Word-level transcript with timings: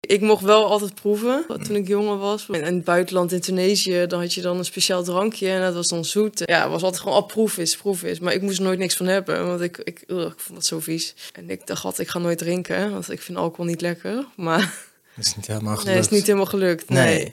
Ik 0.00 0.20
mocht 0.20 0.42
wel 0.42 0.66
altijd 0.66 0.94
proeven 0.94 1.44
toen 1.62 1.76
ik 1.76 1.88
jonger 1.88 2.18
was. 2.18 2.46
In 2.48 2.64
het 2.64 2.84
buitenland, 2.84 3.32
in 3.32 3.40
Tunesië, 3.40 4.06
dan 4.06 4.20
had 4.20 4.34
je 4.34 4.40
dan 4.40 4.58
een 4.58 4.64
speciaal 4.64 5.02
drankje 5.02 5.50
en 5.50 5.60
dat 5.60 5.74
was 5.74 5.86
dan 5.86 6.04
zoet. 6.04 6.42
Ja, 6.44 6.62
het 6.62 6.70
was 6.70 6.82
altijd 6.82 7.02
gewoon, 7.02 7.18
oh, 7.18 7.26
proef 7.26 7.58
is, 7.58 7.76
proef 7.76 8.02
is. 8.02 8.18
Maar 8.18 8.32
ik 8.32 8.42
moest 8.42 8.58
er 8.58 8.64
nooit 8.64 8.78
niks 8.78 8.96
van 8.96 9.06
hebben, 9.06 9.46
want 9.46 9.60
ik, 9.60 9.78
ik, 9.78 10.04
ugh, 10.06 10.26
ik 10.26 10.40
vond 10.40 10.58
dat 10.58 10.66
zo 10.66 10.80
vies. 10.80 11.14
En 11.32 11.50
ik 11.50 11.66
dacht 11.66 11.84
altijd, 11.84 12.06
ik 12.06 12.12
ga 12.12 12.18
nooit 12.18 12.38
drinken, 12.38 12.92
want 12.92 13.10
ik 13.10 13.22
vind 13.22 13.38
alcohol 13.38 13.64
niet 13.64 13.80
lekker. 13.80 14.26
Maar 14.36 14.60
Dat 15.16 15.26
is 15.26 15.36
niet 15.36 15.46
helemaal 15.46 15.76
gelukt. 15.76 15.86
nee, 15.86 15.96
het 15.96 16.04
is 16.04 16.10
niet 16.10 16.26
helemaal 16.26 16.46
gelukt. 16.46 16.88
Nee. 16.88 17.14
Nee. 17.18 17.32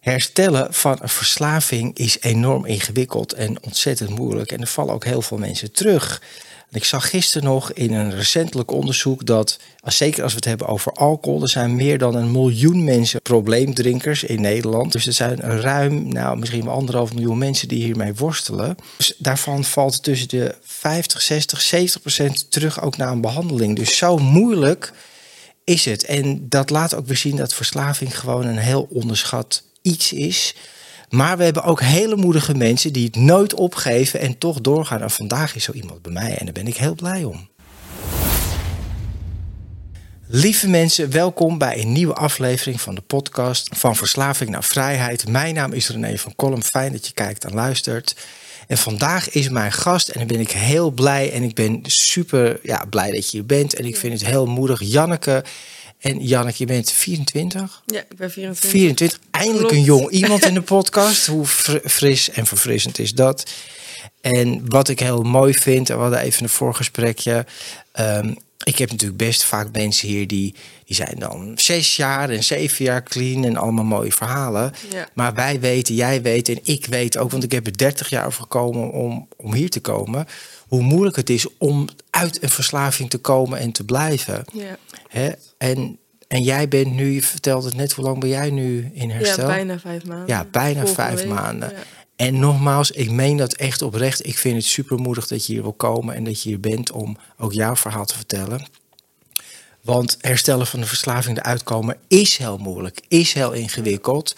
Herstellen 0.00 0.74
van 0.74 0.98
een 1.00 1.08
verslaving 1.08 1.96
is 1.98 2.20
enorm 2.20 2.66
ingewikkeld 2.66 3.32
en 3.32 3.62
ontzettend 3.62 4.10
moeilijk. 4.10 4.52
En 4.52 4.60
er 4.60 4.66
vallen 4.66 4.94
ook 4.94 5.04
heel 5.04 5.22
veel 5.22 5.38
mensen 5.38 5.72
terug. 5.72 6.22
Ik 6.70 6.84
zag 6.84 7.10
gisteren 7.10 7.48
nog 7.48 7.72
in 7.72 7.92
een 7.92 8.14
recentelijk 8.14 8.70
onderzoek 8.70 9.26
dat, 9.26 9.58
zeker 9.84 10.22
als 10.22 10.32
we 10.32 10.38
het 10.38 10.48
hebben 10.48 10.66
over 10.66 10.92
alcohol, 10.92 11.42
er 11.42 11.48
zijn 11.48 11.76
meer 11.76 11.98
dan 11.98 12.14
een 12.14 12.30
miljoen 12.30 12.84
mensen 12.84 13.22
probleemdrinkers 13.22 14.24
in 14.24 14.40
Nederland. 14.40 14.92
Dus 14.92 15.06
er 15.06 15.12
zijn 15.12 15.40
ruim, 15.40 16.08
nou 16.08 16.38
misschien 16.38 16.64
wel 16.64 16.74
anderhalf 16.74 17.14
miljoen 17.14 17.38
mensen 17.38 17.68
die 17.68 17.84
hiermee 17.84 18.14
worstelen. 18.14 18.76
Dus 18.96 19.14
daarvan 19.18 19.64
valt 19.64 20.02
tussen 20.02 20.28
de 20.28 20.54
50, 20.62 21.22
60, 21.22 21.60
70 21.60 22.00
procent 22.00 22.50
terug 22.50 22.82
ook 22.82 22.96
naar 22.96 23.12
een 23.12 23.20
behandeling. 23.20 23.76
Dus 23.76 23.96
zo 23.96 24.18
moeilijk 24.18 24.92
is 25.64 25.84
het. 25.84 26.04
En 26.04 26.48
dat 26.48 26.70
laat 26.70 26.94
ook 26.94 27.06
weer 27.06 27.16
zien 27.16 27.36
dat 27.36 27.54
verslaving 27.54 28.18
gewoon 28.18 28.46
een 28.46 28.58
heel 28.58 28.88
onderschat 28.90 29.62
iets 29.82 30.12
is. 30.12 30.54
Maar 31.08 31.36
we 31.36 31.44
hebben 31.44 31.62
ook 31.62 31.80
hele 31.80 32.16
moedige 32.16 32.54
mensen 32.54 32.92
die 32.92 33.04
het 33.04 33.16
nooit 33.16 33.54
opgeven 33.54 34.20
en 34.20 34.38
toch 34.38 34.60
doorgaan. 34.60 35.02
En 35.02 35.10
vandaag 35.10 35.54
is 35.54 35.64
zo 35.64 35.72
iemand 35.72 36.02
bij 36.02 36.12
mij 36.12 36.36
en 36.36 36.44
daar 36.44 36.54
ben 36.54 36.66
ik 36.66 36.76
heel 36.76 36.94
blij 36.94 37.24
om. 37.24 37.48
Lieve 40.28 40.68
mensen, 40.68 41.10
welkom 41.10 41.58
bij 41.58 41.80
een 41.80 41.92
nieuwe 41.92 42.14
aflevering 42.14 42.80
van 42.80 42.94
de 42.94 43.00
podcast 43.00 43.68
Van 43.72 43.96
Verslaving 43.96 44.50
naar 44.50 44.64
Vrijheid. 44.64 45.28
Mijn 45.28 45.54
naam 45.54 45.72
is 45.72 45.88
René 45.88 46.18
van 46.18 46.34
Kolm. 46.36 46.62
Fijn 46.62 46.92
dat 46.92 47.06
je 47.06 47.12
kijkt 47.12 47.44
en 47.44 47.54
luistert. 47.54 48.16
En 48.66 48.78
vandaag 48.78 49.30
is 49.30 49.48
mijn 49.48 49.72
gast 49.72 50.08
en 50.08 50.18
dan 50.18 50.28
ben 50.28 50.40
ik 50.40 50.50
heel 50.50 50.90
blij 50.90 51.32
en 51.32 51.42
ik 51.42 51.54
ben 51.54 51.80
super 51.82 52.58
ja, 52.62 52.84
blij 52.90 53.10
dat 53.10 53.30
je 53.30 53.36
hier 53.36 53.46
bent. 53.46 53.74
En 53.74 53.84
ik 53.84 53.96
vind 53.96 54.12
het 54.12 54.28
heel 54.28 54.46
moedig, 54.46 54.80
Janneke. 54.82 55.44
En 55.98 56.18
Janneke, 56.24 56.56
je 56.58 56.66
bent 56.66 56.92
24? 56.92 57.82
Ja, 57.86 58.00
ik 58.00 58.16
ben 58.16 58.30
24. 58.30 58.70
24, 58.70 59.18
eindelijk 59.36 59.70
een 59.70 59.82
jong 59.82 60.10
iemand 60.10 60.44
in 60.44 60.54
de 60.54 60.62
podcast. 60.74 61.26
Hoe 61.26 61.46
fr- 61.46 61.88
fris 61.88 62.30
en 62.30 62.46
verfrissend 62.46 62.98
is 62.98 63.12
dat? 63.12 63.50
En 64.20 64.62
wat 64.68 64.88
ik 64.88 65.00
heel 65.00 65.22
mooi 65.22 65.54
vind, 65.54 65.90
en 65.90 65.96
we 65.96 66.02
hadden 66.02 66.20
even 66.20 66.42
een 66.42 66.48
voorgesprekje. 66.48 67.46
ehm, 67.92 68.34
ik 68.64 68.78
heb 68.78 68.90
natuurlijk 68.90 69.18
best 69.18 69.44
vaak 69.44 69.68
mensen 69.72 70.08
hier 70.08 70.26
die, 70.26 70.54
die 70.84 70.96
zijn 70.96 71.18
dan 71.18 71.52
zes 71.56 71.96
jaar 71.96 72.30
en 72.30 72.44
zeven 72.44 72.84
jaar 72.84 73.02
clean 73.02 73.44
en 73.44 73.56
allemaal 73.56 73.84
mooie 73.84 74.12
verhalen. 74.12 74.72
Ja. 74.90 75.08
Maar 75.14 75.34
wij 75.34 75.60
weten, 75.60 75.94
jij 75.94 76.22
weet 76.22 76.48
en 76.48 76.58
ik 76.62 76.86
weet 76.86 77.16
ook, 77.18 77.30
want 77.30 77.44
ik 77.44 77.52
heb 77.52 77.66
er 77.66 77.76
30 77.76 78.08
jaar 78.08 78.26
over 78.26 78.42
gekomen 78.42 78.90
om, 78.92 79.28
om 79.36 79.54
hier 79.54 79.70
te 79.70 79.80
komen. 79.80 80.26
Hoe 80.68 80.82
moeilijk 80.82 81.16
het 81.16 81.30
is 81.30 81.46
om 81.58 81.88
uit 82.10 82.42
een 82.42 82.50
verslaving 82.50 83.10
te 83.10 83.18
komen 83.18 83.58
en 83.58 83.72
te 83.72 83.84
blijven. 83.84 84.44
Ja. 84.52 84.76
Hè? 85.08 85.30
En, 85.58 85.98
en 86.36 86.42
jij 86.42 86.68
bent 86.68 86.94
nu, 86.94 87.10
je 87.10 87.22
vertelde 87.22 87.66
het 87.66 87.76
net, 87.76 87.92
hoe 87.92 88.04
lang 88.04 88.20
ben 88.20 88.28
jij 88.28 88.50
nu 88.50 88.90
in 88.94 89.08
ja, 89.08 89.14
herstel? 89.14 89.46
bijna 89.46 89.78
vijf 89.78 90.04
maanden. 90.04 90.26
Ja, 90.28 90.44
bijna 90.50 90.80
Volgende 90.80 90.94
vijf 90.94 91.18
week, 91.20 91.28
maanden. 91.28 91.70
ja. 91.70 91.76
En 92.16 92.38
nogmaals, 92.38 92.90
ik 92.90 93.10
meen 93.10 93.36
dat 93.36 93.52
echt 93.54 93.82
oprecht. 93.82 94.26
Ik 94.26 94.38
vind 94.38 94.56
het 94.56 94.64
super 94.64 94.98
moedig 94.98 95.26
dat 95.26 95.46
je 95.46 95.52
hier 95.52 95.62
wil 95.62 95.72
komen 95.72 96.14
en 96.14 96.24
dat 96.24 96.42
je 96.42 96.48
hier 96.48 96.60
bent 96.60 96.92
om 96.92 97.18
ook 97.38 97.52
jouw 97.52 97.76
verhaal 97.76 98.04
te 98.04 98.14
vertellen. 98.14 98.66
Want 99.80 100.16
herstellen 100.20 100.66
van 100.66 100.80
de 100.80 100.86
verslaving, 100.86 101.38
eruit 101.38 101.62
komen, 101.62 101.96
is 102.08 102.36
heel 102.36 102.56
moeilijk, 102.58 103.00
is 103.08 103.32
heel 103.32 103.52
ingewikkeld. 103.52 104.36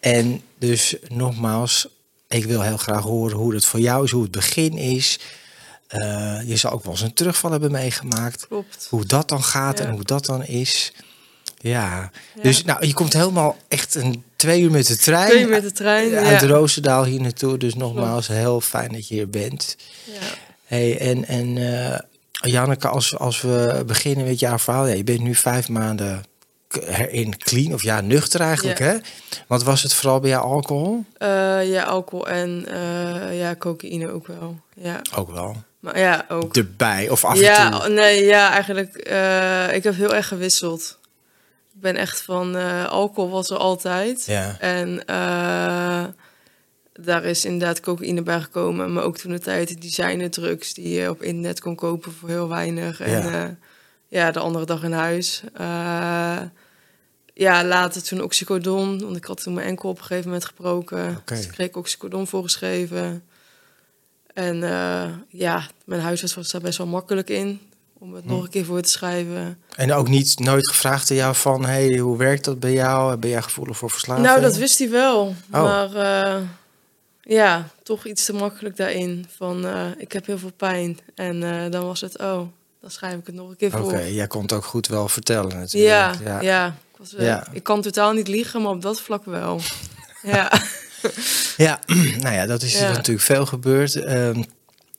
En 0.00 0.42
dus 0.58 0.96
nogmaals, 1.08 1.88
ik 2.28 2.44
wil 2.44 2.60
heel 2.62 2.76
graag 2.76 3.02
horen 3.02 3.36
hoe 3.36 3.54
het 3.54 3.64
voor 3.64 3.80
jou 3.80 4.04
is, 4.04 4.10
hoe 4.10 4.22
het 4.22 4.30
begin 4.30 4.76
is. 4.78 5.18
Eh, 5.86 6.38
je 6.44 6.56
zal 6.56 6.70
ook 6.72 6.82
wel 6.84 6.92
eens 6.92 7.02
een 7.02 7.12
terugval 7.12 7.50
hebben 7.50 7.72
meegemaakt. 7.72 8.46
Klopt. 8.46 8.86
Hoe 8.90 9.06
dat 9.06 9.28
dan 9.28 9.42
gaat 9.42 9.78
Ja. 9.78 9.84
en 9.84 9.90
hoe 9.90 10.02
dat 10.04 10.24
dan 10.24 10.44
is. 10.44 10.92
Ja. 11.60 12.10
Ja. 12.34 12.42
dus 12.42 12.64
nou, 12.64 12.86
je 12.86 12.94
komt 12.94 13.12
helemaal 13.12 13.56
echt 13.68 13.94
een 13.94 14.24
twee 14.36 14.60
uur 14.60 14.70
met 14.70 14.86
de 14.86 14.96
trein. 14.96 15.28
Twee 15.30 15.42
uur 15.42 15.48
met 15.48 15.62
de 15.62 15.72
trein. 15.72 16.08
Ja. 16.08 16.22
Uit 16.22 16.42
Roosendaal 16.42 17.04
hier 17.04 17.20
naartoe. 17.20 17.56
Dus 17.58 17.74
nogmaals, 17.74 18.26
heel 18.28 18.60
fijn 18.60 18.92
dat 18.92 19.08
je 19.08 19.14
hier 19.14 19.28
bent. 19.30 19.76
Ja. 20.04 20.12
Hey, 20.64 20.98
en 20.98 21.24
en 21.26 21.56
eh, 21.58 21.98
Janneke, 22.50 22.88
als, 22.88 23.18
als 23.18 23.40
we 23.40 23.82
beginnen 23.86 24.24
met 24.26 24.38
jouw 24.38 24.58
verhaal. 24.58 24.86
Ja, 24.86 24.94
je 24.94 25.04
bent 25.04 25.20
nu 25.20 25.34
vijf 25.34 25.68
maanden 25.68 26.22
erin 26.86 27.38
clean, 27.38 27.72
of 27.74 27.82
ja, 27.82 28.00
nuchter 28.00 28.40
eigenlijk, 28.40 28.78
Ja. 28.78 28.84
hè? 28.84 28.96
Want 29.46 29.62
was 29.62 29.82
het 29.82 29.94
vooral 29.94 30.20
bij 30.20 30.30
jou 30.30 30.44
alcohol? 30.44 31.04
Eh, 31.18 31.70
ja, 31.70 31.82
alcohol 31.82 32.28
en 32.28 32.64
eh, 32.68 33.38
ja, 33.38 33.56
cocaïne 33.56 34.10
ook 34.12 34.26
wel. 34.26 34.58
Ja, 34.74 35.00
Ook 35.16 35.30
wel. 35.30 35.56
maar 35.80 35.98
ja, 35.98 36.24
ook. 36.28 36.56
Erbij, 36.56 37.08
of 37.08 37.24
af 37.24 37.34
en 37.34 37.40
ja, 37.40 37.70
toe. 37.80 37.88
nee, 37.88 38.24
ja, 38.24 38.52
eigenlijk. 38.52 38.96
ik 39.74 39.84
heb 39.84 39.94
heel 39.94 40.14
erg 40.14 40.28
gewisseld. 40.28 40.98
Ik 41.78 41.84
ben 41.84 41.96
echt 41.96 42.22
van 42.22 42.56
eh, 42.56 42.88
alcohol 42.88 43.30
was 43.30 43.50
er 43.50 43.56
altijd. 43.56 44.24
Ja. 44.24 44.56
En 44.60 45.04
eh, 45.04 46.04
daar 46.92 47.24
is 47.24 47.44
inderdaad 47.44 47.80
cocaïne 47.80 48.22
bij 48.22 48.40
gekomen. 48.40 48.92
Maar 48.92 49.02
ook 49.04 49.16
toen 49.16 49.32
de 49.32 49.38
tijd 49.38 49.82
designer 49.82 50.30
drugs 50.30 50.74
die 50.74 50.88
je 50.88 51.10
op 51.10 51.22
internet 51.22 51.60
kon 51.60 51.74
kopen 51.74 52.12
voor 52.12 52.28
heel 52.28 52.48
weinig. 52.48 53.00
En 53.00 53.30
Ja. 53.30 53.56
ja 54.08 54.30
de 54.30 54.38
andere 54.38 54.64
dag 54.64 54.82
in 54.82 54.92
huis. 54.92 55.42
Eh, 55.54 56.40
ja, 57.34 57.64
later 57.64 58.02
toen 58.02 58.22
oxycodon. 58.22 59.00
Want 59.00 59.16
ik 59.16 59.24
had 59.24 59.42
toen 59.42 59.54
mijn 59.54 59.66
enkel 59.66 59.88
op 59.88 59.98
een 59.98 60.04
gegeven 60.04 60.26
moment 60.26 60.44
gebroken. 60.44 61.16
Oké. 61.18 61.34
Dus 61.34 61.44
ik 61.44 61.50
kreeg 61.50 61.66
ik 61.66 61.76
oxycodon 61.76 62.26
voorgeschreven. 62.26 63.24
En 64.34 64.62
eh, 64.62 65.08
ja, 65.28 65.66
mijn 65.84 66.00
huisarts 66.00 66.34
was 66.34 66.50
daar 66.50 66.60
best 66.60 66.78
wel 66.78 66.86
makkelijk 66.86 67.30
in. 67.30 67.60
Om 68.00 68.14
het 68.14 68.24
Hm. 68.24 68.30
nog 68.30 68.42
een 68.42 68.50
keer 68.50 68.64
voor 68.64 68.80
te 68.82 68.88
schrijven. 68.88 69.58
En 69.76 69.92
ook 69.92 70.08
niet 70.08 70.38
nooit 70.38 70.68
gevraagd 70.68 71.10
aan 71.10 71.16
jou 71.16 71.34
van... 71.34 71.64
hey, 71.64 71.96
hoe 71.98 72.16
werkt 72.16 72.44
dat 72.44 72.60
bij 72.60 72.72
jou? 72.72 73.16
Ben 73.16 73.30
jij 73.30 73.42
gevoelig 73.42 73.76
voor 73.76 73.90
verslaving? 73.90 74.26
Nou, 74.26 74.40
dat 74.40 74.56
wist 74.56 74.78
hij 74.78 74.90
wel. 74.90 75.34
Oh. 75.52 75.62
Maar 75.62 75.94
eh, 75.94 76.42
ja, 77.22 77.68
toch 77.82 78.06
iets 78.06 78.24
te 78.24 78.32
makkelijk 78.32 78.76
daarin. 78.76 79.26
Van, 79.36 79.66
eh, 79.66 79.86
ik 79.96 80.12
heb 80.12 80.26
heel 80.26 80.38
veel 80.38 80.52
pijn. 80.56 80.98
En 81.14 81.42
eh, 81.42 81.70
dan 81.70 81.84
was 81.86 82.00
het, 82.00 82.18
oh, 82.18 82.40
dan 82.80 82.90
schrijf 82.90 83.14
ik 83.18 83.26
het 83.26 83.34
nog 83.34 83.48
een 83.48 83.56
keer 83.56 83.74
Oké, 83.80 83.82
voor. 83.90 84.02
jij 84.08 84.26
kon 84.26 84.42
het 84.42 84.52
ook 84.52 84.64
goed 84.64 84.86
wel 84.86 85.08
vertellen 85.08 85.56
natuurlijk. 85.58 86.14
Ja, 86.24 86.40
ja. 86.40 86.66
Ik, 86.66 86.98
was, 86.98 87.14
Ja. 87.18 87.46
ik 87.52 87.62
kan 87.62 87.82
totaal 87.82 88.12
niet 88.12 88.28
liegen, 88.28 88.62
maar 88.62 88.72
op 88.72 88.82
dat 88.82 89.00
vlak 89.00 89.24
wel. 89.24 89.60
ja. 90.22 90.52
Ja, 91.56 91.80
nou 92.22 92.34
ja, 92.34 92.46
dat 92.46 92.62
is 92.62 92.78
Ja. 92.78 92.90
natuurlijk 92.92 93.26
veel 93.26 93.46
gebeurd. 93.46 93.94
Ehm, 93.94 94.42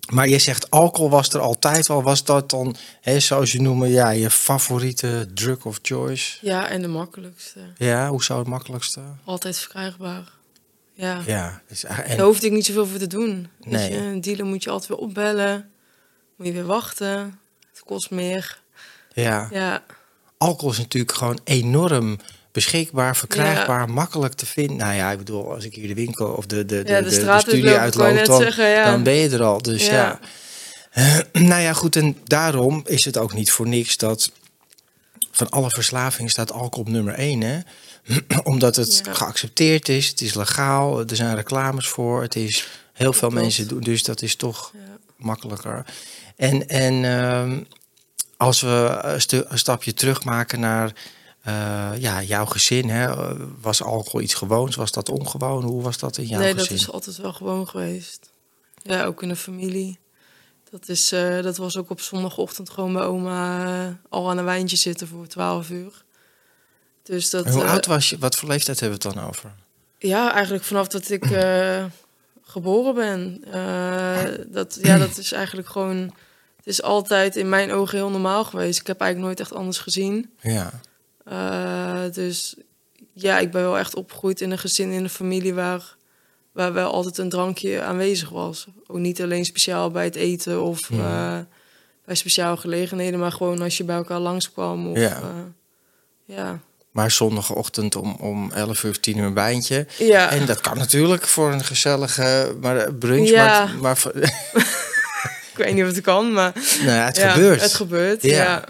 maar 0.10 0.28
je 0.28 0.40
zegt 0.40 0.70
alcohol 0.70 1.10
was 1.10 1.30
er 1.30 1.40
altijd 1.40 1.90
al. 1.90 2.04
Was 2.04 2.24
dat 2.24 2.50
dan, 2.50 2.76
hè, 3.02 3.20
zoals 3.20 3.52
je 3.52 3.62
noemen, 3.62 3.90
ja, 3.90 4.10
je 4.10 4.30
favoriete 4.30 5.28
drug 5.34 5.66
of 5.66 5.80
choice? 5.82 6.38
ja, 6.42 6.68
en 6.68 6.82
de 6.82 6.88
makkelijkste. 6.88 7.60
Ja, 7.78 8.10
hoe 8.10 8.24
zou 8.24 8.40
het 8.40 8.48
makkelijkste? 8.48 9.02
Altijd 9.24 9.58
verkrijgbaar. 9.58 10.32
Ja. 10.94 11.22
Ja, 11.26 11.62
dus, 11.68 11.82
Daar 11.82 12.00
en, 12.00 12.20
hoefde 12.20 12.46
ik 12.46 12.52
niet 12.52 12.66
zoveel 12.66 12.86
voor 12.86 13.00
te 13.00 13.08
doen. 13.08 13.48
Nee. 13.60 13.92
je, 13.92 13.98
een 13.98 14.22
dealer 14.22 14.46
moet 14.46 14.64
je 14.64 14.70
altijd 14.70 14.90
weer 14.90 14.98
opbellen. 15.08 15.72
Moet 16.36 16.48
je 16.48 16.54
weer 16.54 16.66
wachten. 16.66 17.40
Het 17.72 17.84
kost 17.86 18.10
meer. 18.12 18.60
ja, 19.14 19.48
Ja, 19.52 19.84
alcohol 20.38 20.72
is 20.72 20.78
natuurlijk 20.78 21.14
gewoon 21.14 21.40
enorm 21.44 22.20
beschikbaar, 22.52 23.16
verkrijgbaar, 23.16 23.90
makkelijk 23.90 24.34
te 24.34 24.46
vinden. 24.46 24.78
Nou 24.78 24.94
ja, 24.94 25.12
ik 25.12 25.18
bedoel, 25.18 25.54
als 25.54 25.66
ik 25.66 25.76
hier 25.76 25.88
de 25.88 25.94
winkel 25.94 26.28
of 26.28 26.46
de, 26.46 26.66
de, 26.66 26.84
de, 26.84 26.92
ja 26.92 26.98
de, 26.98 27.04
de 27.04 27.10
de 27.10 27.16
straat 27.16 27.42
studie 27.42 27.70
uitloop, 27.70 28.26
dan, 28.26 28.42
zeggen. 28.42 28.70
Ja. 28.70 28.92
dan 28.92 29.04
ben 29.04 29.14
je 29.14 29.30
er 29.30 29.44
al. 29.44 29.62
Dus 29.62 29.86
ja. 29.88 30.20
Nou 31.32 31.62
ja, 31.62 31.74
goed, 31.74 31.96
en 31.96 32.18
daarom 32.24 32.82
is 32.86 33.06
het 33.06 33.18
ook 33.18 33.34
niet 33.34 33.52
voor 33.52 33.68
niks 33.68 33.98
dat 33.98 34.32
van 35.32 35.50
alle 35.50 35.70
verslavingen 35.70 36.32
staat 36.32 36.52
alcohol 36.52 36.86
op 36.86 36.90
nummer 36.90 37.14
één, 37.14 37.42
hè? 37.42 37.60
Omdat 38.44 38.76
het 38.76 39.02
geaccepteerd 39.10 39.90
is, 39.90 40.08
het 40.08 40.22
is 40.22 40.34
legaal, 40.34 41.00
er 41.00 41.16
zijn 41.16 41.36
reclames 41.36 41.88
voor, 41.88 42.22
het 42.22 42.36
is 42.36 42.68
heel 42.94 43.14
veel 43.14 43.30
mensen 43.30 43.68
doen, 43.68 43.80
dus 43.80 44.04
dat 44.04 44.22
is 44.22 44.36
toch 44.36 44.74
makkelijker. 45.16 45.86
En, 46.36 46.68
en 46.68 47.06
ehm, 47.06 47.60
als 48.38 48.62
we 48.62 49.00
een, 49.02 49.46
een 49.50 49.58
stapje 49.58 49.94
terug 49.94 50.24
maken 50.24 50.60
naar 50.60 50.94
eh, 51.42 51.92
ja, 51.98 52.22
jouw 52.24 52.46
gezin, 52.46 52.90
hè? 52.90 53.36
was 53.62 53.84
alcohol 53.84 54.22
iets 54.22 54.34
gewoons? 54.34 54.76
Was 54.76 54.92
dat 54.92 55.10
ongewoon? 55.10 55.64
Hoe 55.64 55.82
was 55.82 55.98
dat 55.98 56.18
in 56.18 56.26
jouw 56.26 56.40
nee, 56.40 56.54
dat 56.54 56.62
gezin? 56.62 56.76
is 56.76 56.92
altijd 56.92 57.18
wel 57.18 57.34
gewoon 57.34 57.68
geweest. 57.68 58.32
Ja, 58.84 59.06
ook 59.06 59.22
in 59.22 59.28
de 59.28 59.36
familie. 59.36 60.00
Dat, 60.70 60.90
is, 60.90 61.12
eh, 61.12 61.42
dat 61.42 61.58
was 61.58 61.78
ook 61.78 61.90
op 61.90 62.02
zondagochtend 62.02 62.70
gewoon 62.70 62.94
bij 62.94 63.04
oma 63.04 63.66
eh, 63.66 63.94
al 64.10 64.30
aan 64.30 64.38
een 64.38 64.46
wijntje 64.46 64.78
zitten 64.78 65.08
voor 65.08 65.28
12 65.28 65.70
uur. 65.70 66.04
Dus 67.04 67.30
dat, 67.30 67.46
En 67.46 67.52
hoe 67.52 67.64
oud 67.64 67.86
was 67.86 68.10
je? 68.10 68.18
Wat 68.18 68.36
voor 68.36 68.50
leeftijd 68.50 68.80
hebben 68.80 69.00
we 69.00 69.08
het 69.08 69.16
dan 69.16 69.28
over? 69.28 69.52
Ja, 69.98 70.34
eigenlijk 70.34 70.64
vanaf 70.64 70.88
dat 70.88 71.10
ik 71.10 71.26
geboren 72.50 72.96
ben. 72.96 73.44
Eh, 73.52 74.46
dat, 74.48 74.80
ja, 74.82 74.98
dat 74.98 75.18
is 75.18 75.32
eigenlijk 75.32 75.70
gewoon... 75.70 75.98
Het 76.58 76.68
is 76.68 76.82
altijd 76.82 77.36
in 77.36 77.50
mijn 77.50 77.72
ogen 77.72 77.98
heel 77.98 78.10
normaal 78.10 78.44
geweest. 78.44 78.80
Ik 78.80 78.88
heb 78.88 79.02
eigenlijk 79.02 79.32
nooit 79.32 79.48
echt 79.50 79.60
anders 79.60 79.78
gezien. 79.78 80.30
Ja. 80.42 80.72
Eh, 81.30 82.02
dus 82.14 82.56
ja, 83.14 83.40
ik 83.40 83.52
ben 83.52 83.62
wel 83.62 83.78
echt 83.78 83.96
opgegroeid 83.96 84.42
in 84.42 84.52
een 84.52 84.58
gezin, 84.58 84.92
in 84.92 85.04
een 85.04 85.10
familie 85.10 85.54
waar, 85.54 85.96
waar 86.52 86.74
wel 86.74 86.92
altijd 86.92 87.18
een 87.18 87.30
drankje 87.30 87.82
aanwezig 87.82 88.30
was. 88.30 88.68
Ook 88.88 88.98
niet 88.98 89.22
alleen 89.22 89.46
speciaal 89.46 89.92
bij 89.92 90.04
het 90.04 90.16
eten 90.16 90.62
of 90.62 90.90
eh, 90.92 91.38
bij 92.06 92.16
speciale 92.16 92.58
gelegenheden, 92.58 93.20
maar 93.20 93.32
gewoon 93.32 93.62
als 93.62 93.78
je 93.78 93.84
bij 93.84 93.96
elkaar 93.96 94.20
langskwam. 94.20 94.88
Of, 94.92 94.98
Ja. 94.98 95.16
eh, 95.16 96.36
ja. 96.36 96.60
Maar 96.92 97.12
zondagochtend 97.12 97.96
om, 97.96 98.16
om 98.20 98.52
11 98.52 98.84
uur 98.84 98.90
of 98.92 98.98
10 98.98 99.18
uur 99.18 99.26
een 99.26 99.34
wijntje. 99.34 99.88
Ja. 99.98 100.30
En 100.32 100.46
dat 100.46 100.62
kan 100.62 100.78
natuurlijk 100.78 101.28
voor 101.28 101.52
een 101.52 101.64
gezellige 101.64 102.56
maar 102.62 102.94
brunch. 102.94 103.28
Ja. 103.30 103.46
Maar, 103.66 103.76
maar 103.82 103.98
voor- 103.98 104.14
Ik 105.52 105.66
weet 105.66 105.74
niet 105.74 105.84
of 105.84 105.90
het 105.96 106.02
kan, 106.02 106.34
maar 106.34 106.52
nou 106.80 106.92
ja, 106.98 107.06
het 107.06 107.18
gebeurt. 107.20 107.62
Het 107.62 107.74
gebeurt, 107.74 108.22
Ja. 108.22 108.64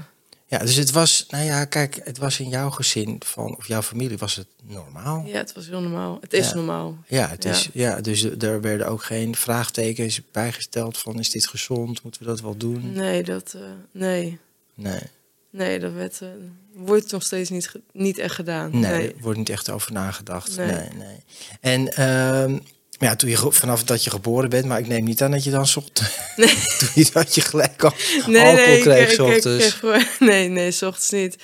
Ja. 0.49 0.57
Dus 0.57 0.75
het 0.75 0.91
was, 0.91 1.25
nou 1.29 1.43
ja, 1.43 1.65
kijk, 1.65 1.99
het 2.03 2.17
was 2.17 2.39
in 2.39 2.49
jouw 2.49 2.69
gezin 2.69 3.15
van, 3.25 3.55
of 3.57 3.67
jouw 3.67 3.81
familie 3.81 4.17
was 4.17 4.35
het 4.35 4.47
normaal. 4.63 5.23
Ja, 5.25 5.37
het 5.37 5.53
was 5.53 5.67
heel 5.67 5.81
normaal. 5.81 6.17
Het 6.21 6.33
is 6.33 6.47
Ja. 6.49 6.55
normaal. 6.55 6.97
Ja, 7.07 7.27
het 7.29 7.43
Ja. 7.43 7.49
is, 7.49 7.69
ja, 7.73 8.01
dus 8.01 8.23
er 8.23 8.61
werden 8.61 8.87
ook 8.87 9.03
geen 9.03 9.35
vraagtekens 9.35 10.21
bijgesteld 10.31 10.97
van 10.97 11.19
is 11.19 11.29
dit 11.29 11.47
gezond, 11.47 12.03
moeten 12.03 12.21
we 12.21 12.27
dat 12.27 12.41
wel 12.41 12.57
doen? 12.57 12.91
Nee, 12.93 13.23
dat, 13.23 13.53
eh, 13.55 13.61
nee. 13.91 14.39
Nee, 14.73 14.99
Nee, 15.51 15.79
dat 15.79 15.93
werd, 15.93 16.21
eh, 16.21 16.27
wordt 16.73 17.11
nog 17.11 17.23
steeds 17.23 17.49
niet, 17.49 17.71
niet 17.93 18.17
echt 18.17 18.35
gedaan. 18.35 18.79
nee, 18.79 18.91
Nee. 18.91 19.15
wordt 19.19 19.37
niet 19.37 19.49
echt 19.49 19.69
over 19.69 19.91
nagedacht. 19.93 20.57
Nee, 20.57 20.67
Nee. 20.71 20.89
nee. 20.97 21.23
En 21.61 21.93
ehm, 21.93 22.57
ja, 22.99 23.15
toen 23.15 23.29
je 23.29 23.37
vanaf 23.51 23.83
dat 23.83 24.03
je 24.03 24.09
geboren 24.09 24.49
bent, 24.49 24.65
maar 24.65 24.79
ik 24.79 24.87
neem 24.87 25.03
niet 25.03 25.21
aan 25.21 25.31
dat 25.31 25.43
je 25.43 25.51
dan 25.51 25.67
zocht, 25.67 26.01
Nee. 26.35 26.47
toen 26.79 26.89
je 26.93 27.09
dat 27.13 27.35
je 27.35 27.41
gelijk 27.41 27.83
al 27.83 27.93
Nee, 28.27 28.41
alcohol 28.41 28.65
nee, 28.67 28.79
kreeg, 28.81 29.03
ik- 29.03 29.09
s 29.09 29.13
ik 29.13 29.21
ochtends. 29.21 29.57
kreeg 29.57 29.79
gewoon- 29.79 30.05
nee, 30.19 30.47
nee, 30.49 30.67
ochtends 30.71 31.09
niet. 31.09 31.37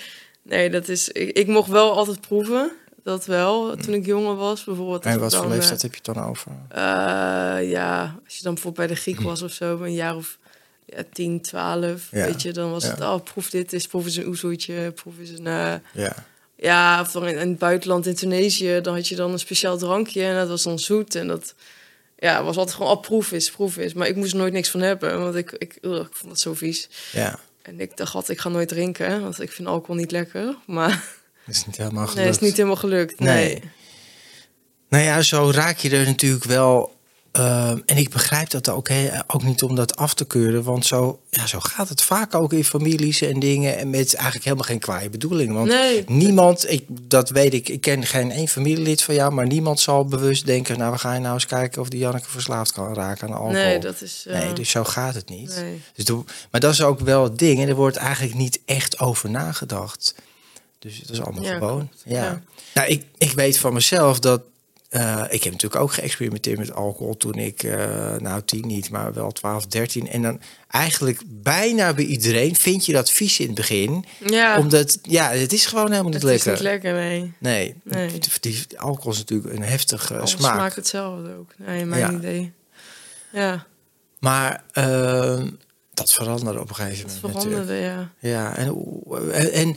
Nee, 0.44 0.70
dat 0.70 0.88
is. 0.88 1.10
Ik, 1.10 1.30
ik 1.38 1.48
mocht 1.48 1.70
wel 1.70 1.96
altijd 1.98 2.22
proeven. 2.22 2.72
Dat 3.04 3.26
wel, 3.26 3.76
toen 3.76 3.94
ik 3.94 4.06
jonger 4.06 4.36
was. 4.36 4.64
Bijvoorbeeld. 4.64 5.06
En 5.06 5.20
wat 5.20 5.36
voor 5.36 5.48
leeftijd 5.48 5.82
heb 5.82 5.92
je 5.96 6.02
het 6.04 6.16
dan 6.16 6.24
over? 6.26 6.52
eh, 6.70 7.58
eh, 7.58 7.70
ja, 7.70 8.20
als 8.26 8.36
je 8.38 8.44
dan 8.44 8.54
bijvoorbeeld 8.54 8.88
bij 8.88 8.96
de 8.96 9.02
Griek 9.02 9.22
was 9.22 9.42
of 9.42 9.52
zo, 9.52 9.82
een 9.82 9.94
jaar 9.94 10.16
of 10.16 10.38
ja, 10.86 11.04
10, 11.14 11.42
12, 11.42 12.08
Ja, 12.12 12.26
weet 12.26 12.42
je, 12.42 12.52
dan 12.52 12.72
was 12.72 12.84
ja. 12.84 12.90
het, 12.90 13.00
oh, 13.02 13.24
proef 13.24 13.50
dit 13.50 13.74
eens, 13.74 13.88
proef 13.88 14.06
eens 14.06 14.16
een 14.16 14.28
oezoetje, 14.28 14.92
proef 14.92 15.14
eens 15.20 15.30
een, 15.30 15.48
eh, 15.48 15.74
Ja, 15.94 16.16
ja, 16.66 17.02
of 17.02 17.12
dan 17.12 17.28
in, 17.28 17.38
in 17.38 17.50
het 17.50 17.58
buitenland, 17.58 18.06
in 18.06 18.16
Tunesië, 18.16 18.80
dan 18.82 18.94
had 18.94 19.08
je 19.08 19.16
dan 19.16 19.32
een 19.32 19.40
speciaal 19.40 19.78
drankje 19.78 20.24
en 20.24 20.36
dat 20.36 20.48
was 20.48 20.64
dan 20.64 20.80
zoet 20.80 21.16
en 21.16 21.28
dat, 21.28 21.54
ja, 22.18 22.44
was 22.44 22.58
altijd 22.58 22.76
gewoon, 22.76 22.92
oh, 22.92 23.02
proef 23.02 23.32
eens, 23.32 23.52
proef 23.52 23.78
eens. 23.78 23.94
Maar 23.94 24.08
ik 24.08 24.16
moest 24.16 24.32
er 24.32 24.38
nooit 24.38 24.54
niks 24.54 24.70
van 24.70 24.80
hebben, 24.82 25.20
want 25.20 25.36
ik, 25.36 25.52
ik, 25.52 25.78
ugh, 25.82 26.06
ik 26.06 26.16
vond 26.16 26.32
het 26.32 26.42
zo 26.42 26.54
vies. 26.54 26.90
ja. 27.12 27.40
En 27.62 27.80
ik 27.80 27.98
dacht 27.98 28.16
altijd, 28.16 28.38
ik 28.38 28.44
ga 28.44 28.50
nooit 28.50 28.68
drinken, 28.68 29.22
want 29.22 29.42
ik 29.42 29.52
vind 29.52 29.68
alcohol 29.68 29.96
niet 29.96 30.12
lekker. 30.12 30.56
Maar 30.66 31.04
Dat 31.46 31.56
is 31.56 31.66
niet 31.66 31.78
helemaal 31.78 32.08
gelukt. 32.08 32.16
nee, 32.18 32.26
het 32.26 32.36
is 32.36 32.42
niet 32.42 32.56
helemaal 32.58 32.76
gelukt. 32.78 33.20
Nee. 33.20 33.46
Nee. 33.48 33.62
Nou 34.90 35.04
ja, 35.04 35.22
zo 35.22 35.52
raak 35.54 35.78
je 35.78 35.90
er 35.90 36.06
natuurlijk 36.06 36.44
wel. 36.44 36.95
Ehm, 37.36 37.80
en 37.86 37.98
ik 37.98 38.10
begrijp 38.10 38.50
dat 38.50 38.70
ook, 38.70 38.90
ook 39.28 39.44
niet 39.44 39.64
om 39.64 39.76
dat 39.76 39.96
af 39.96 40.14
te 40.14 40.26
keuren. 40.26 40.64
Want 40.64 40.86
zo, 40.86 41.20
ja, 41.30 41.48
zo 41.48 41.60
gaat 41.60 41.90
het 41.90 42.02
vaak 42.02 42.36
ook 42.36 42.54
in 42.54 42.64
families 42.66 43.22
en 43.22 43.40
dingen. 43.40 43.78
En 43.78 43.90
met 43.90 44.14
eigenlijk 44.14 44.44
helemaal 44.46 44.66
geen 44.68 44.80
kwaaie 44.80 45.10
bedoelingen. 45.10 45.54
Want 45.56 45.68
Nee. 45.68 46.04
niemand, 46.08 46.72
ik, 46.72 46.84
dat 46.88 47.30
weet 47.30 47.54
ik, 47.54 47.70
ik 47.70 47.82
ken 47.82 48.06
geen 48.06 48.32
één 48.32 48.48
familielid 48.48 49.04
van 49.04 49.16
jou. 49.16 49.34
Maar 49.34 49.48
niemand 49.48 49.80
zal 49.80 50.06
bewust 50.06 50.46
denken: 50.46 50.78
Nou, 50.78 50.92
we 50.92 50.98
gaan 50.98 51.22
nou 51.22 51.34
eens 51.34 51.46
kijken 51.46 51.82
of 51.82 51.90
die 51.90 52.00
Janneke 52.00 52.30
verslaafd 52.30 52.72
kan 52.72 52.94
raken 52.94 53.28
aan 53.28 53.34
alcohol. 53.34 53.54
Nee, 53.54 53.80
dat 53.80 54.02
is... 54.02 54.26
eh, 54.28 54.40
Nee, 54.40 54.54
dus 54.54 54.70
zo 54.70 54.84
gaat 54.84 55.16
het 55.16 55.30
niet. 55.30 55.56
nee. 55.56 55.82
Dus 55.96 56.06
maar 56.52 56.62
dat 56.62 56.74
is 56.74 56.82
ook 56.82 57.00
wel 57.00 57.24
het 57.24 57.38
ding. 57.40 57.60
En 57.62 57.68
er 57.68 57.76
wordt 57.76 57.98
eigenlijk 57.98 58.36
niet 58.36 58.60
echt 58.66 59.00
over 59.00 59.30
nagedacht. 59.30 60.16
Dus 60.80 60.98
het 60.98 61.10
is 61.10 61.22
allemaal 61.22 61.44
Ja, 61.44 61.58
gewoon. 61.58 61.90
Ja. 62.06 62.24
Ja. 62.24 62.42
Nou, 62.74 62.88
ik, 62.88 63.06
ik 63.18 63.32
weet 63.32 63.58
van 63.58 63.74
mezelf 63.74 64.20
dat. 64.20 64.42
Eh, 64.96 65.24
ik 65.30 65.44
heb 65.44 65.52
natuurlijk 65.54 65.82
ook 65.82 65.94
geëxperimenteerd 65.94 66.58
met 66.58 66.74
alcohol 66.74 67.18
toen 67.18 67.34
ik, 67.36 67.64
eh, 67.64 68.16
nou 68.18 68.42
tien 68.46 68.68
niet, 68.68 68.90
maar 68.90 69.14
wel 69.14 69.32
12, 69.32 69.66
13. 69.66 70.10
En 70.10 70.22
dan 70.22 70.40
eigenlijk 70.68 71.22
bijna 71.26 71.94
bij 71.94 72.06
iedereen 72.06 72.56
vind 72.56 72.86
je 72.86 72.94
dat 72.94 73.12
vies 73.12 73.40
in 73.40 73.46
het 73.46 73.56
begin. 73.56 74.06
Ja, 74.26 74.58
Omdat, 74.60 75.00
ja, 75.02 75.30
het 75.32 75.54
is 75.54 75.66
gewoon 75.66 75.86
helemaal 75.92 76.04
niet 76.12 76.14
het 76.14 76.24
lekker. 76.24 76.52
is 76.52 76.60
niet 76.60 76.68
lekker, 76.68 76.94
nee. 76.94 77.34
Nee, 77.38 77.76
Nee. 77.84 78.20
Die, 78.40 78.66
alcohol 78.78 79.12
is 79.12 79.18
natuurlijk 79.18 79.54
een 79.54 79.64
heftige 79.64 80.18
Alles 80.18 80.32
smaak. 80.32 80.54
smaakt 80.56 80.76
hetzelfde 80.76 81.36
ook. 81.38 81.52
Nee, 81.58 81.86
mijn 81.86 82.02
Ja. 82.02 82.12
idee. 82.18 82.52
Ja, 83.32 83.66
Maar 84.20 84.64
ehm, 84.72 85.50
dat 85.94 86.14
veranderde 86.14 86.60
op 86.60 86.70
een 86.70 86.76
gegeven 86.76 87.08
het 87.10 87.22
moment. 87.22 87.44
natuurlijk. 87.44 87.66
veranderde, 87.68 88.10
ja. 88.22 88.30
Ja, 88.30 88.56
en, 88.58 89.52
en 89.52 89.76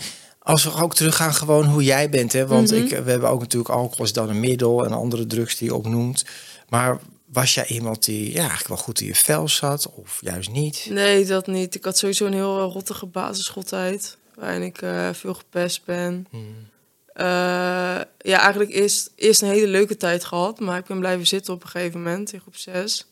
als 0.48 0.64
we 0.64 0.74
ook 0.82 0.94
teruggaan 0.94 1.34
gewoon 1.34 1.64
hoe 1.66 1.82
jij 1.84 2.10
bent. 2.10 2.32
Hè? 2.32 2.46
Want 2.46 2.70
Mhm. 2.70 2.82
ik, 2.82 2.88
we 3.04 3.10
hebben 3.10 3.28
ook 3.28 3.40
natuurlijk 3.40 3.70
alcohol 3.74 4.04
is 4.04 4.12
dan 4.12 4.28
een 4.28 4.40
middel 4.40 4.84
en 4.84 4.92
andere 4.92 5.26
drugs 5.26 5.56
die 5.56 5.68
je 5.68 5.74
opnoemt. 5.74 6.24
Maar 6.68 6.98
was 7.26 7.54
jij 7.54 7.66
iemand 7.66 8.04
die 8.04 8.32
ja, 8.32 8.38
eigenlijk 8.38 8.68
wel 8.68 8.76
goed 8.76 9.00
in 9.00 9.06
je 9.06 9.14
vel 9.14 9.48
zat 9.48 9.90
of 9.94 10.18
juist 10.20 10.50
niet? 10.50 10.86
Nee, 10.90 11.24
dat 11.24 11.46
niet. 11.46 11.74
Ik 11.74 11.84
had 11.84 11.98
sowieso 11.98 12.26
een 12.26 12.32
heel 12.32 12.58
eh, 12.66 12.72
rottige 12.72 13.06
basisschooltijd. 13.06 14.16
Waarin 14.34 14.62
ik 14.62 14.82
eh, 14.82 15.08
veel 15.12 15.34
gepest 15.34 15.84
ben. 15.84 16.26
Eh, 17.12 17.24
ja, 18.18 18.38
eigenlijk 18.40 18.70
eerst, 18.70 19.10
eerst 19.16 19.42
een 19.42 19.48
hele 19.48 19.66
leuke 19.66 19.96
tijd 19.96 20.24
gehad. 20.24 20.60
Maar 20.60 20.78
ik 20.78 20.86
ben 20.86 20.98
blijven 20.98 21.26
zitten 21.26 21.54
op 21.54 21.62
een 21.62 21.68
gegeven 21.68 22.02
moment 22.02 22.32
in 22.32 22.40
groep 22.40 22.56
6. 22.56 23.06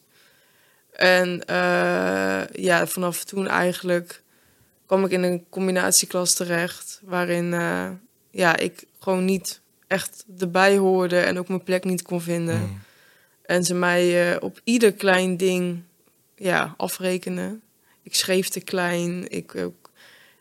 En 0.93 1.45
eh, 1.47 2.47
ja, 2.53 2.87
vanaf 2.87 3.25
toen 3.25 3.49
eigenlijk 3.49 4.23
kwam 4.87 5.05
ik 5.05 5.11
in 5.11 5.23
een 5.23 5.45
combinatieklas 5.51 6.35
terecht. 6.35 7.01
Waarin 7.05 7.55
eh, 7.55 7.89
ja, 8.31 8.57
ik 8.57 8.85
gewoon 9.01 9.25
niet 9.25 9.61
echt 9.87 10.25
erbij 10.39 10.77
hoorde 10.77 11.19
en 11.21 11.39
ook 11.39 11.49
mijn 11.49 11.63
plek 11.63 11.85
niet 11.85 12.03
kon 12.03 12.21
vinden. 12.21 12.59
Mm. 12.61 12.81
En 13.43 13.65
ze 13.65 13.75
mij 13.75 14.33
eh, 14.33 14.43
op 14.43 14.61
ieder 14.65 14.93
klein 14.93 15.37
ding 15.37 15.83
ja, 16.37 16.75
afrekenen. 16.77 17.63
Ik 18.03 18.15
schreef 18.15 18.49
te 18.49 18.61
klein. 18.61 19.29
Ik, 19.31 19.53
ik, 19.55 19.71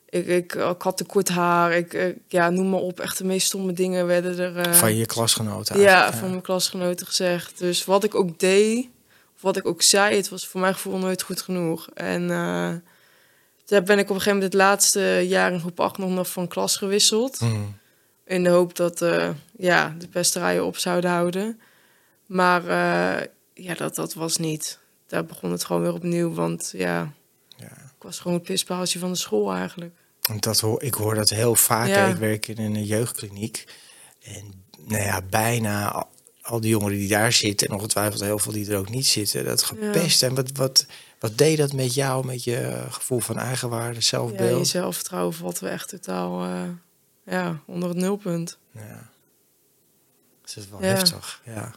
ik, 0.09 0.27
ik, 0.27 0.53
ik 0.55 0.75
had 0.81 0.97
te 0.97 1.03
kort 1.03 1.29
haar. 1.29 1.73
Ik, 1.73 1.93
ik- 1.93 2.17
ja, 2.27 2.49
noem 2.49 2.69
maar 2.69 2.79
op. 2.79 2.99
Echt 2.99 3.17
de 3.17 3.23
meest 3.25 3.47
stomme 3.47 3.73
dingen 3.73 4.05
werden 4.07 4.37
er. 4.39 4.57
eh, 4.57 4.73
Van 4.73 4.95
je 4.95 5.05
klasgenoten 5.05 5.79
ja, 5.79 5.87
eigenlijk, 5.93 6.17
van 6.17 6.29
mijn 6.29 6.41
klasgenoten 6.41 7.05
gezegd. 7.07 7.57
Dus 7.59 7.85
wat 7.85 8.03
ik 8.03 8.15
ook 8.15 8.39
deed, 8.39 8.87
of 9.35 9.41
wat 9.41 9.57
ik 9.57 9.65
ook 9.67 9.81
zei, 9.81 10.15
het 10.15 10.29
was 10.29 10.47
voor 10.47 10.61
mijn 10.61 10.73
gevoel 10.73 10.97
nooit 10.97 11.21
goed 11.21 11.41
genoeg. 11.41 11.89
En 11.93 12.29
toen 13.65 13.83
ben 13.83 13.97
ik 13.99 14.09
op 14.09 14.15
een 14.15 14.21
gegeven 14.21 14.33
moment 14.33 14.53
het 14.53 14.61
laatste 14.61 15.25
jaar 15.27 15.51
in 15.53 15.59
groep 15.59 15.79
8 15.79 15.97
nog 15.97 16.09
nog 16.09 16.29
van 16.29 16.47
klas 16.47 16.77
gewisseld. 16.77 17.39
Mm. 17.39 17.77
In 18.25 18.43
de 18.43 18.49
hoop 18.49 18.75
dat 18.75 19.01
eh, 19.01 19.29
ja, 19.57 19.95
de 19.97 20.07
pesterijen 20.07 20.65
op 20.65 20.77
zouden 20.77 21.09
houden. 21.09 21.59
Maar 22.25 22.61
eh, 22.67 23.27
ja, 23.53 23.73
dat, 23.73 23.95
dat 23.95 24.13
was 24.13 24.37
niet. 24.37 24.79
Daar 25.07 25.25
begon 25.25 25.51
het 25.51 25.63
gewoon 25.63 25.81
weer 25.81 25.93
opnieuw. 25.93 26.33
Want 26.33 26.71
ja, 26.75 27.13
Ja. 27.57 27.65
ik 27.65 28.03
was 28.03 28.19
gewoon 28.19 28.37
het 28.37 28.45
pispaaltje 28.47 28.99
van 28.99 29.11
de 29.11 29.17
school 29.17 29.53
eigenlijk. 29.53 29.95
En 30.29 30.39
Dat 30.39 30.59
hoor, 30.59 30.81
ik 30.83 30.93
hoor 30.93 31.15
dat 31.15 31.29
heel 31.29 31.55
vaak. 31.55 31.87
Ja. 31.87 32.07
Ik 32.07 32.15
werk 32.15 32.47
in 32.47 32.57
een 32.57 32.83
jeugdkliniek. 32.83 33.63
En 34.23 34.65
nou 34.85 35.03
ja, 35.03 35.21
bijna 35.29 36.05
al, 36.45 36.59
die 36.59 36.69
jongeren 36.69 36.97
die 36.97 37.07
daar 37.07 37.31
zitten... 37.31 37.67
en 37.67 37.73
ongetwijfeld 37.73 38.21
heel 38.21 38.39
veel 38.39 38.51
die 38.51 38.71
er 38.71 38.77
ook 38.77 38.89
niet 38.89 39.05
zitten... 39.05 39.45
dat 39.45 39.63
gepest. 39.63 40.23
En 40.23 40.35
wat, 40.35 40.51
wat, 40.53 40.85
wat 41.19 41.37
deed 41.37 41.57
dat 41.57 41.73
met 41.73 41.93
jou, 41.93 42.25
met 42.25 42.43
je 42.43 42.83
gevoel 42.89 43.19
van 43.19 43.37
eigenwaarde, 43.37 43.95
Ja, 43.95 44.01
zelfbeeld? 44.01 44.59
je 44.59 44.65
zelfvertrouwen 44.65 45.33
valt 45.33 45.59
we 45.59 45.67
echt 45.67 45.89
totaal 45.89 46.43
eh, 46.43 46.61
ja, 47.25 47.61
onder 47.65 47.89
het 47.89 47.97
nulpunt. 47.97 48.57
Ja. 48.71 49.09
Dus 50.41 50.53
dat 50.53 50.63
is 50.63 50.69
wel 50.69 50.79
Ja. 50.81 50.85
heftig, 50.87 51.41
ja. 51.45 51.71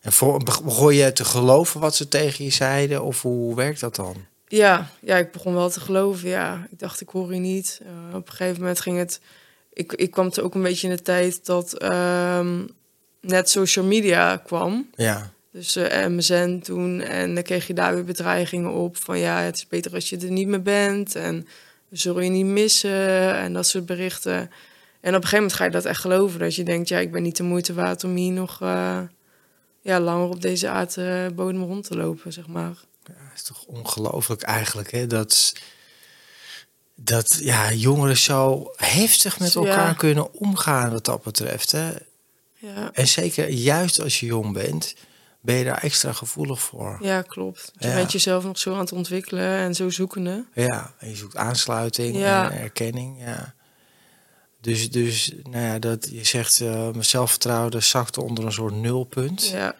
En 0.00 0.12
voor, 0.12 0.42
begon 0.44 0.94
je 0.94 1.12
te 1.12 1.24
geloven 1.24 1.80
wat 1.80 1.94
ze 1.94 2.08
tegen 2.08 2.44
je 2.44 2.50
zeiden? 2.50 3.02
Of 3.02 3.22
hoe 3.22 3.54
werkt 3.56 3.80
dat 3.80 3.94
dan? 3.96 4.16
Ja, 4.46 4.88
ja, 5.00 5.16
ik 5.16 5.32
begon 5.32 5.54
wel 5.54 5.70
te 5.70 5.80
geloven. 5.80 6.28
Ja, 6.28 6.66
ik 6.70 6.78
dacht, 6.78 7.00
ik 7.00 7.08
hoor 7.08 7.34
je 7.34 7.40
niet. 7.40 7.80
Eh, 7.82 8.14
op 8.16 8.26
een 8.28 8.34
gegeven 8.34 8.60
moment 8.60 8.80
ging 8.80 8.98
het. 8.98 9.20
Ik, 9.72 9.92
ik 9.92 10.10
kwam 10.10 10.30
er 10.32 10.42
ook 10.42 10.54
een 10.54 10.62
beetje 10.62 10.88
in 10.88 10.96
de 10.96 11.02
tijd 11.02 11.44
dat 11.46 11.72
ehm, 11.78 12.66
net 13.26 13.50
social 13.50 13.84
media 13.84 14.36
kwam. 14.36 14.90
Ja, 14.94 15.30
Dus 15.50 15.76
eh 15.76 16.06
MSN 16.06 16.58
toen. 16.58 17.00
En 17.00 17.34
dan 17.34 17.42
kreeg 17.42 17.66
je 17.66 17.74
daar 17.74 17.94
weer 17.94 18.04
bedreigingen 18.04 18.72
op. 18.72 18.96
Van 18.96 19.18
ja, 19.18 19.40
het 19.40 19.56
is 19.56 19.66
beter 19.68 19.94
als 19.94 20.08
je 20.08 20.16
er 20.18 20.30
niet 20.30 20.48
meer 20.48 20.62
bent. 20.62 21.14
En 21.14 21.46
we 21.88 21.96
zullen 21.96 22.24
je 22.24 22.30
niet 22.30 22.46
missen. 22.46 23.34
En 23.36 23.52
dat 23.52 23.66
soort 23.66 23.86
berichten. 23.86 24.50
En 25.00 25.10
op 25.14 25.22
een 25.22 25.28
gegeven 25.28 25.36
moment 25.36 25.52
ga 25.52 25.64
je 25.64 25.70
dat 25.70 25.84
echt 25.84 26.00
geloven. 26.00 26.38
Dat 26.40 26.54
je 26.54 26.62
denkt, 26.64 26.88
ja, 26.88 26.98
ik 26.98 27.12
ben 27.12 27.22
niet 27.22 27.36
de 27.36 27.42
moeite 27.42 27.74
waard 27.74 28.04
om 28.04 28.14
hier 28.14 28.32
nog 28.32 28.60
eh, 28.62 29.00
ja, 29.80 30.00
langer 30.00 30.28
op 30.28 30.40
deze 30.42 30.68
aardbodem 30.68 31.62
rond 31.62 31.84
te 31.86 31.96
lopen, 31.96 32.32
zeg 32.32 32.46
maar. 32.46 32.74
ja 33.06 33.14
is 33.34 33.42
toch 33.42 33.64
ongelooflijk 33.66 34.42
eigenlijk, 34.42 34.90
hè? 34.90 35.06
Dat, 35.06 35.52
dat 36.94 37.38
ja, 37.40 37.72
jongeren 37.72 38.16
zo 38.16 38.70
heftig 38.76 39.38
met 39.40 39.52
Ja. 39.52 39.60
elkaar 39.60 39.94
kunnen 39.96 40.32
omgaan 40.34 40.90
wat 40.90 41.04
dat 41.04 41.22
betreft. 41.22 41.72
Hè? 41.72 41.90
Ja, 42.64 42.90
En 42.92 43.08
zeker 43.08 43.48
juist 43.50 44.00
als 44.00 44.20
je 44.20 44.26
jong 44.26 44.52
bent, 44.52 44.94
ben 45.40 45.54
je 45.56 45.64
daar 45.64 45.82
extra 45.82 46.12
gevoelig 46.12 46.60
voor. 46.60 46.98
ja 47.00 47.22
klopt. 47.22 47.72
Je 47.78 47.88
Ja. 47.88 47.94
bent 47.94 48.12
jezelf 48.12 48.44
nog 48.44 48.58
zo 48.58 48.72
aan 48.72 48.78
het 48.78 48.92
ontwikkelen 48.92 49.46
en 49.58 49.74
zo 49.74 49.90
zoekende. 49.90 50.44
Ja, 50.54 50.94
en 50.98 51.08
je 51.08 51.16
zoekt 51.16 51.36
aansluiting 51.36 52.16
Ja. 52.16 52.50
en 52.50 52.58
erkenning. 52.60 53.20
Ja. 53.24 53.54
Dus, 54.60 54.90
dus 54.90 55.32
nou 55.42 55.64
ja, 55.64 55.78
dat, 55.78 56.08
je 56.10 56.24
zegt, 56.24 56.60
eh 56.60 56.68
mijn 56.90 57.04
zelfvertrouwen 57.04 57.82
zakte 57.82 58.22
onder 58.22 58.44
een 58.44 58.52
soort 58.52 58.74
nulpunt. 58.74 59.46
Ja. 59.48 59.76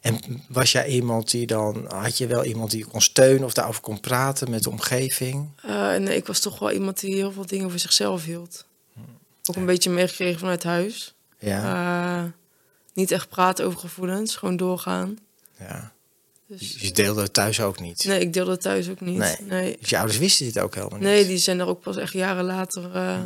En 0.00 0.20
was 0.48 0.72
jij 0.72 0.88
iemand 0.88 1.30
die 1.30 1.46
dan, 1.46 1.84
had 1.94 2.18
je 2.18 2.26
wel 2.26 2.44
iemand 2.44 2.70
die 2.70 2.78
je 2.78 2.86
kon 2.86 3.00
steunen 3.00 3.44
of 3.44 3.52
daarover 3.52 3.80
kon 3.80 4.00
praten 4.00 4.50
met 4.50 4.62
de 4.62 4.70
omgeving? 4.70 5.50
Eh, 5.62 5.94
nee, 5.96 6.16
ik 6.16 6.26
was 6.26 6.40
toch 6.40 6.58
wel 6.58 6.70
iemand 6.72 7.00
die 7.00 7.14
heel 7.14 7.32
veel 7.32 7.46
dingen 7.46 7.70
voor 7.70 7.78
zichzelf 7.78 8.24
hield. 8.24 8.66
Ook 9.44 9.56
een 9.56 9.66
beetje 9.66 9.90
meegekregen 9.90 10.38
vanuit 10.38 10.62
huis. 10.62 11.14
Ja, 11.38 12.22
Eh, 12.24 12.30
niet 12.94 13.10
echt 13.10 13.28
praten 13.28 13.64
over 13.64 13.78
gevoelens, 13.78 14.36
gewoon 14.36 14.56
doorgaan. 14.56 15.18
ja. 15.58 15.92
Dus, 16.46 16.76
Je 16.80 16.90
deelde 16.92 17.22
het 17.22 17.32
thuis 17.32 17.60
ook 17.60 17.80
niet. 17.80 18.04
nee, 18.04 18.20
ik 18.20 18.32
deelde 18.32 18.50
het 18.50 18.60
thuis 18.60 18.88
ook 18.88 19.00
niet. 19.00 19.16
Nee. 19.18 19.36
Nee, 19.40 19.76
Dus 19.80 19.88
je 19.90 19.96
ouders 19.98 20.18
wisten 20.18 20.46
dit 20.46 20.58
ook 20.58 20.74
helemaal 20.74 20.98
niet. 20.98 21.08
nee 21.08 21.26
die 21.26 21.38
zijn 21.38 21.60
er 21.60 21.66
ook 21.66 21.80
pas 21.80 21.96
echt 21.96 22.12
jaren 22.12 22.44
later... 22.44 22.94
eh, 22.94 23.18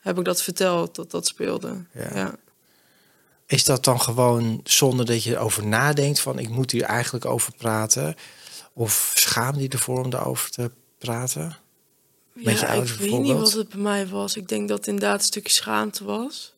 heb 0.00 0.18
ik 0.18 0.24
dat 0.24 0.42
verteld, 0.42 0.94
dat 0.94 1.10
dat 1.10 1.26
speelde. 1.26 1.84
Ja. 1.92 2.08
Ja. 2.14 2.34
Is 3.46 3.64
dat 3.64 3.84
dan 3.84 4.00
gewoon 4.00 4.60
zonder 4.64 5.06
dat 5.06 5.22
je 5.22 5.30
erover 5.34 5.66
nadenkt 5.66 6.20
van 6.20 6.38
ik 6.38 6.48
moet 6.48 6.70
hier 6.70 6.82
eigenlijk 6.82 7.24
over 7.24 7.52
praten? 7.56 8.14
Of 8.72 9.12
schaam 9.14 9.58
je 9.58 9.68
ervoor 9.68 10.04
om 10.04 10.10
daarover 10.10 10.50
te 10.50 10.70
praten? 10.98 11.56
Met 12.32 12.58
je 12.60 12.66
Ja, 12.66 12.72
ouders 12.72 12.92
ik 12.92 12.98
weet 13.10 13.20
niet 13.20 13.32
wat 13.36 13.52
het 13.52 13.68
bij 13.68 13.80
mij 13.80 14.06
was. 14.06 14.36
Ik 14.36 14.48
denk 14.48 14.68
dat 14.68 14.78
het 14.78 14.86
inderdaad 14.86 15.18
een 15.20 15.26
stukje 15.26 15.52
schaamte 15.52 16.04
was. 16.04 16.54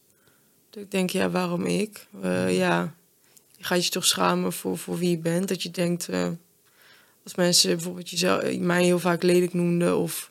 Dat 0.71 0.83
ik 0.83 0.91
denk, 0.91 1.11
ja, 1.11 1.31
waarom 1.31 1.67
ik? 1.67 2.07
Eh, 2.23 2.57
ja, 2.57 2.95
je 3.57 3.65
gaat 3.65 3.85
je 3.85 3.91
toch 3.91 4.07
schamen 4.07 4.53
voor, 4.53 4.79
voor 4.79 4.99
wie 4.99 5.11
je 5.11 5.19
bent. 5.19 5.49
Dat 5.49 5.63
je 5.63 5.71
denkt, 5.71 6.09
eh, 6.09 6.29
als 7.25 7.35
mensen 7.35 7.71
bijvoorbeeld 7.71 8.11
jezelf, 8.11 8.43
eh, 8.43 8.59
mij 8.59 8.85
heel 8.85 8.99
vaak 8.99 9.23
lelijk 9.23 9.55
noemden... 9.55 9.97
of 9.99 10.31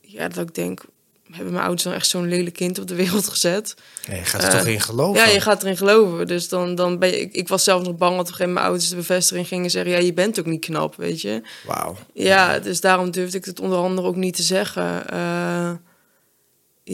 ja, 0.00 0.28
dat 0.28 0.48
ik 0.48 0.54
denk, 0.54 0.84
hebben 1.30 1.52
mijn 1.52 1.64
ouders 1.64 1.82
dan 1.82 1.92
echt 1.92 2.06
zo'n 2.06 2.28
lelijk 2.28 2.54
kind 2.54 2.78
op 2.78 2.88
de 2.88 2.94
wereld 2.94 3.28
gezet? 3.34 3.74
Ja, 4.06 4.14
je 4.14 4.24
gaat 4.24 4.42
er 4.42 4.50
toch 4.50 4.66
in 4.66 4.80
geloven? 4.80 5.22
Ja, 5.22 5.28
je 5.28 5.40
gaat 5.40 5.62
erin 5.62 5.76
geloven. 5.76 6.26
Dus 6.26 6.48
dan, 6.48 6.74
dan 6.74 6.98
ben 6.98 7.08
je... 7.08 7.20
Ik, 7.20 7.32
ik 7.32 7.48
was 7.48 7.64
zelf 7.64 7.82
nog 7.82 7.96
bang 7.96 8.16
dat 8.16 8.28
op 8.28 8.40
een 8.40 8.52
mijn 8.52 8.64
ouders 8.64 8.88
de 8.88 8.96
bevestiging 8.96 9.46
gingen 9.46 9.70
zeggen... 9.70 9.92
ja, 9.92 9.98
je 9.98 10.12
bent 10.12 10.38
ook 10.38 10.46
niet 10.46 10.64
knap, 10.64 10.96
weet 10.96 11.20
je. 11.20 11.42
Wauw. 11.66 11.96
Ja, 12.12 12.58
dus 12.58 12.80
daarom 12.80 13.10
durfde 13.10 13.38
ik 13.38 13.44
het 13.44 13.60
onder 13.60 13.78
andere 13.78 14.08
ook 14.08 14.16
niet 14.16 14.36
te 14.36 14.42
zeggen. 14.42 15.04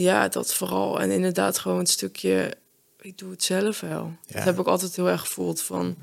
Ja, 0.01 0.27
dat 0.27 0.53
vooral. 0.53 0.99
En 1.01 1.11
inderdaad 1.11 1.57
gewoon 1.57 1.79
een 1.79 1.85
stukje... 1.85 2.53
Ik 3.01 3.17
doe 3.17 3.31
het 3.31 3.43
zelf 3.43 3.79
wel. 3.79 4.11
Ja. 4.25 4.35
Dat 4.35 4.43
heb 4.43 4.59
ik 4.59 4.65
altijd 4.67 4.95
heel 4.95 5.09
erg 5.09 5.21
gevoeld 5.21 5.61
van... 5.61 5.95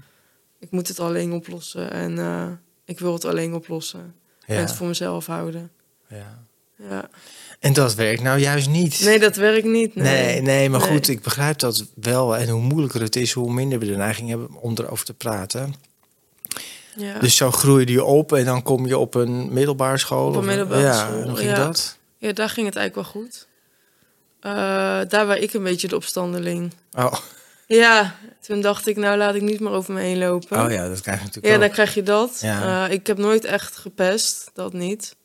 Ik 0.58 0.70
moet 0.70 0.88
het 0.88 1.00
alleen 1.00 1.32
oplossen. 1.32 1.90
En 1.90 2.18
eh, 2.18 2.46
ik 2.84 2.98
wil 2.98 3.12
het 3.12 3.24
alleen 3.24 3.54
oplossen. 3.54 4.14
Ja. 4.46 4.54
En 4.54 4.60
het 4.60 4.72
voor 4.72 4.86
mezelf 4.86 5.26
houden. 5.26 5.70
ja. 6.08 6.40
Ja. 6.90 7.08
En 7.60 7.72
dat 7.72 7.94
werkt 7.94 8.22
nou 8.22 8.38
juist 8.38 8.68
niet. 8.68 9.00
Nee, 9.04 9.18
dat 9.18 9.36
werkt 9.36 9.66
niet. 9.66 9.94
Nee, 9.94 10.04
Nee, 10.04 10.40
nee, 10.42 10.68
maar 10.70 10.80
Nee. 10.80 10.88
goed, 10.90 11.08
ik 11.08 11.22
begrijp 11.22 11.58
dat 11.58 11.84
wel. 11.94 12.36
En 12.36 12.48
hoe 12.48 12.60
moeilijker 12.62 13.00
het 13.00 13.16
is, 13.16 13.32
hoe 13.32 13.52
minder 13.52 13.78
we 13.78 13.86
de 13.86 13.96
neiging 13.96 14.28
hebben 14.28 14.54
om 14.60 14.74
erover 14.76 15.04
te 15.04 15.14
praten. 15.14 15.74
Ja. 16.96 17.18
Dus 17.18 17.36
zo 17.36 17.50
groeide 17.50 17.92
je 17.92 18.04
op 18.04 18.32
en 18.32 18.44
dan 18.44 18.62
kom 18.62 18.86
je 18.86 18.98
op 18.98 19.14
een 19.14 19.52
middelbare 19.52 19.98
school. 19.98 20.26
Op 20.26 20.32
een 20.32 20.38
of- 20.38 20.44
middelbare 20.44 20.82
ja, 20.82 20.98
school, 21.06 21.20
en 21.20 21.28
hoe 21.28 21.36
ging 21.36 21.50
ja. 21.50 21.64
dat? 21.64 21.98
ja, 22.16 22.32
daar 22.32 22.48
ging 22.48 22.66
het 22.66 22.76
eigenlijk 22.76 23.08
wel 23.14 23.22
goed. 23.22 23.46
Eh, 24.42 24.52
daar 25.08 25.26
was 25.26 25.36
ik 25.36 25.52
een 25.52 25.62
beetje 25.62 25.88
de 25.88 25.96
opstandeling. 25.96 26.72
Oh. 26.92 27.14
Ja, 27.66 28.14
toen 28.40 28.60
dacht 28.60 28.86
ik, 28.86 28.96
nou 28.96 29.16
laat 29.16 29.34
ik 29.34 29.42
niet 29.42 29.60
meer 29.60 29.70
over 29.70 29.94
me 29.94 30.00
heen 30.00 30.18
lopen. 30.18 30.64
oh 30.64 30.70
ja, 30.70 30.88
dat 30.88 31.00
krijg 31.00 31.18
je 31.18 31.24
natuurlijk 31.24 31.46
Ja, 31.46 31.54
ook. 31.54 31.60
dan 31.60 31.70
krijg 31.70 31.94
je 31.94 32.02
dat. 32.02 32.38
Ja. 32.40 32.86
Eh, 32.86 32.92
ik 32.92 33.06
heb 33.06 33.18
nooit 33.18 33.44
echt 33.44 33.76
gepest, 33.76 34.50
dat 34.54 34.72
niet. 34.72 35.16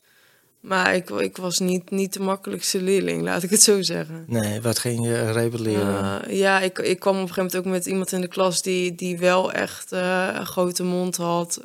Maar 0.60 0.94
ik, 0.94 1.10
ik 1.10 1.36
was 1.36 1.58
niet, 1.58 1.90
niet 1.90 2.12
de 2.12 2.20
makkelijkste 2.20 2.82
leerling, 2.82 3.22
laat 3.22 3.42
ik 3.42 3.50
het 3.50 3.62
zo 3.62 3.82
zeggen. 3.82 4.24
Nee, 4.26 4.60
wat 4.60 4.78
ging 4.78 5.04
je 5.04 5.30
rebelleren? 5.32 6.24
Eh, 6.24 6.38
ja, 6.38 6.60
ik, 6.60 6.78
ik 6.78 6.98
kwam 6.98 7.14
op 7.14 7.20
een 7.20 7.26
gegeven 7.28 7.42
moment 7.44 7.66
ook 7.66 7.72
met 7.72 7.86
iemand 7.86 8.12
in 8.12 8.20
de 8.20 8.28
klas 8.28 8.62
die, 8.62 8.94
die 8.94 9.18
wel 9.18 9.52
echt 9.52 9.90
een 9.90 10.46
grote 10.46 10.84
mond 10.84 11.16
had. 11.16 11.60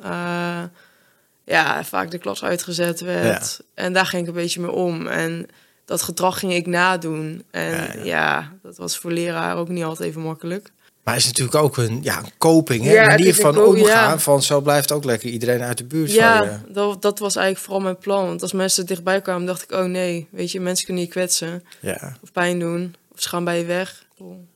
Ja, 1.44 1.84
vaak 1.84 2.10
de 2.10 2.18
klas 2.18 2.44
uitgezet 2.44 3.00
werd. 3.00 3.60
En 3.74 3.92
daar 3.92 4.06
ging 4.06 4.22
ik 4.22 4.28
een 4.28 4.34
beetje 4.34 4.60
mee 4.60 4.70
om. 4.72 5.06
En 5.06 5.46
dat 5.84 6.02
gedrag 6.02 6.38
ging 6.38 6.52
ik 6.52 6.66
nadoen. 6.66 7.42
En 7.50 7.70
Ja, 7.70 7.92
ja, 7.94 8.04
ja. 8.04 8.52
dat 8.62 8.76
was 8.76 8.98
voor 8.98 9.12
leraar 9.12 9.56
ook 9.56 9.68
niet 9.68 9.84
altijd 9.84 10.08
even 10.08 10.22
makkelijk. 10.22 10.72
Maar 11.04 11.14
het 11.14 11.22
is 11.22 11.28
natuurlijk 11.28 11.56
ook 11.56 11.76
een, 11.76 11.98
ja, 12.02 12.18
een 12.18 12.30
coping, 12.38 12.84
hè? 12.84 12.92
Ja, 12.92 13.06
manier 13.06 13.34
van 13.34 13.58
omgaan. 13.58 14.20
Van 14.20 14.42
zo 14.42 14.60
blijft 14.60 14.92
ook 14.92 15.04
lekker 15.04 15.28
iedereen 15.30 15.62
uit 15.62 15.78
de 15.78 15.84
buurt 15.84 16.12
van 16.12 16.14
je. 16.14 16.20
Ja, 16.44 16.62
dat, 16.68 17.02
dat 17.02 17.18
was 17.18 17.36
eigenlijk 17.36 17.66
vooral 17.66 17.82
mijn 17.84 17.98
plan. 17.98 18.26
Want 18.26 18.42
als 18.42 18.52
mensen 18.52 18.86
dichtbij 18.86 19.20
kwamen, 19.20 19.46
dacht 19.46 19.62
ik, 19.62 19.72
oh 19.72 19.84
nee, 19.84 20.28
weet 20.30 20.52
je, 20.52 20.60
mensen 20.60 20.84
kunnen 20.84 21.02
je 21.04 21.08
kwetsen 21.10 21.64
Ja. 21.80 22.16
of 22.22 22.32
pijn 22.32 22.58
doen. 22.58 22.94
Of 23.12 23.20
ze 23.22 23.28
gaan 23.28 23.44
bij 23.44 23.58
je 23.58 23.64
weg. 23.64 24.04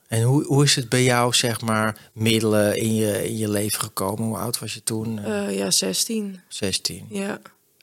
En 0.08 0.22
hoe, 0.22 0.44
hoe 0.44 0.64
is 0.64 0.76
het 0.76 0.88
bij 0.88 1.02
jou, 1.02 1.34
zeg 1.34 1.60
maar, 1.60 1.96
middelen 2.12 2.76
in 2.76 2.94
je, 2.94 3.28
in 3.28 3.36
je 3.36 3.48
leven 3.50 3.80
gekomen? 3.80 4.24
Hoe 4.24 4.38
oud 4.38 4.58
was 4.58 4.74
je 4.74 4.82
toen? 4.82 5.18
Eh, 5.24 5.56
ja, 5.58 5.70
16. 5.70 6.40
16. 6.48 7.06
Ja. 7.10 7.38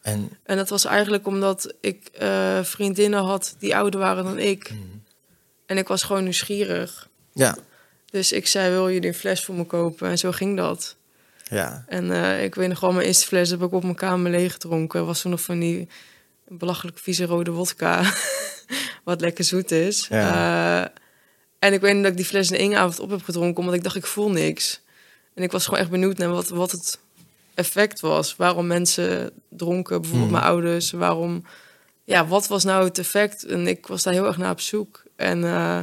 En 0.05 0.29
En 0.43 0.57
dat 0.57 0.69
was 0.69 0.85
eigenlijk 0.85 1.27
omdat 1.27 1.73
ik 1.81 2.07
eh, 2.13 2.63
vriendinnen 2.63 3.23
had 3.23 3.55
die 3.59 3.75
ouder 3.75 3.99
waren 3.99 4.23
dan 4.23 4.39
ik. 4.39 4.69
Mhm. 4.69 4.81
En 5.65 5.77
ik 5.77 5.87
was 5.87 6.03
gewoon 6.03 6.23
nieuwsgierig. 6.23 7.09
ja, 7.33 7.57
Dus 8.09 8.31
ik 8.31 8.47
zei, 8.47 8.71
wil 8.71 8.91
jullie 8.91 9.07
een 9.07 9.13
fles 9.15 9.43
voor 9.43 9.55
me 9.55 9.63
kopen? 9.65 10.09
En 10.09 10.17
zo 10.17 10.31
ging 10.31 10.57
dat. 10.57 10.95
ja, 11.43 11.83
En 11.87 12.11
eh, 12.11 12.43
ik 12.43 12.55
weet 12.55 12.69
nog 12.69 12.79
wel, 12.79 12.91
mijn 12.91 13.05
eerste 13.07 13.25
fles 13.25 13.49
heb 13.49 13.61
ik 13.61 13.71
op 13.71 13.83
mijn 13.83 13.95
kamer 13.95 14.31
leeg 14.31 14.51
gedronken. 14.53 15.05
Was 15.05 15.21
toen 15.21 15.31
nog 15.31 15.41
van 15.41 15.59
die 15.59 15.87
belachelijk 16.47 16.97
vieze 16.97 17.25
rode 17.25 17.51
wodka. 17.51 18.03
wat 19.03 19.21
lekker 19.21 19.43
zoet 19.43 19.71
is. 19.71 20.07
Ja. 20.07 20.83
Eh, 20.83 20.89
en 21.59 21.73
ik 21.73 21.81
weet 21.81 21.95
dat 22.01 22.11
ik 22.11 22.17
die 22.17 22.25
fles 22.25 22.51
in 22.51 22.59
één 22.59 22.75
avond 22.75 22.99
op 22.99 23.09
heb 23.09 23.23
gedronken. 23.23 23.59
Omdat 23.59 23.75
ik 23.75 23.83
dacht, 23.83 23.95
ik 23.95 24.05
voel 24.05 24.31
niks. 24.31 24.81
En 25.33 25.43
ik 25.43 25.51
was 25.51 25.63
gewoon 25.65 25.79
echt 25.79 25.89
benieuwd 25.89 26.17
naar 26.17 26.29
wat, 26.29 26.49
wat 26.49 26.71
het 26.71 26.99
effect 27.55 27.99
was. 27.99 28.35
Waarom 28.35 28.67
mensen 28.67 29.31
dronken, 29.49 30.01
bijvoorbeeld 30.01 30.29
Hmm. 30.31 30.39
mijn 30.39 30.51
ouders. 30.51 30.91
Waarom... 30.91 31.43
Ja, 32.03 32.27
wat 32.27 32.47
was 32.47 32.63
nou 32.63 32.83
het 32.83 32.97
effect? 32.97 33.45
En 33.45 33.67
ik 33.67 33.87
was 33.87 34.03
daar 34.03 34.13
heel 34.13 34.25
erg 34.25 34.37
naar 34.37 34.51
op 34.51 34.59
zoek. 34.61 35.03
En 35.15 35.43
eh, 35.43 35.81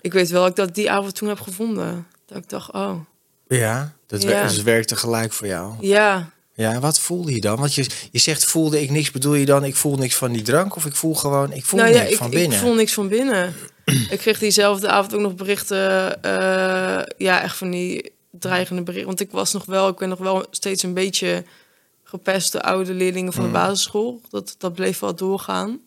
ik 0.00 0.12
weet 0.12 0.28
wel 0.30 0.40
dat 0.40 0.50
ik 0.50 0.56
dat 0.56 0.74
die 0.74 0.90
avond 0.90 1.14
toen 1.14 1.28
heb 1.28 1.40
gevonden. 1.40 2.06
Dat 2.26 2.38
ik 2.38 2.48
dacht, 2.48 2.72
oh, 2.72 3.00
ja. 3.48 3.92
Dat 4.06 4.22
Ja. 4.22 4.42
dus 4.42 4.62
werkte 4.62 4.96
gelijk 4.96 5.32
voor 5.32 5.46
jou. 5.46 5.74
ja, 5.80 6.30
Ja, 6.54 6.80
wat 6.80 6.98
voelde 7.00 7.34
je 7.34 7.40
dan? 7.40 7.56
Want 7.58 7.74
je, 7.74 7.86
je 8.10 8.18
zegt 8.18 8.44
voelde 8.44 8.82
ik 8.82 8.90
niks, 8.90 9.10
bedoel 9.10 9.34
je 9.34 9.44
dan 9.46 9.64
ik 9.64 9.76
voel 9.76 9.96
niks 9.96 10.14
van 10.16 10.32
die 10.32 10.42
drank? 10.42 10.76
Of 10.76 10.86
ik 10.86 10.94
voel 10.94 11.14
gewoon, 11.14 11.52
ik 11.52 11.64
voel 11.64 11.80
nou 11.80 11.92
ja, 11.92 11.98
niks 11.98 12.10
ik, 12.12 12.16
van 12.18 12.26
ik 12.26 12.32
binnen? 12.32 12.58
voel 12.58 12.74
niks 12.74 12.92
van 12.92 13.08
binnen. 13.08 13.54
ik 14.10 14.18
kreeg 14.18 14.38
diezelfde 14.38 14.88
avond 14.88 15.14
ook 15.14 15.20
nog 15.20 15.34
berichten, 15.34 16.22
eh, 16.22 17.02
ja, 17.16 17.42
echt 17.42 17.56
van 17.56 17.70
die 17.70 18.12
dreigende 18.30 18.82
berichten. 18.82 19.08
Want 19.08 19.20
ik 19.20 19.30
was 19.30 19.52
nog 19.52 19.64
wel, 19.64 19.88
ik 19.88 19.96
ben 19.96 20.08
nog 20.08 20.18
wel 20.18 20.46
steeds 20.50 20.82
een 20.82 20.94
beetje 20.94 21.44
gepest 22.04 22.52
door 22.52 22.60
oude 22.60 22.94
leerlingen 22.94 23.32
van 23.32 23.44
Mm. 23.46 23.52
de 23.52 23.58
basisschool. 23.58 24.20
Dat, 24.28 24.54
dat 24.58 24.74
bleef 24.74 24.98
wel 24.98 25.14
doorgaan. 25.14 25.80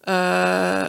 Eh, 0.00 0.88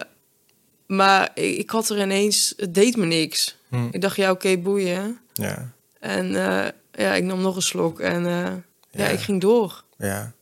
maar 0.88 1.32
ik, 1.34 1.58
ik 1.58 1.70
had 1.70 1.90
er 1.90 2.02
ineens, 2.02 2.54
het 2.58 2.74
deed 2.74 2.96
me 2.98 3.06
niks. 3.06 3.58
Hm, 3.70 3.88
Ik 3.92 4.02
dacht, 4.02 4.16
ja, 4.16 4.32
oké, 4.32 4.58
boeien. 4.58 5.20
ja, 5.34 5.72
En 6.00 6.36
eh, 6.36 6.72
ja, 6.92 7.14
ik 7.14 7.24
nam 7.24 7.42
nog 7.42 7.56
een 7.56 7.62
slok 7.62 8.00
en 8.00 8.26
eh, 8.26 8.32
ja. 8.32 8.62
Ja. 8.92 9.08
ik 9.08 9.20
ging 9.20 9.42
door. 9.42 9.84
ja. 9.98 10.34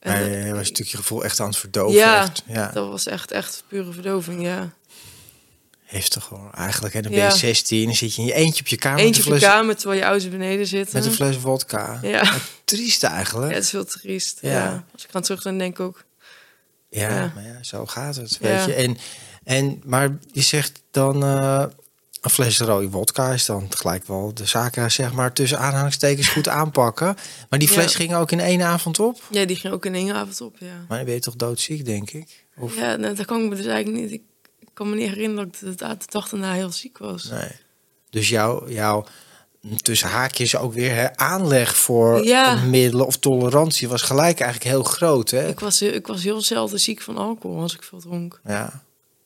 En 0.00 0.30
je 0.30 0.50
was 0.50 0.58
een 0.58 0.66
stukje 0.66 0.96
gevoel 0.96 1.24
echt 1.24 1.40
aan 1.40 1.48
het 1.48 1.56
verdoven. 1.56 1.94
Ja, 1.96 2.20
echt. 2.22 2.42
ja. 2.46 2.70
dat 2.72 2.88
was 2.88 3.06
echt, 3.06 3.30
echt 3.30 3.64
pure 3.68 3.92
verdoving, 3.92 4.42
ja. 4.42 4.72
Heftig 5.86 6.24
hoor, 6.28 6.50
eigenlijk. 6.54 6.94
En 6.94 7.02
dan 7.02 7.12
ben 7.12 7.24
je 7.24 7.30
16, 7.30 7.84
dan 7.84 7.94
zit 7.94 8.14
je 8.14 8.20
in 8.20 8.26
je 8.26 8.34
eentje 8.34 8.60
op 8.60 8.66
je 8.66 8.76
kamer 8.76 9.00
Eentje 9.00 9.22
op 9.22 9.28
je 9.28 9.34
fles, 9.34 9.50
kamer 9.50 9.76
terwijl 9.76 10.00
je 10.00 10.06
ouders 10.06 10.30
beneden 10.30 10.66
zitten. 10.66 10.96
met 10.96 11.04
een 11.06 11.12
fles 11.12 11.36
vodka. 11.36 11.98
Ja. 12.02 12.34
Triest 12.64 13.02
eigenlijk. 13.02 13.48
ja, 13.48 13.54
het 13.54 13.64
is 13.64 13.70
veel 13.70 13.84
triest. 13.84 14.38
Ja. 14.40 14.50
Ja. 14.50 14.84
Als 14.92 15.04
ik 15.04 15.14
aan 15.14 15.22
terug 15.22 15.42
dan 15.42 15.58
denk 15.58 15.72
ik 15.72 15.80
ook. 15.80 16.04
ja. 16.88 17.32
maar 17.34 17.44
ja, 17.44 17.62
zo 17.62 17.86
gaat 17.86 18.16
het, 18.16 18.38
weet 18.38 18.64
je. 18.64 18.74
En, 18.74 18.96
en, 19.44 19.82
maar 19.84 20.16
je 20.32 20.42
zegt 20.42 20.82
dan, 20.90 21.22
eh, 21.22 21.64
een 22.20 22.30
fles 22.30 22.58
rode 22.58 22.90
vodka 22.90 23.32
is 23.32 23.44
dan 23.44 23.66
gelijk 23.70 24.06
wel 24.06 24.34
de 24.34 24.44
zaken, 24.46 24.90
zeg 24.92 25.12
maar, 25.12 25.32
tussen 25.32 25.58
aanhalingstekens 25.58 26.28
goed 26.28 26.48
aanpakken. 26.60 27.16
Maar 27.48 27.58
die 27.58 27.68
fles 27.68 27.92
Ja. 27.92 27.98
ging 27.98 28.14
ook 28.14 28.32
in 28.32 28.40
één 28.40 28.62
avond 28.62 28.98
op? 29.00 29.22
Ja, 29.30 29.44
die 29.44 29.56
ging 29.56 29.72
ook 29.74 29.84
in 29.86 29.94
één 29.94 30.14
avond 30.14 30.40
op, 30.40 30.56
ja. 30.58 30.84
Maar 30.88 30.96
dan 30.96 31.04
ben 31.06 31.14
je 31.14 31.20
toch 31.20 31.36
doodziek, 31.36 31.84
denk 31.84 32.10
ik? 32.10 32.44
Of, 32.58 32.76
Ja, 32.76 32.96
nou, 32.96 33.14
dat 33.14 33.26
kan 33.26 33.42
ik 33.42 33.48
me 33.48 33.56
dus 33.56 33.66
eigenlijk 33.66 34.02
niet... 34.04 34.12
Ik 34.12 34.22
kan 34.76 34.90
me 34.90 34.96
niet 34.96 35.08
herinneren 35.08 35.52
dat 35.60 35.70
ik 35.72 35.78
de, 35.78 35.96
de 35.96 36.04
dag 36.08 36.28
daarna 36.28 36.52
heel 36.52 36.72
ziek 36.72 36.98
was. 36.98 37.24
Nee. 37.24 37.50
Dus 38.10 38.28
jouw, 38.28 38.68
jouw 38.68 39.04
tussen 39.76 40.08
haakjes 40.08 40.56
ook 40.56 40.72
weer 40.72 40.94
hè, 40.94 41.16
aanleg 41.16 41.76
voor 41.76 42.24
Ja. 42.24 42.54
middelen 42.54 43.06
of 43.06 43.16
tolerantie 43.16 43.88
was 43.88 44.02
gelijk 44.02 44.40
eigenlijk 44.40 44.70
heel 44.70 44.82
groot. 44.82 45.30
Hè? 45.30 45.48
Ik 45.48 45.60
was, 45.60 45.82
ik 45.82 46.06
was 46.06 46.22
heel 46.22 46.40
zelden 46.40 46.80
ziek 46.80 47.02
van 47.02 47.16
alcohol 47.16 47.60
als 47.60 47.74
ik 47.74 47.82
veel 47.82 48.00
dronk. 48.00 48.40
Ja. 48.44 48.82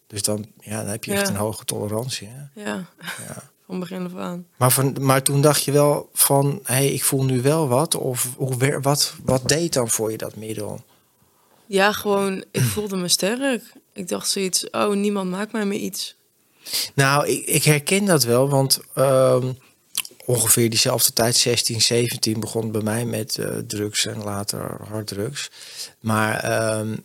Dus 0.07 0.23
dan, 0.23 0.47
ja, 0.61 0.77
dan 0.81 0.91
heb 0.91 1.05
je 1.05 1.13
echt 1.13 1.27
Ja. 1.27 1.29
een 1.29 1.41
hoge 1.41 1.65
tolerantie. 1.65 2.29
Hè? 2.33 2.63
Ja, 2.65 2.85
van 3.67 3.81
begin 3.81 4.05
af 4.05 4.15
aan. 4.17 4.47
Maar, 4.57 4.71
van, 4.71 4.97
maar 5.01 5.23
toen 5.23 5.41
dacht 5.41 5.65
je 5.65 5.73
wel 5.73 6.09
van, 6.13 6.61
hé, 6.65 6.75
hey, 6.75 6.93
ik 6.93 7.05
voel 7.05 7.25
nu 7.25 7.43
wel 7.43 7.69
wat. 7.69 7.95
Of 7.95 8.29
hoe, 8.37 8.81
wat, 8.81 9.15
wat 9.25 9.49
deed 9.49 9.73
dan 9.73 9.89
voor 9.89 10.11
je 10.11 10.17
dat 10.17 10.37
middel? 10.37 10.85
Ja, 11.67 11.93
gewoon, 11.93 12.45
ik 12.51 12.63
voelde 12.63 12.97
me 12.97 13.09
sterk. 13.09 13.63
Ik 13.93 14.09
dacht 14.09 14.29
zoiets, 14.29 14.71
oh, 14.71 14.95
niemand 14.95 15.31
maakt 15.31 15.53
mij 15.53 15.65
meer 15.67 15.79
iets. 15.79 16.15
Nou, 16.95 17.27
ik, 17.29 17.47
ik 17.47 17.65
herken 17.65 18.05
dat 18.05 18.23
wel, 18.25 18.49
want 18.49 18.81
ehm, 18.95 19.53
ongeveer 20.25 20.71
diezelfde 20.71 21.13
tijd, 21.13 21.37
16, 21.37 21.81
17, 21.81 22.41
begon 22.41 22.73
bij 22.73 22.83
mij 22.83 23.05
met 23.05 23.37
eh, 23.39 23.47
drugs 23.67 24.07
en 24.07 24.23
later 24.25 24.77
harddrugs. 24.89 25.51
Maar 26.01 26.37
ehm, 26.41 26.97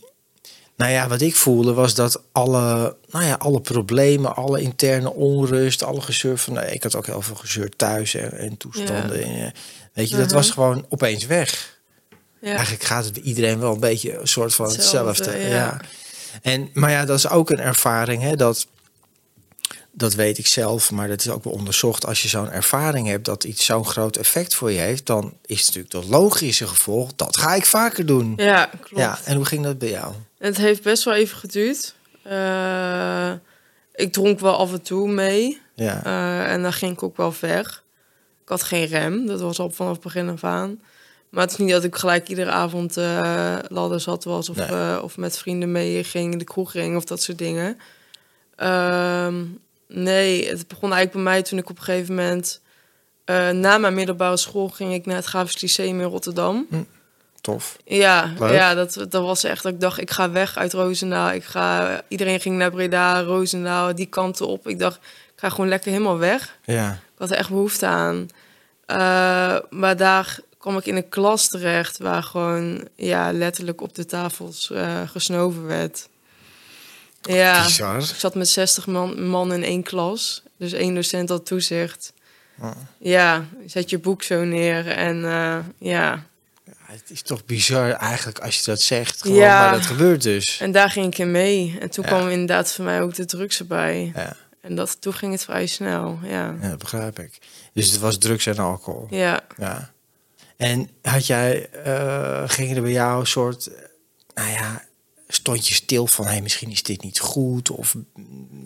nou 0.76 0.92
ja, 0.92 1.08
wat 1.08 1.22
ik 1.22 1.36
voelde 1.36 1.74
was 1.74 1.94
dat 1.96 2.22
alle, 2.32 2.96
nou 3.10 3.26
ja, 3.26 3.34
alle 3.34 3.62
problemen, 3.62 4.36
alle 4.36 4.62
interne 4.62 5.14
onrust, 5.14 5.84
alle 5.84 6.02
gezeur 6.02 6.38
van, 6.38 6.54
nou, 6.54 6.68
ik 6.68 6.84
had 6.84 6.96
ook 6.96 7.06
heel 7.06 7.22
veel 7.22 7.36
gezeur 7.36 7.70
thuis 7.76 8.14
en, 8.14 8.32
en 8.38 8.58
toestanden. 8.58 9.24
En, 9.24 9.46
eh, 9.46 9.52
weet 9.94 10.10
je, 10.10 10.16
dat 10.18 10.26
Mhm. 10.26 10.36
was 10.36 10.52
gewoon 10.52 10.86
opeens 10.90 11.26
weg. 11.26 11.74
Ja, 12.42 12.52
Eigenlijk 12.52 12.84
gaat 12.84 13.04
het 13.06 13.14
bij 13.14 13.24
iedereen 13.24 13.60
wel 13.60 13.74
een 13.74 13.80
beetje 13.80 14.18
een 14.20 14.28
soort 14.28 14.56
van 14.56 14.66
hetzelfde. 14.70 15.24
Hetzelfde, 15.24 15.40
ja. 15.42 15.48
ja. 15.50 15.82
En, 16.42 16.70
maar 16.74 16.92
ja, 16.92 17.06
dat 17.06 17.18
is 17.18 17.30
ook 17.30 17.50
een 17.50 17.60
ervaring, 17.60 18.22
hè, 18.22 18.36
dat, 18.36 18.68
dat 19.92 20.14
weet 20.14 20.38
ik 20.38 20.48
zelf, 20.48 20.92
maar 20.92 21.08
dat 21.08 21.20
is 21.20 21.30
ook 21.30 21.44
wel 21.44 21.54
onderzocht. 21.54 22.06
Als 22.06 22.22
je 22.22 22.28
zo'n 22.28 22.52
ervaring 22.52 23.08
hebt 23.08 23.26
dat 23.26 23.44
iets 23.44 23.66
zo'n 23.66 23.86
groot 23.86 24.16
effect 24.18 24.54
voor 24.54 24.72
je 24.72 24.80
heeft, 24.80 25.06
dan 25.06 25.34
is 25.46 25.58
het 25.58 25.68
natuurlijk 25.68 25.94
het 25.94 26.06
logische 26.06 26.68
gevolg, 26.68 27.12
dat 27.16 27.38
ga 27.38 27.54
ik 27.56 27.66
vaker 27.66 28.06
doen. 28.06 28.34
Ja, 28.36 28.46
ja 28.46 28.70
klopt. 28.82 29.24
en 29.24 29.36
hoe 29.36 29.46
ging 29.46 29.64
dat 29.64 29.78
bij 29.78 29.90
jou? 29.90 30.14
Het 30.38 30.58
heeft 30.58 30.84
best 30.84 31.04
wel 31.04 31.14
even 31.14 31.38
geduurd. 31.38 31.96
Eh, 32.24 33.32
ik 33.96 34.12
dronk 34.14 34.40
wel 34.40 34.56
af 34.58 34.72
en 34.72 34.82
toe 34.82 35.08
mee. 35.08 35.62
Ja, 35.76 36.04
Eh, 36.04 36.52
en 36.52 36.62
dan 36.62 36.74
ging 36.74 36.92
ik 36.92 37.04
ook 37.04 37.18
wel 37.18 37.32
ver. 37.32 37.84
Ik 38.44 38.50
had 38.50 38.64
geen 38.64 38.86
rem, 38.86 39.26
dat 39.26 39.42
was 39.42 39.60
al 39.60 39.70
vanaf 39.70 39.92
het 39.92 40.02
begin 40.02 40.30
af 40.30 40.44
aan. 40.44 40.82
Maar 41.30 41.44
het 41.44 41.52
is 41.52 41.58
niet 41.58 41.70
dat 41.70 41.84
ik 41.84 41.96
gelijk 41.96 42.28
iedere 42.28 42.52
avond 42.52 42.98
eh 42.98 43.56
ladder 43.68 44.00
zat 44.00 44.24
was 44.24 44.50
of, 44.50 44.56
Nee. 44.56 44.68
eh, 44.68 45.00
of 45.02 45.18
met 45.18 45.38
vrienden 45.38 45.72
mee 45.72 46.04
ging, 46.04 46.38
de 46.40 46.44
kroeg 46.46 46.72
ging 46.72 46.96
of 46.96 47.06
dat 47.06 47.22
soort 47.22 47.38
dingen. 47.38 47.78
Ehm, 48.56 49.44
nee, 49.88 50.48
het 50.50 50.68
begon 50.68 50.94
eigenlijk 50.94 51.12
bij 51.14 51.22
mij 51.22 51.42
toen 51.42 51.58
ik 51.60 51.70
op 51.70 51.78
een 51.78 51.84
gegeven 51.84 52.16
moment... 52.16 52.62
eh, 53.26 53.50
na 53.50 53.78
mijn 53.78 53.94
middelbare 53.94 54.38
school 54.38 54.68
ging 54.70 54.94
ik 54.94 55.06
naar 55.06 55.16
het 55.16 55.26
Grafisch 55.26 55.62
Lyceum 55.62 56.00
in 56.00 56.08
Rotterdam. 56.08 56.68
tof. 57.42 57.78
Ja, 57.86 58.34
Leuk. 58.40 58.52
ja 58.54 58.74
dat, 58.74 58.94
dat 58.94 59.24
was 59.24 59.44
echt 59.44 59.64
dat 59.64 59.72
ik 59.74 59.80
dacht, 59.80 60.00
ik 60.02 60.12
ga 60.12 60.32
weg 60.32 60.58
uit 60.58 60.74
Roosendaal. 60.74 61.32
Ik 61.32 61.44
ga, 61.44 62.02
iedereen 62.08 62.40
ging 62.40 62.58
naar 62.58 62.72
Breda, 62.72 63.22
Roosendaal, 63.22 63.96
die 63.96 64.06
kanten 64.06 64.48
op. 64.48 64.68
Ik 64.68 64.80
dacht, 64.80 64.96
ik 64.96 65.40
ga 65.42 65.50
gewoon 65.50 65.68
lekker 65.68 65.92
helemaal 65.92 66.18
weg. 66.18 66.58
Ja, 66.64 66.92
Ik 66.92 66.98
had 67.18 67.32
er 67.32 67.38
echt 67.38 67.50
behoefte 67.50 67.86
aan. 67.86 68.28
Maar 69.70 69.98
daar 69.98 70.40
kwam 70.66 70.78
ik 70.78 70.86
in 70.86 70.96
een 70.96 71.10
klas 71.10 71.48
terecht 71.48 71.98
waar 71.98 72.24
gewoon 72.24 72.88
ja, 72.96 73.32
letterlijk 73.34 73.82
op 73.82 73.96
de 73.96 74.06
tafels 74.06 74.72
eh, 74.72 75.02
gesnoven 75.10 75.66
werd. 75.66 76.08
Ja, 77.22 77.64
bizar. 77.64 77.98
ik 78.00 78.04
zat 78.06 78.36
met 78.36 78.48
60 78.50 78.88
man, 78.88 79.28
man 79.28 79.54
in 79.54 79.64
één 79.64 79.84
klas. 79.84 80.44
Dus 80.58 80.72
één 80.72 80.96
docent 80.96 81.30
had 81.30 81.46
toezicht. 81.46 82.14
Oh. 82.62 82.72
Ja, 82.98 83.46
zet 83.66 83.90
je 83.90 84.00
boek 84.00 84.24
zo 84.24 84.44
neer 84.44 84.88
en 84.88 85.26
eh, 85.26 85.58
ja. 85.78 86.26
Het 86.82 87.10
is 87.10 87.22
toch 87.22 87.46
bizar 87.46 87.92
eigenlijk 87.92 88.40
als 88.40 88.58
je 88.58 88.64
dat 88.66 88.82
zegt, 88.82 89.22
gewoon, 89.22 89.38
Ja. 89.38 89.60
maar 89.60 89.72
dat 89.72 89.86
gebeurt 89.86 90.22
dus. 90.22 90.60
En 90.62 90.72
daar 90.72 90.90
ging 90.90 91.06
ik 91.06 91.18
in 91.18 91.32
mee. 91.32 91.78
En 91.80 91.90
toen 91.90 92.04
Ja. 92.04 92.10
kwam 92.16 92.30
inderdaad 92.30 92.72
voor 92.74 92.86
mij 92.86 93.02
ook 93.02 93.14
de 93.16 93.26
drugs 93.26 93.60
erbij. 93.60 94.12
Ja, 94.16 94.36
En 94.62 94.76
dat, 94.76 95.02
toen 95.02 95.14
ging 95.14 95.32
het 95.32 95.44
vrij 95.44 95.66
snel, 95.66 96.20
ja. 96.24 96.56
ja, 96.62 96.70
dat 96.70 96.78
begrijp 96.80 97.20
ik. 97.20 97.38
Dus 97.74 97.92
het 97.92 98.00
was 98.00 98.18
drugs 98.18 98.46
en 98.46 98.58
alcohol. 98.58 99.08
Ja, 99.10 99.42
Ja. 99.58 99.94
En 100.58 100.90
had 101.02 101.26
jij, 101.26 101.70
eh 101.70 102.44
ging 102.46 102.76
er 102.76 102.82
bij 102.82 102.92
jou 102.92 103.20
een 103.20 103.28
soort, 103.28 103.70
nou 104.34 104.50
ja, 104.50 104.84
stond 105.28 105.68
je 105.68 105.74
stil 105.74 106.08
van, 106.08 106.26
hey, 106.26 106.42
misschien 106.42 106.72
is 106.72 106.84
dit 106.84 107.04
niet 107.04 107.20
goed 107.20 107.70
of 107.70 107.96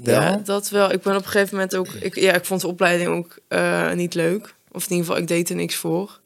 wel? 0.04 0.22
ja, 0.22 0.42
dat 0.44 0.70
wel. 0.70 0.92
Ik 0.92 1.02
ben 1.02 1.16
op 1.16 1.24
een 1.24 1.30
gegeven 1.30 1.54
moment 1.54 1.76
ook... 1.76 1.88
Ik, 1.88 2.16
ja, 2.16 2.34
ik 2.34 2.46
vond 2.46 2.62
de 2.62 2.68
opleiding 2.68 3.10
ook 3.10 3.38
eh, 3.48 3.92
niet 3.94 4.14
leuk. 4.14 4.56
Of 4.72 4.84
in 4.84 4.90
ieder 4.90 5.06
geval, 5.06 5.22
ik 5.22 5.28
deed 5.28 5.50
er 5.50 5.56
niks 5.56 5.76
voor. 5.76 6.20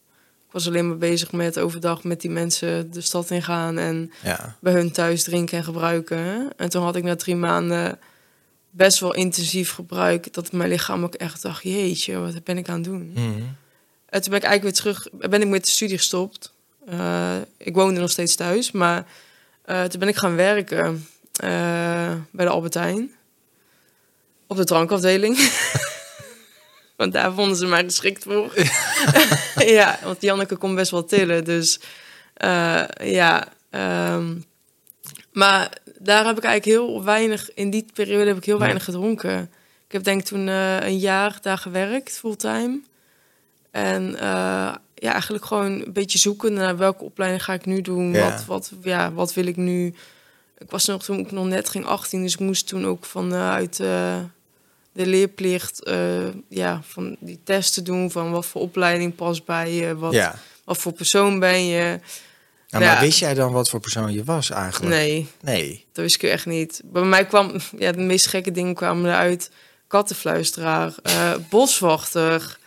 Ik 0.48 0.52
was 0.52 0.68
alleen 0.68 0.88
maar 0.88 0.98
bezig 0.98 1.32
met 1.32 1.60
overdag 1.60 2.04
met 2.04 2.22
die 2.22 2.32
mensen 2.32 2.92
de 2.92 3.02
stad 3.02 3.30
ingaan... 3.30 3.78
en 3.78 4.12
Ja, 4.24 4.56
bij 4.60 4.74
hun 4.74 4.92
thuis 4.92 5.24
drinken 5.24 5.58
en 5.58 5.64
gebruiken. 5.64 6.50
En 6.58 6.70
toen 6.70 6.84
had 6.84 6.96
ik 6.96 7.04
na 7.04 7.16
drie 7.16 7.36
maanden 7.36 8.00
best 8.70 9.00
wel 9.00 9.14
intensief 9.14 9.72
gebruik... 9.72 10.34
dat 10.34 10.52
mijn 10.52 10.70
lichaam 10.70 11.04
ook 11.04 11.16
echt 11.16 11.42
dacht, 11.42 11.64
jeetje, 11.64 12.20
wat 12.20 12.44
ben 12.44 12.58
ik 12.58 12.70
aan 12.70 12.76
het 12.76 12.84
doen? 12.84 13.12
Mhm. 13.14 13.44
En 14.14 14.22
toen 14.22 14.32
ben 14.32 14.40
ik 14.40 14.46
eigenlijk 14.48 14.64
weer 14.64 14.94
terug, 14.94 15.30
ben 15.30 15.42
ik 15.42 15.48
met 15.48 15.66
de 15.66 15.72
studie 15.72 15.98
gestopt. 15.98 16.54
Eh, 16.86 17.36
ik 17.58 17.76
woonde 17.76 18.00
nog 18.00 18.10
steeds 18.10 18.36
thuis, 18.36 18.72
maar 18.72 19.06
eh, 19.66 19.84
toen 19.84 20.00
ben 20.00 20.10
ik 20.10 20.16
gaan 20.16 20.36
werken 20.36 21.08
eh, 21.36 22.14
bij 22.32 22.46
de 22.46 22.52
Albertijn. 22.52 23.12
Op 24.48 24.58
de 24.58 24.64
drankafdeling. 24.64 25.38
want 26.98 27.14
daar 27.14 27.34
vonden 27.34 27.58
ze 27.58 27.66
mij 27.66 27.84
geschikt 27.84 28.24
voor. 28.24 28.54
ja, 29.78 30.00
want 30.04 30.22
Janneke 30.22 30.56
kon 30.56 30.76
best 30.76 30.92
wel 30.92 31.06
tillen, 31.06 31.44
dus 31.44 31.80
ja. 33.04 33.48
ehm, 33.70 34.36
maar 35.32 35.78
daar 36.00 36.26
heb 36.26 36.38
ik 36.38 36.44
eigenlijk 36.44 36.66
heel 36.78 37.04
weinig, 37.04 37.54
in 37.54 37.70
die 37.70 37.86
periode 37.94 38.28
heb 38.28 38.38
ik 38.38 38.46
heel 38.46 38.60
weinig 38.60 38.84
gedronken. 38.84 39.52
Ik 39.86 39.92
heb 39.92 40.04
denk 40.04 40.20
ik 40.20 40.26
toen 40.26 40.48
een 40.48 41.00
jaar 41.00 41.38
daar 41.42 41.58
gewerkt, 41.58 42.20
fulltime. 42.20 42.80
En 43.74 44.16
eh, 44.16 44.74
ja, 44.96 45.12
eigenlijk 45.12 45.46
gewoon 45.46 45.72
een 45.72 45.94
beetje 45.94 46.18
zoeken 46.18 46.54
naar 46.54 46.78
welke 46.78 47.04
opleiding 47.04 47.44
ga 47.44 47.54
ik 47.54 47.66
nu 47.66 47.82
doen. 47.82 48.12
Ja. 48.12 48.30
Wat, 48.30 48.46
wat, 48.46 48.72
ja, 48.82 49.12
wat 49.14 49.34
wil 49.34 49.46
ik 49.46 49.58
nu? 49.58 49.94
Ik 50.58 50.70
was 50.72 50.86
nog 50.86 51.04
toen 51.04 51.20
ik 51.20 51.32
nog 51.32 51.46
net 51.46 51.70
ging 51.70 51.86
18, 51.86 52.22
dus 52.22 52.34
ik 52.34 52.40
moest 52.40 52.68
toen 52.68 52.86
ook 52.86 53.06
vanuit 53.06 53.80
eh 53.80 54.18
de 54.94 55.06
leerplicht 55.06 55.84
eh, 55.84 56.28
ja, 56.50 56.82
van 56.84 57.16
die 57.20 57.40
testen 57.44 57.84
doen 57.84 58.12
van 58.12 58.32
wat 58.32 58.46
voor 58.46 58.62
opleiding 58.62 59.16
past 59.16 59.46
bij 59.46 59.74
je, 59.74 59.96
wat, 59.98 60.14
ja. 60.14 60.36
wat 60.64 60.78
voor 60.78 60.92
persoon 60.92 61.40
ben 61.40 61.66
je. 61.66 62.00
Nou, 62.70 62.84
Ja. 62.84 62.92
Maar 62.92 63.00
wist 63.00 63.20
jij 63.20 63.34
dan 63.34 63.52
wat 63.52 63.70
voor 63.70 63.80
persoon 63.80 64.14
je 64.14 64.24
was 64.24 64.50
eigenlijk? 64.50 64.96
Nee, 64.96 65.28
Nee. 65.42 65.86
dat 65.92 66.04
wist 66.04 66.16
ik 66.16 66.24
echt 66.24 66.46
niet. 66.46 66.82
Bij 66.86 67.04
mij 67.04 67.26
kwam, 67.26 67.52
ja, 67.78 67.92
de 67.92 68.02
meest 68.02 68.28
gekke 68.28 68.52
dingen 68.52 68.74
kwamen 68.74 69.06
eruit. 69.06 69.52
Kattenfluisteraar, 69.88 70.94
eh, 71.04 71.34
boswachter. 71.50 72.58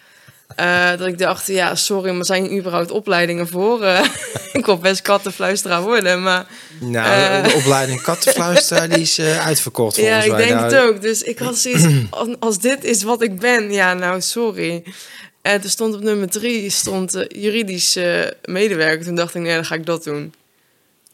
Eh, 0.54 0.88
dat 0.96 1.06
ik 1.06 1.18
dacht, 1.18 1.46
ja, 1.46 1.74
sorry, 1.74 2.10
maar 2.14 2.24
zijn 2.24 2.44
hier 2.46 2.58
überhaupt 2.58 2.90
opleidingen 2.90 3.48
voor? 3.48 3.82
Eh, 3.82 4.04
ik 4.52 4.66
wil 4.66 4.78
best 4.78 5.02
kattenfluisteraar 5.02 5.82
worden, 5.82 6.22
maar 6.22 6.46
Nou, 6.80 7.06
Eh. 7.06 7.42
de 7.44 7.54
opleiding 7.54 8.02
kattenfluisteraar 8.02 8.88
die 8.88 9.00
is 9.00 9.18
eh, 9.18 9.46
uitverkocht 9.46 9.96
ja, 9.96 10.02
volgens 10.02 10.24
ik 10.26 10.30
mij. 10.32 10.40
denk 10.46 10.54
Nou, 10.60 10.72
het 10.74 10.82
ook. 10.82 11.02
Dus 11.02 11.22
ik 11.22 11.38
had 11.38 11.56
zoiets, 11.58 11.84
als, 12.10 12.28
als 12.38 12.58
dit 12.58 12.84
is 12.84 13.02
wat 13.02 13.22
ik 13.22 13.38
ben, 13.38 13.72
ja, 13.72 13.94
nou, 13.94 14.20
sorry. 14.20 14.82
En 15.42 15.62
er 15.62 15.70
stond 15.70 15.94
op 15.94 16.00
nummer 16.02 16.28
drie, 16.30 16.70
stond 16.70 17.14
eh, 17.14 17.42
juridisch 17.42 17.96
eh, 17.96 18.20
medewerker. 18.44 19.04
Toen 19.04 19.14
dacht 19.14 19.34
ik, 19.34 19.42
nee, 19.42 19.54
dan 19.54 19.64
ga 19.64 19.74
ik 19.74 19.86
dat 19.86 20.04
doen. 20.04 20.34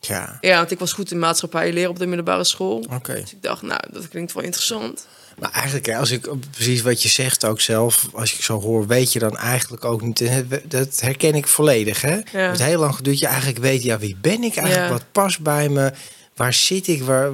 Ja, 0.01 0.38
Ja, 0.40 0.57
want 0.57 0.71
ik 0.71 0.79
was 0.79 0.92
goed 0.92 1.11
in 1.11 1.18
maatschappij 1.18 1.73
leren 1.73 1.90
op 1.90 1.99
de 1.99 2.07
middelbare 2.07 2.45
school. 2.45 2.85
oké. 2.92 3.12
Dus 3.21 3.33
ik 3.33 3.42
dacht, 3.42 3.62
nou, 3.62 3.81
dat 3.90 4.09
klinkt 4.09 4.33
wel 4.33 4.42
interessant. 4.42 5.07
Maar 5.42 5.52
eigenlijk, 5.52 5.94
als 5.94 6.11
ik 6.11 6.28
precies 6.50 6.83
wat 6.83 7.02
je 7.02 7.09
zegt 7.09 7.44
ook 7.44 7.61
zelf, 7.61 8.09
als 8.12 8.35
ik 8.35 8.42
zo 8.42 8.61
hoor, 8.61 8.87
weet 8.87 9.12
je 9.12 9.18
dan 9.18 9.37
eigenlijk 9.37 9.85
ook 9.85 10.02
niet. 10.02 10.24
Dat 10.64 11.00
herken 11.00 11.35
ik 11.35 11.46
volledig. 11.46 12.00
Hè? 12.00 12.11
Het 12.11 12.31
heeft 12.33 12.62
heel 12.62 12.81
lang 12.81 12.94
geduurd. 12.94 13.18
Je 13.18 13.26
eigenlijk 13.26 13.59
weet, 13.59 13.83
ja, 13.83 13.98
wie 13.98 14.16
ben 14.20 14.42
ik 14.42 14.57
eigenlijk? 14.57 14.87
Ja. 14.87 14.88
Wat 14.92 15.05
past 15.12 15.40
bij 15.40 15.68
me? 15.68 15.92
Waar 16.37 16.52
zit 16.52 16.88
ik? 16.88 17.02
Waar, 17.02 17.31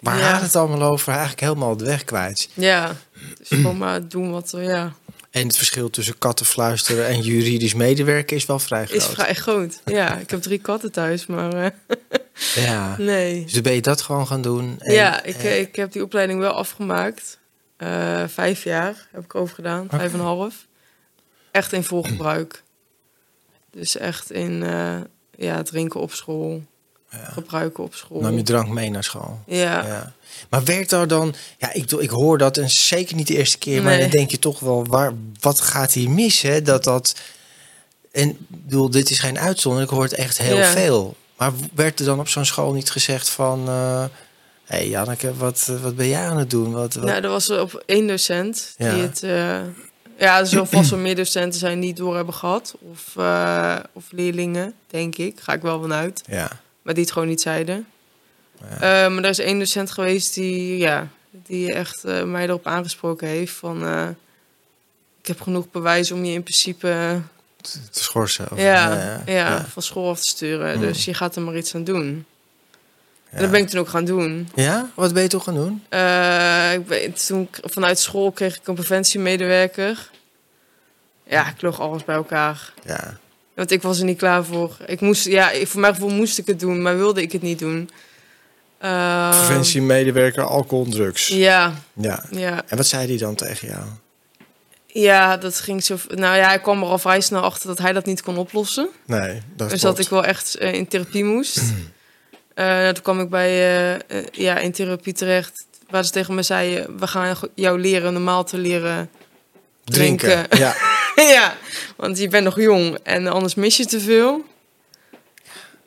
waar 0.00 0.18
Ja. 0.18 0.32
gaat 0.32 0.42
het 0.42 0.56
allemaal 0.56 0.90
over? 0.90 1.08
Eigenlijk 1.08 1.40
helemaal 1.40 1.76
de 1.76 1.84
weg 1.84 2.04
kwijt. 2.04 2.48
Ja, 2.54 2.96
dus 3.38 3.48
gewoon 3.48 3.78
maar 3.78 4.08
doen 4.08 4.30
wat 4.30 4.52
er, 4.52 4.62
ja, 4.62 4.92
En 5.30 5.46
het 5.46 5.56
verschil 5.56 5.90
tussen 5.90 6.18
kattenfluisteren 6.18 7.06
en 7.06 7.20
juridisch 7.20 7.74
medewerken 7.74 8.36
is 8.36 8.46
wel 8.46 8.58
vrij 8.58 8.86
groot. 8.86 8.96
is 8.96 9.06
vrij 9.06 9.34
groot. 9.34 9.80
Ja, 9.84 10.16
ik 10.18 10.30
heb 10.30 10.42
drie 10.42 10.58
katten 10.58 10.92
thuis, 10.92 11.26
maar 11.26 11.52
eh, 11.52 11.70
Ja. 12.54 12.96
nee. 12.98 13.44
Dus 13.44 13.60
ben 13.60 13.72
je 13.72 13.82
dat 13.82 14.00
gewoon 14.02 14.26
gaan 14.26 14.42
doen. 14.42 14.76
En, 14.78 14.92
ja, 14.92 15.22
ik, 15.22 15.42
ik 15.42 15.76
heb 15.76 15.92
die 15.92 16.02
opleiding 16.02 16.40
wel 16.40 16.52
afgemaakt. 16.52 17.38
Eh, 17.76 18.24
vijf 18.26 18.64
jaar 18.64 19.08
heb 19.12 19.24
ik 19.24 19.34
over 19.34 19.54
gedaan, 19.54 19.86
vijf 19.90 20.12
en 20.12 20.18
een 20.18 20.24
half. 20.24 20.66
Echt 21.50 21.72
in 21.72 21.84
volgebruik. 21.84 22.62
Dus 23.70 23.96
echt 23.96 24.30
in 24.30 24.62
eh, 24.62 24.96
ja, 25.36 25.62
drinken 25.62 26.00
op 26.00 26.12
school. 26.12 26.62
gebruiken 27.08 27.84
op 27.84 27.94
school. 27.94 28.20
Nam 28.20 28.36
je 28.36 28.42
drank 28.42 28.68
mee 28.68 28.90
naar 28.90 29.04
school? 29.04 29.40
ja. 29.46 29.86
Ja. 29.86 30.12
Maar 30.50 30.64
werkt 30.64 30.90
daar 30.90 31.08
dan... 31.08 31.34
Ja, 31.58 31.72
ik, 31.72 31.90
ik 31.90 32.10
hoor 32.10 32.38
dat 32.38 32.56
en 32.56 32.70
zeker 32.70 33.16
niet 33.16 33.26
de 33.26 33.36
eerste 33.36 33.58
keer. 33.58 33.82
Maar 33.82 33.98
dan 33.98 34.10
denk 34.10 34.30
je 34.30 34.38
toch 34.38 34.60
wel, 34.60 34.86
waar, 34.86 35.12
wat 35.40 35.60
gaat 35.60 35.92
hier 35.92 36.10
mis? 36.10 36.40
Hè? 36.42 36.62
Dat 36.62 36.84
dat... 36.84 37.14
En 38.12 38.36
bedoel, 38.48 38.90
dit 38.90 39.10
is 39.10 39.18
geen 39.18 39.38
uitzondering. 39.38 39.90
Ik 39.90 39.94
hoor 39.96 40.04
het 40.04 40.14
echt 40.14 40.38
heel 40.38 40.56
Ja. 40.56 40.70
veel. 40.72 41.16
Maar 41.44 41.52
werd 41.74 41.98
er 42.00 42.06
dan 42.06 42.18
op 42.18 42.28
zo'n 42.28 42.44
school 42.44 42.72
niet 42.72 42.90
gezegd 42.90 43.28
van... 43.28 43.68
Hé 43.68 44.76
hey 44.76 44.88
Janneke, 44.88 45.36
wat, 45.36 45.66
wat 45.82 45.96
ben 45.96 46.08
jij 46.08 46.28
aan 46.28 46.36
het 46.38 46.50
doen? 46.50 46.72
Wat, 46.72 46.94
wat... 46.94 47.04
Nou, 47.04 47.22
er 47.22 47.28
was 47.28 47.50
op 47.50 47.82
één 47.86 48.06
docent 48.06 48.74
Ja. 48.78 48.92
die 48.94 49.02
het... 49.02 49.22
eh, 49.22 49.60
ja, 50.18 50.38
er 50.38 50.46
zullen 50.46 50.66
vast 50.66 50.90
wel 50.90 50.98
meer 50.98 51.16
docenten 51.16 51.58
zijn 51.60 51.80
die 51.80 51.88
het 51.88 51.98
door 51.98 52.16
hebben 52.16 52.34
gehad. 52.34 52.74
Of, 52.92 53.16
eh, 53.16 53.76
of 53.92 54.04
leerlingen, 54.10 54.74
denk 54.86 55.16
ik. 55.16 55.40
Ga 55.40 55.52
ik 55.52 55.62
wel 55.62 55.80
vanuit. 55.80 56.22
Ja, 56.26 56.50
Maar 56.82 56.94
die 56.94 57.02
het 57.02 57.12
gewoon 57.12 57.28
niet 57.28 57.40
zeiden. 57.40 57.86
Ja. 58.60 59.04
Eh, 59.04 59.12
maar 59.12 59.22
er 59.24 59.30
is 59.30 59.38
één 59.38 59.58
docent 59.58 59.90
geweest 59.90 60.34
die, 60.34 60.78
ja, 60.78 61.08
die 61.30 61.72
echt 61.72 62.04
eh, 62.04 62.22
mij 62.22 62.44
erop 62.44 62.66
aangesproken 62.66 63.28
heeft 63.28 63.52
van... 63.54 63.84
eh, 63.86 64.08
ik 65.20 65.26
heb 65.26 65.40
genoeg 65.40 65.70
bewijs 65.70 66.12
om 66.12 66.24
je 66.24 66.32
in 66.32 66.42
principe 66.42 67.20
te 67.90 68.02
schorsen. 68.02 68.50
Of, 68.52 68.58
ja, 68.58 68.92
ja, 68.92 69.22
ja. 69.26 69.66
van 69.72 69.82
school 69.82 70.08
af 70.10 70.20
te 70.20 70.28
sturen. 70.28 70.74
Mm. 70.74 70.80
Dus 70.80 71.04
je 71.04 71.14
gaat 71.14 71.36
er 71.36 71.42
maar 71.42 71.56
iets 71.56 71.74
aan 71.74 71.84
doen. 71.84 72.24
En 73.30 73.40
dat 73.40 73.50
ben 73.50 73.60
ik 73.60 73.68
toen 73.68 73.80
ook 73.80 73.88
gaan 73.88 74.04
doen. 74.04 74.48
Ja? 74.54 74.90
Wat 74.94 75.12
ben 75.12 75.22
je 75.22 75.28
toch 75.28 75.44
gaan 75.44 75.54
doen? 75.54 75.82
Eh, 75.88 76.72
ik 76.72 76.86
ben, 76.86 77.12
toen 77.26 77.48
vanuit 77.62 77.98
school 77.98 78.32
kreeg 78.32 78.56
ik 78.56 78.66
een 78.68 78.74
preventiemedewerker. 78.74 80.10
Ja, 81.26 81.48
ik 81.48 81.62
loog 81.62 81.80
alles 81.80 82.04
bij 82.04 82.14
elkaar. 82.14 82.72
Ja. 82.84 83.18
Want 83.54 83.70
ik 83.70 83.82
was 83.82 83.98
er 83.98 84.04
niet 84.04 84.18
klaar 84.18 84.44
voor. 84.44 84.76
Ik 84.86 85.00
moest, 85.00 85.24
ja, 85.26 85.50
voor 85.64 85.80
mijn 85.80 85.94
gevoel 85.94 86.10
moest 86.10 86.38
ik 86.38 86.46
het 86.46 86.60
doen, 86.60 86.82
maar 86.82 86.96
wilde 86.96 87.22
ik 87.22 87.32
het 87.32 87.42
niet 87.42 87.58
doen. 87.58 87.90
Eh, 88.78 89.28
Preventiemedewerker, 89.46 90.44
alcohol 90.44 90.86
drugs. 90.88 91.28
Ja, 91.28 91.72
Ja. 91.92 92.24
ja, 92.30 92.62
En 92.66 92.76
wat 92.76 92.86
zei 92.86 93.06
hij 93.08 93.16
dan 93.18 93.34
tegen 93.34 93.68
jou? 93.68 93.84
Ja, 94.94 95.36
dat 95.36 95.60
ging 95.60 95.84
zo. 95.84 95.96
Nou 96.08 96.36
ja, 96.36 96.52
ik 96.52 96.62
kwam 96.62 96.82
er 96.82 96.88
al 96.88 96.98
vrij 96.98 97.20
snel 97.20 97.42
achter 97.42 97.68
dat 97.68 97.78
hij 97.78 97.92
dat 97.92 98.04
niet 98.04 98.22
kon 98.22 98.36
oplossen. 98.36 98.88
Nee, 99.06 99.42
dat 99.56 99.70
dus 99.70 99.80
klopt. 99.80 99.96
dat 99.96 100.04
ik 100.04 100.10
wel 100.10 100.24
echt 100.24 100.54
eh, 100.54 100.72
in 100.72 100.88
therapie 100.88 101.24
moest. 101.24 101.60
Nou, 102.54 102.92
toen 102.94 103.02
kwam 103.02 103.20
ik 103.20 103.28
bij 103.28 103.50
eh, 104.08 104.24
ja, 104.32 104.58
in 104.58 104.72
therapie 104.72 105.12
terecht. 105.12 105.66
Waar 105.90 106.04
ze 106.04 106.10
tegen 106.10 106.34
me 106.34 106.42
zeiden: 106.42 106.98
We 106.98 107.06
gaan 107.06 107.36
jou 107.54 107.80
leren 107.80 108.12
normaal 108.12 108.44
te 108.44 108.58
leren 108.58 109.10
drinken. 109.84 110.46
Ja. 110.50 110.74
ja, 111.36 111.56
want 111.96 112.18
je 112.18 112.28
bent 112.28 112.44
nog 112.44 112.60
jong 112.60 112.98
en 113.02 113.26
anders 113.26 113.54
mis 113.54 113.76
je 113.76 113.86
te 113.86 114.00
veel. 114.00 114.44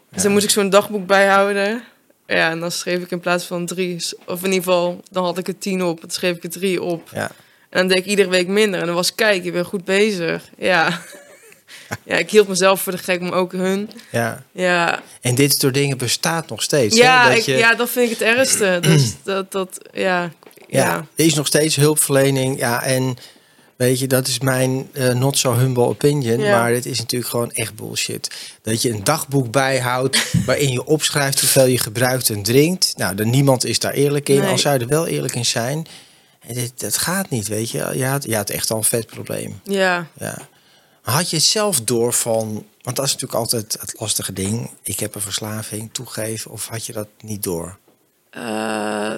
Dus 0.09 0.23
dan 0.23 0.31
moest 0.31 0.43
ik 0.43 0.49
zo'n 0.49 0.69
dagboek 0.69 1.05
bijhouden. 1.05 1.83
Ja, 2.25 2.49
en 2.49 2.59
dan 2.59 2.71
schreef 2.71 3.01
ik 3.01 3.11
in 3.11 3.19
plaats 3.19 3.45
van 3.45 3.65
drie, 3.65 4.05
of 4.25 4.39
in 4.39 4.51
ieder 4.51 4.63
geval, 4.63 5.03
dan 5.11 5.23
had 5.23 5.37
ik 5.37 5.47
er 5.47 5.57
tien 5.57 5.83
op. 5.83 6.01
Dan 6.01 6.09
schreef 6.09 6.35
ik 6.35 6.43
er 6.43 6.49
drie 6.49 6.81
op. 6.81 7.09
ja. 7.13 7.31
En 7.69 7.79
dan 7.79 7.87
deed 7.87 7.97
ik 7.97 8.05
iedere 8.05 8.29
week 8.29 8.47
minder. 8.47 8.79
En 8.79 8.85
dan 8.85 8.95
was, 8.95 9.15
kijk, 9.15 9.43
je 9.43 9.51
bent 9.51 9.65
goed 9.65 9.85
bezig. 9.85 10.43
Ja. 10.57 10.89
Ja, 12.03 12.17
ik 12.17 12.29
hield 12.31 12.47
mezelf 12.47 12.81
voor 12.81 12.91
de 12.91 12.97
gek, 12.97 13.21
maar 13.21 13.33
ook 13.33 13.51
hun. 13.51 13.89
ja. 14.11 14.43
Ja, 14.51 15.01
En 15.21 15.35
dit 15.35 15.59
soort 15.59 15.73
dingen 15.73 15.97
bestaat 15.97 16.49
nog 16.49 16.61
steeds. 16.63 16.97
ja, 16.97 17.23
hè? 17.23 17.29
Dat 17.29 17.37
ik, 17.37 17.43
je, 17.45 17.55
ja 17.57 17.75
dat 17.75 17.89
vind 17.89 18.11
ik 18.11 18.19
het 18.19 18.27
ergste. 18.27 18.77
Dus 18.89 19.13
dat, 19.23 19.51
dat 19.51 19.79
ja, 19.93 20.31
ja, 20.67 20.83
ja. 20.85 20.95
er 21.15 21.25
is 21.25 21.33
nog 21.33 21.47
steeds 21.47 21.75
hulpverlening. 21.75 22.59
Ja, 22.59 22.83
en 22.83 23.17
weet 23.75 23.99
je, 23.99 24.07
dat 24.07 24.27
is 24.27 24.39
mijn 24.39 24.89
eh, 24.93 25.13
not 25.13 25.37
so 25.37 25.53
humble 25.53 25.83
opinion. 25.83 26.39
Ja. 26.39 26.59
Maar 26.59 26.71
dit 26.71 26.85
is 26.85 26.99
natuurlijk 26.99 27.31
gewoon 27.31 27.51
echt 27.51 27.75
bullshit. 27.75 28.29
Dat 28.61 28.81
je 28.81 28.89
een 28.89 29.03
dagboek 29.03 29.51
bijhoudt 29.51 30.31
waarin 30.45 30.71
je 30.71 30.85
opschrijft 30.85 31.39
hoeveel 31.39 31.65
je 31.65 31.79
gebruikt 31.79 32.29
en 32.29 32.43
drinkt. 32.43 32.93
Nou, 32.97 33.15
dan 33.15 33.29
niemand 33.29 33.65
is 33.65 33.79
daar 33.79 33.93
eerlijk 33.93 34.29
in. 34.29 34.39
Nee. 34.39 34.49
Al 34.49 34.57
zou 34.57 34.75
je 34.75 34.81
er 34.81 34.87
wel 34.87 35.07
eerlijk 35.07 35.35
in 35.35 35.45
zijn. 35.45 35.87
Dit, 36.53 36.79
dat 36.79 36.97
gaat 36.97 37.29
niet, 37.29 37.47
weet 37.47 37.69
je. 37.69 37.89
Je 37.93 38.05
had, 38.05 38.23
je 38.23 38.35
had 38.35 38.49
echt 38.49 38.71
al 38.71 38.77
een 38.77 38.83
vet 38.83 39.05
probleem. 39.05 39.59
ja. 39.63 40.07
Ja. 40.17 40.37
Had 41.01 41.29
je 41.29 41.35
het 41.35 41.45
zelf 41.45 41.81
door 41.81 42.13
van... 42.13 42.65
Want 42.81 42.95
dat 42.95 43.05
is 43.05 43.11
natuurlijk 43.13 43.39
altijd 43.39 43.77
het 43.79 43.95
lastige 43.99 44.33
ding. 44.33 44.69
Ik 44.81 44.99
heb 44.99 45.15
een 45.15 45.21
verslaving, 45.21 45.89
toegeven. 45.91 46.51
Of 46.51 46.67
had 46.67 46.85
je 46.85 46.93
dat 46.93 47.07
niet 47.21 47.43
door? 47.43 47.77
Eh, 48.29 49.13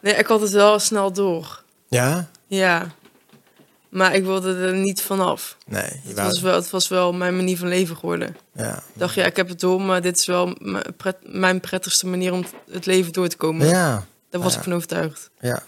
nee, 0.00 0.14
ik 0.14 0.26
had 0.26 0.40
het 0.40 0.50
wel 0.50 0.78
snel 0.78 1.12
door. 1.12 1.62
Ja? 1.88 2.30
Ja. 2.46 2.86
Maar 3.88 4.14
ik 4.14 4.24
wilde 4.24 4.54
er 4.66 4.74
niet 4.74 5.02
vanaf. 5.02 5.56
Nee. 5.66 5.82
Je 6.02 6.08
Het 6.08 6.16
was, 6.16 6.40
wel, 6.40 6.54
het 6.54 6.70
was 6.70 6.88
wel 6.88 7.12
mijn 7.12 7.36
manier 7.36 7.56
van 7.58 7.68
leven 7.68 7.96
geworden. 7.96 8.36
ja. 8.54 8.76
Ik 8.76 8.82
dacht, 8.94 9.14
ja, 9.14 9.24
ik 9.24 9.36
heb 9.36 9.48
het 9.48 9.60
door, 9.60 9.80
maar 9.80 10.02
dit 10.02 10.18
is 10.18 10.26
wel 10.26 10.56
mijn 11.22 11.60
prettigste 11.60 12.06
manier 12.06 12.32
om 12.32 12.44
het 12.70 12.86
leven 12.86 13.12
door 13.12 13.28
te 13.28 13.36
komen. 13.36 13.66
Ja. 13.68 14.06
Daar 14.32 14.40
was 14.40 14.52
Ja. 14.52 14.58
ik 14.58 14.64
van 14.64 14.74
overtuigd. 14.74 15.30
Ja. 15.40 15.62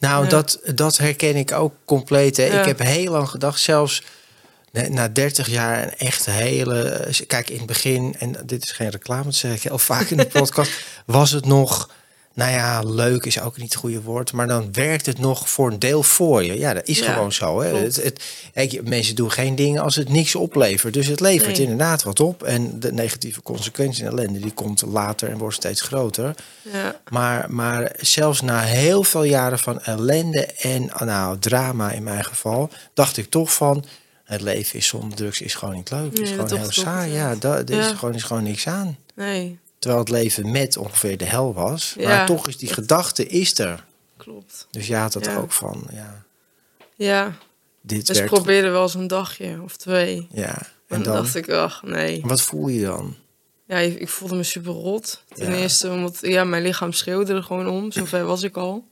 Nou, 0.00 0.24
Ja. 0.24 0.30
dat, 0.30 0.60
dat 0.74 0.96
herken 0.96 1.36
ik 1.36 1.52
ook 1.52 1.74
compleet. 1.84 2.36
Hè. 2.36 2.44
Ja. 2.44 2.58
Ik 2.60 2.66
heb 2.66 2.78
heel 2.78 3.12
lang 3.12 3.28
gedacht, 3.28 3.60
zelfs 3.60 4.02
na- 4.72 4.88
na 4.88 5.08
30 5.08 5.48
jaar, 5.48 5.82
een 5.82 5.94
echt 5.96 6.26
hele... 6.26 7.08
Kijk, 7.26 7.50
in 7.50 7.56
het 7.58 7.66
begin, 7.66 8.14
en 8.18 8.36
dit 8.44 8.62
is 8.62 8.72
geen 8.72 8.90
reclame, 8.90 9.24
dat 9.24 9.34
zeg 9.34 9.54
ik 9.54 9.62
heel 9.62 9.78
vaak 9.78 10.08
in 10.10 10.16
de 10.16 10.26
podcast... 10.38 10.72
was 11.06 11.30
het 11.30 11.46
nog, 11.46 11.90
nou 12.34 12.50
ja, 12.52 12.80
leuk 12.80 13.24
is 13.24 13.40
ook 13.40 13.56
niet 13.56 13.72
het 13.72 13.80
goede 13.80 14.02
woord... 14.02 14.32
maar 14.32 14.46
dan 14.46 14.72
werkt 14.72 15.06
het 15.06 15.18
nog 15.18 15.48
voor 15.50 15.70
een 15.70 15.78
deel 15.78 16.02
voor 16.02 16.44
je. 16.44 16.58
Ja, 16.58 16.74
dat 16.74 16.88
is 16.88 16.98
Ja, 16.98 17.12
gewoon 17.12 17.32
zo. 17.32 17.60
Hè. 17.60 17.76
Het, 17.76 18.02
het, 18.54 18.88
mensen 18.88 19.14
doen 19.14 19.30
geen 19.30 19.54
dingen 19.54 19.82
als 19.82 19.96
het 19.96 20.08
niks 20.08 20.34
oplevert. 20.34 20.94
Dus 20.94 21.06
het 21.06 21.20
levert 21.20 21.56
Nee. 21.56 21.62
inderdaad 21.66 22.02
wat 22.02 22.20
op. 22.20 22.42
En 22.42 22.80
de 22.80 22.92
negatieve 22.92 23.42
consequentie 23.42 24.04
en 24.04 24.10
ellende, 24.10 24.38
die 24.38 24.52
komt 24.52 24.82
later 24.82 25.28
en 25.30 25.38
wordt 25.38 25.54
steeds 25.56 25.80
groter. 25.80 26.34
Ja, 26.72 27.00
Maar, 27.08 27.46
maar 27.52 27.92
zelfs 28.00 28.40
na 28.40 28.60
heel 28.60 29.02
veel 29.02 29.24
jaren 29.24 29.58
van 29.58 29.80
ellende 29.80 30.46
en 30.46 30.90
nou, 31.04 31.38
drama 31.38 31.90
in 31.90 32.02
mijn 32.02 32.24
geval, 32.24 32.70
dacht 32.94 33.16
ik 33.16 33.30
toch 33.30 33.52
van. 33.54 33.84
Het 34.24 34.40
leven 34.40 34.78
is 34.78 34.86
zonder 34.86 35.16
drugs 35.16 35.40
is 35.40 35.54
gewoon 35.54 35.74
niet 35.74 35.90
leuk. 35.90 36.10
Het 36.10 36.18
is 36.20 36.30
gewoon 36.30 36.56
heel 36.56 36.70
saai. 36.70 37.12
ja. 37.12 37.34
Dat, 37.34 37.70
er 37.70 37.78
is, 37.78 37.86
gewoon, 37.86 38.14
is 38.14 38.22
gewoon 38.22 38.42
niks 38.42 38.66
aan. 38.66 38.96
nee, 39.14 39.58
Terwijl 39.80 40.00
het 40.02 40.10
leven 40.10 40.50
met 40.50 40.76
ongeveer 40.76 41.16
de 41.16 41.24
hel 41.24 41.54
was. 41.54 41.94
Ja, 41.98 42.08
maar 42.08 42.26
toch 42.26 42.48
is 42.48 42.56
die 42.56 42.68
dat- 42.68 42.76
gedachte 42.78 43.26
is 43.26 43.58
er. 43.58 43.84
klopt. 44.16 44.66
Dus 44.70 44.86
ja, 44.86 45.00
had 45.00 45.14
het 45.14 45.24
Ja. 45.24 45.36
ook 45.36 45.52
van. 45.52 45.86
Ja, 45.92 46.24
Ja, 46.96 47.32
dit 47.80 48.06
dus 48.06 48.16
werkt. 48.18 48.32
probeerde 48.32 48.68
wel 48.70 48.82
eens 48.82 48.94
een 48.94 49.06
dagje 49.06 49.60
of 49.62 49.76
twee. 49.76 50.28
Ja. 50.30 50.56
En 50.58 50.66
En 50.96 51.02
dan 51.02 51.14
dacht 51.14 51.34
ik, 51.34 51.48
ach, 51.50 51.82
nee. 51.82 52.22
wat 52.24 52.40
voel 52.40 52.68
je 52.68 52.84
dan? 52.84 53.16
Ja, 53.66 53.76
ik 53.78 54.08
voelde 54.08 54.34
me 54.34 54.42
super 54.42 54.72
rot. 54.72 55.24
Ten 55.28 55.50
Ja. 55.52 55.56
eerste 55.58 55.90
omdat 55.90 56.18
ja, 56.20 56.44
mijn 56.44 56.62
lichaam 56.62 56.92
schreeuwde 56.92 57.34
er 57.34 57.42
gewoon 57.42 57.68
om. 57.68 57.92
Zover 57.92 58.24
was 58.24 58.42
ik 58.42 58.56
al. 58.56 58.88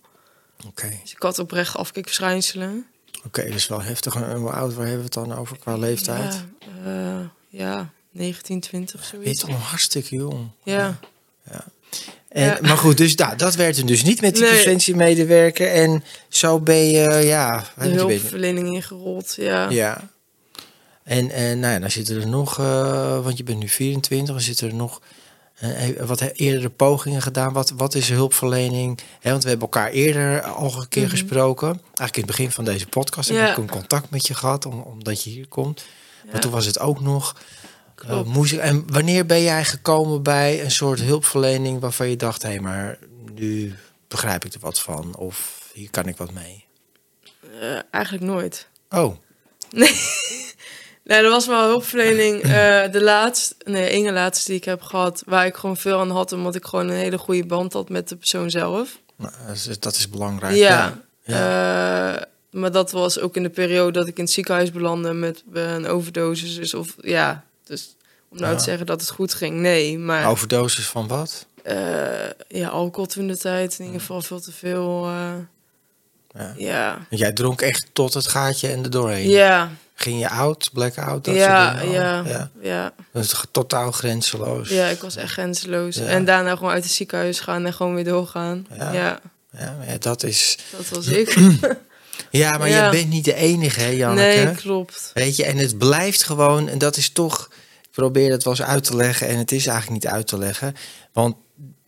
Oké, 0.66 0.88
Dus 1.02 1.12
ik 1.12 1.22
had 1.22 1.38
oprecht 1.38 1.76
afkikverschijnselen. 1.76 2.86
oké, 3.26 3.42
dat 3.44 3.54
is 3.54 3.66
wel 3.68 3.82
heftig. 3.82 4.14
En 4.14 4.36
hoe 4.36 4.50
oud 4.50 4.74
waar 4.74 4.86
hebben 4.86 5.10
we 5.10 5.18
het 5.18 5.28
dan 5.28 5.38
over 5.38 5.58
qua 5.58 5.76
leeftijd? 5.76 6.44
Ja, 6.84 7.20
eh, 7.20 7.26
ja 7.48 7.90
19, 8.18 8.60
20, 8.60 9.00
Je 9.10 9.10
bent 9.10 9.24
zoiets. 9.24 9.40
toch 9.40 9.50
nog 9.50 9.62
hartstikke 9.70 10.16
jong. 10.16 10.48
Ja, 10.62 10.98
En, 12.28 12.44
Ja. 12.44 12.58
Maar 12.62 12.76
goed, 12.76 12.96
dus 12.96 13.14
nou, 13.14 13.36
dat 13.36 13.54
werd 13.54 13.76
hem 13.76 13.86
dus 13.86 14.02
niet 14.02 14.20
met 14.20 14.34
die 14.34 14.42
Nee. 14.42 14.52
preventiemedewerker. 14.52 15.68
En 15.72 16.04
zo 16.28 16.60
ben 16.60 16.90
je, 16.90 17.10
ja... 17.24 17.58
de 17.58 17.64
je, 17.64 17.72
ben 17.76 17.92
je- 17.92 17.96
hulpverlening 17.98 18.68
ingerold. 18.68 19.34
Ja. 19.36 19.68
Ja. 19.70 20.08
En, 21.04 21.30
en 21.30 21.58
nou 21.60 21.72
ja, 21.72 21.78
dan 21.78 21.90
zitten 21.90 22.20
er 22.20 22.26
nog, 22.28 22.58
eh, 22.58 23.22
want 23.24 23.36
je 23.36 23.44
bent 23.44 23.58
nu 23.58 23.68
24, 23.68 24.34
dan 24.34 24.40
zitten 24.44 24.68
er 24.68 24.74
nog 24.74 25.00
eh, 25.54 25.88
eh, 25.88 26.06
wat 26.06 26.20
eerdere 26.20 26.68
pogingen 26.70 27.22
gedaan. 27.22 27.52
Wat, 27.52 27.70
wat 27.76 27.94
is 27.94 28.08
hulpverlening? 28.08 28.98
Want 29.22 29.42
we 29.42 29.48
hebben 29.48 29.68
elkaar 29.68 29.90
eerder 29.90 30.42
al 30.42 30.74
een 30.80 30.88
keer 30.88 31.02
Mhm. 31.02 31.10
gesproken. 31.10 31.68
Eigenlijk 31.68 32.16
in 32.16 32.22
het 32.22 32.30
begin 32.30 32.50
van 32.50 32.64
deze 32.64 32.86
podcast 32.86 33.28
Ja. 33.28 33.34
heb 33.36 33.50
ik 33.50 33.56
een 33.56 33.70
contact 33.70 34.10
met 34.10 34.26
je 34.26 34.34
gehad, 34.34 34.66
om, 34.66 34.80
omdat 34.80 35.24
je 35.24 35.30
hier 35.30 35.48
komt. 35.48 35.84
Maar 36.32 36.40
toen 36.40 36.50
was 36.50 36.66
het 36.66 36.78
ook 36.78 37.00
nog... 37.00 37.36
je- 38.46 38.60
en 38.60 38.84
wanneer 38.92 39.26
ben 39.26 39.42
jij 39.42 39.64
gekomen 39.64 40.22
bij 40.22 40.64
een 40.64 40.70
soort 40.70 41.00
hulpverlening 41.00 41.80
waarvan 41.80 42.08
je 42.08 42.16
dacht, 42.16 42.42
hé, 42.42 42.58
maar 42.60 42.98
nu 43.34 43.74
begrijp 44.08 44.44
ik 44.44 44.54
er 44.54 44.60
wat 44.60 44.80
van, 44.80 45.16
of 45.16 45.68
hier 45.72 45.90
kan 45.90 46.06
ik 46.06 46.16
wat 46.16 46.32
mee? 46.32 46.64
Eh, 47.60 47.78
eigenlijk 47.90 48.24
nooit. 48.24 48.68
Oh, 48.90 49.14
Nee, 51.04 51.18
er 51.22 51.30
was 51.30 51.46
wel 51.46 51.64
hulpverlening. 51.68 52.42
eh, 52.42 52.92
de 52.92 53.02
laatste, 53.02 53.54
nee, 53.64 53.88
ene 53.88 54.12
laatste 54.12 54.46
die 54.50 54.56
ik 54.56 54.64
heb 54.64 54.82
gehad, 54.82 55.22
waar 55.26 55.46
ik 55.46 55.56
gewoon 55.56 55.76
veel 55.76 56.00
aan 56.00 56.10
had, 56.10 56.32
omdat 56.32 56.54
ik 56.54 56.64
gewoon 56.64 56.88
een 56.88 56.96
hele 56.96 57.18
goede 57.18 57.46
band 57.46 57.72
had 57.72 57.88
met 57.88 58.08
de 58.08 58.16
persoon 58.16 58.50
zelf. 58.50 58.98
nou, 59.16 59.32
dat 59.46 59.56
is, 59.56 59.78
dat 59.78 60.06
belangrijk. 60.10 60.56
Ja. 60.56 61.00
Ja. 61.22 62.14
Eh, 62.16 62.22
maar 62.50 62.72
dat 62.72 62.90
was 62.90 63.18
ook 63.20 63.36
in 63.36 63.42
de 63.42 63.50
periode 63.50 63.92
dat 63.98 64.08
ik 64.08 64.16
in 64.18 64.24
het 64.24 64.32
ziekenhuis 64.32 64.70
belandde 64.72 65.12
met 65.12 65.42
een 65.52 65.86
overdosis. 65.86 66.54
Dus 66.56 66.74
of 66.74 66.94
ja, 67.00 67.44
dus 67.68 67.96
om 68.30 68.38
nou 68.38 68.52
Ja. 68.52 68.58
te 68.58 68.64
zeggen 68.64 68.86
dat 68.86 69.00
het 69.00 69.10
goed 69.10 69.34
ging, 69.34 69.56
nee. 69.60 69.98
Maar 69.98 70.28
Overdosis 70.28 70.86
van 70.86 71.08
wat? 71.08 71.46
eh, 71.62 71.76
ja, 72.48 72.68
alcohol 72.68 73.06
toen 73.06 73.26
de 73.26 73.36
tijd, 73.36 73.78
in 73.78 73.84
ieder 73.84 74.00
geval 74.00 74.20
veel 74.22 74.40
te 74.40 74.52
veel. 74.52 75.04
eh, 75.06 75.32
Ja. 76.34 76.54
ja. 76.56 77.06
Jij 77.10 77.32
dronk 77.32 77.60
echt 77.60 77.86
tot 77.92 78.14
het 78.14 78.26
gaatje 78.28 78.68
en 78.68 78.82
er 78.84 78.90
doorheen. 78.90 79.28
Ja, 79.28 79.70
Ging 79.94 80.20
je 80.20 80.28
out, 80.28 80.70
blackout, 80.72 81.24
dat 81.24 81.34
ja, 81.34 81.70
soort 81.70 81.80
dingen? 81.82 82.00
ja, 82.00 82.18
al? 82.18 82.26
ja, 82.26 82.50
ja, 82.60 82.92
Dat 83.12 83.24
is 83.24 83.34
totaal 83.50 83.92
grenzeloos. 83.92 84.68
ja. 84.68 84.86
ik 84.86 85.00
was 85.00 85.16
echt 85.16 85.32
grenzeloos. 85.32 85.96
En 85.96 86.24
daarna 86.24 86.56
gewoon 86.56 86.72
uit 86.72 86.84
het 86.84 86.92
ziekenhuis 86.92 87.40
gaan 87.40 87.66
en 87.66 87.72
gewoon 87.72 87.94
weer 87.94 88.04
doorgaan. 88.04 88.66
Ja. 88.78 89.20
Ja, 89.58 89.76
dat 89.98 90.22
is... 90.22 90.58
dat 90.76 90.88
was 90.88 91.06
ik. 91.06 91.36
Ja, 92.30 92.58
maar 92.58 92.68
je 92.68 92.88
bent 92.90 93.08
niet 93.08 93.24
de 93.24 93.34
enige, 93.34 93.80
hè, 93.80 93.86
Janneke? 93.88 94.44
nee, 94.44 94.54
klopt. 94.54 95.10
Weet 95.14 95.36
je, 95.36 95.44
en 95.44 95.56
het 95.56 95.78
blijft 95.78 96.22
gewoon, 96.22 96.68
en 96.68 96.78
dat 96.78 96.96
is 96.96 97.10
toch, 97.10 97.50
probeer 97.98 98.30
het 98.30 98.44
wel 98.44 98.52
eens 98.52 98.62
uit 98.62 98.84
te 98.84 98.96
leggen, 98.96 99.28
en 99.28 99.38
het 99.38 99.52
is 99.52 99.66
eigenlijk 99.66 100.02
niet 100.02 100.12
uit 100.12 100.26
te 100.26 100.38
leggen, 100.38 100.74
want 101.12 101.36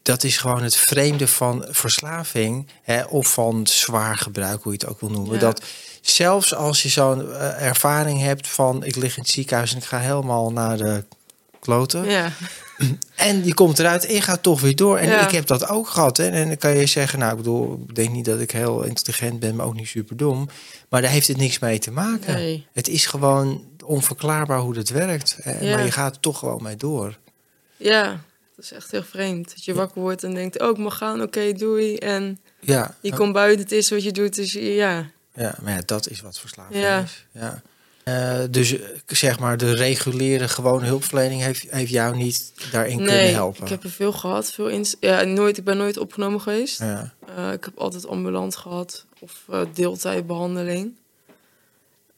dat 0.03 0.25
is 0.25 0.37
gewoon 0.39 0.63
het 0.63 0.77
vreemde 0.77 1.29
van 1.29 1.67
verslaving, 1.71 2.67
hè, 2.83 3.03
of 3.03 3.33
van 3.33 3.67
zwaar 3.67 4.17
gebruik, 4.17 4.63
hoe 4.63 4.73
je 4.73 4.79
het 4.79 4.89
ook 4.89 5.01
wil 5.01 5.11
noemen. 5.11 5.35
Ja. 5.35 5.41
Dat 5.41 5.63
zelfs 6.01 6.55
als 6.55 6.83
je 6.83 6.89
zo'n 6.89 7.33
eh, 7.33 7.67
ervaring 7.67 8.21
hebt 8.21 8.49
van, 8.49 8.85
ik 8.85 8.97
lig 8.97 9.17
in 9.17 9.23
het 9.23 9.31
ziekenhuis 9.31 9.71
en 9.73 9.79
ik 9.79 9.85
ga 9.85 9.99
helemaal 9.99 10.53
naar 10.53 10.77
de 10.77 11.05
kloten, 11.61 12.05
Ja, 12.05 12.33
en 13.17 13.45
je 13.45 13.55
komt 13.55 13.79
eruit 13.79 14.07
en 14.07 14.15
je 14.15 14.21
gaat 14.23 14.43
toch 14.43 14.61
weer 14.61 14.77
door. 14.77 14.99
En 14.99 15.09
Ja. 15.09 15.25
ik 15.27 15.31
heb 15.31 15.47
dat 15.47 15.69
ook 15.69 15.89
gehad. 15.89 16.17
Hè. 16.17 16.29
En 16.29 16.47
dan 16.49 16.57
kan 16.57 16.77
je 16.77 16.87
zeggen, 16.87 17.19
nou, 17.19 17.31
ik 17.31 17.37
bedoel, 17.37 17.85
ik 17.89 17.95
denk 17.95 18.11
niet 18.11 18.25
dat 18.25 18.41
ik 18.41 18.51
heel 18.51 18.83
intelligent 18.83 19.41
ben, 19.41 19.57
maar 19.57 19.67
ook 19.67 19.75
niet 19.75 19.89
super 19.89 20.17
dom. 20.17 20.49
Maar 20.89 21.03
daar 21.03 21.11
heeft 21.11 21.29
het 21.29 21.37
niks 21.37 21.59
mee 21.59 21.79
te 21.79 21.91
maken. 21.91 22.35
nee. 22.35 22.67
Het 22.73 22.89
is 22.89 23.07
gewoon 23.07 23.65
onverklaarbaar 23.91 24.59
hoe 24.59 24.75
dat 24.75 24.89
werkt. 24.89 25.37
Eh, 25.43 25.63
Ja. 25.63 25.75
Maar 25.77 25.85
je 25.85 25.91
gaat 25.93 26.15
er 26.15 26.21
toch 26.21 26.39
gewoon 26.39 26.63
mee 26.63 26.77
door. 26.77 27.19
Ja, 27.77 28.21
dat 28.57 28.65
is 28.65 28.73
echt 28.73 28.91
heel 28.91 29.03
vreemd. 29.03 29.49
Dat 29.49 29.65
je 29.65 29.75
wakker 29.75 30.01
wordt 30.01 30.23
en 30.25 30.35
denkt, 30.35 30.61
oh, 30.61 30.71
ik 30.71 30.77
mag 30.79 30.97
gaan, 30.97 31.23
oké, 31.23 31.53
doei. 31.53 31.97
En 31.97 32.41
Ja, 32.61 32.95
je 33.01 33.15
komt 33.15 33.33
buiten, 33.33 33.63
het 33.63 33.73
is 33.73 33.91
wat 33.91 34.03
je 34.03 34.13
doet, 34.13 34.35
dus 34.35 34.53
ja. 34.53 35.11
ja 35.35 35.55
maar 35.63 35.73
ja, 35.73 35.81
dat 35.87 36.09
is 36.09 36.21
wat 36.21 36.39
verslaving 36.39 36.81
Ja. 36.83 37.01
is. 37.03 37.27
Ja. 37.33 37.63
Eh, 38.05 38.39
dus 38.51 38.79
eh, 38.79 38.87
zeg 39.07 39.39
maar, 39.39 39.57
de 39.57 39.75
reguliere 39.75 40.49
gewone 40.49 40.87
hulpverlening 40.87 41.43
heeft, 41.43 41.67
heeft 41.71 41.91
jou 41.91 42.17
niet 42.17 42.53
daarin 42.73 42.97
kunnen 42.97 43.15
Nee, 43.15 43.33
helpen. 43.33 43.63
ik 43.63 43.69
heb 43.69 43.85
er 43.85 43.91
veel 43.91 44.13
gehad. 44.13 44.53
Veel 44.53 44.69
ins 44.69 44.97
ja, 45.01 45.23
nooit, 45.23 45.59
ik 45.59 45.65
ben 45.65 45.77
nooit 45.77 45.97
opgenomen 45.99 46.41
geweest. 46.41 46.79
Ja. 46.79 47.13
Eh, 47.37 47.53
ik 47.53 47.65
heb 47.65 47.79
altijd 47.79 48.07
ambulant 48.07 48.57
gehad 48.57 49.05
of 49.19 49.33
eh, 49.51 49.61
deeltijdbehandeling. 49.75 50.93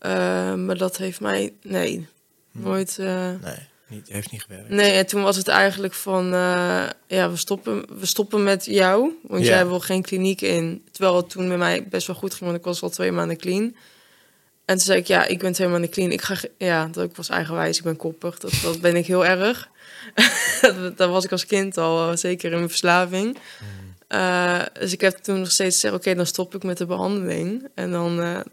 Eh, 0.03 0.55
maar 0.55 0.77
dat 0.77 0.97
heeft 0.97 1.21
mij, 1.21 1.53
nee, 1.63 2.07
Hm. 2.53 2.61
nooit. 2.63 2.99
eh, 2.99 3.07
Nee, 3.43 3.55
niet, 3.89 4.09
heeft 4.09 4.31
niet 4.33 4.43
gewerkt. 4.43 4.69
Nee, 4.69 4.93
en 4.93 5.07
toen 5.07 5.23
was 5.23 5.37
het 5.37 5.49
eigenlijk 5.49 5.95
van, 5.95 6.25
eh, 6.35 6.85
ja, 7.07 7.31
we 7.31 7.37
stoppen, 7.37 7.85
we 7.99 8.07
stoppen 8.07 8.43
met 8.43 8.65
jou, 8.65 9.13
want 9.23 9.45
Ja. 9.45 9.49
jij 9.51 9.67
wil 9.67 9.81
geen 9.81 10.03
kliniek 10.03 10.41
in. 10.41 10.85
Terwijl 10.91 11.17
het 11.17 11.31
toen 11.31 11.49
met 11.49 11.59
mij 11.59 11.89
best 11.89 12.07
wel 12.07 12.17
goed 12.17 12.31
ging, 12.35 12.45
want 12.45 12.57
ik 12.57 12.65
was 12.65 12.83
al 12.83 12.91
twee 12.91 13.13
maanden 13.13 13.37
clean. 13.37 13.63
En 14.65 14.77
toen 14.77 14.87
zei 14.87 14.99
ik, 14.99 15.07
ja, 15.07 15.27
ik 15.27 15.39
ben 15.39 15.53
twee 15.53 15.69
maanden 15.69 15.91
clean. 15.91 16.11
Ik 16.11 16.23
ga, 16.23 16.35
ja, 16.59 16.87
dat 16.93 17.05
ik 17.05 17.17
was 17.17 17.29
eigenwijs, 17.29 17.79
ik 17.79 17.85
ben 17.85 17.97
koppig, 17.97 18.39
dat, 18.39 18.53
dat 18.63 18.81
ben 18.81 18.97
ik 18.97 19.07
heel 19.07 19.27
erg. 19.27 19.69
dat, 20.97 21.09
was 21.11 21.25
ik 21.25 21.33
als 21.33 21.47
kind 21.47 21.77
al, 21.79 22.17
zeker 22.17 22.51
in 22.51 22.57
mijn 22.57 22.69
verslaving. 22.69 23.39
Eh, 24.09 24.61
dus 24.73 24.93
ik 24.93 25.01
heb 25.01 25.17
toen 25.17 25.39
nog 25.39 25.51
steeds 25.51 25.75
gezegd, 25.75 25.95
oké, 25.95 26.15
dan 26.15 26.27
stop 26.27 26.55
ik 26.55 26.63
met 26.63 26.79
de 26.79 26.87
behandeling. 26.87 27.69
En 27.75 27.91
dan, 27.91 28.45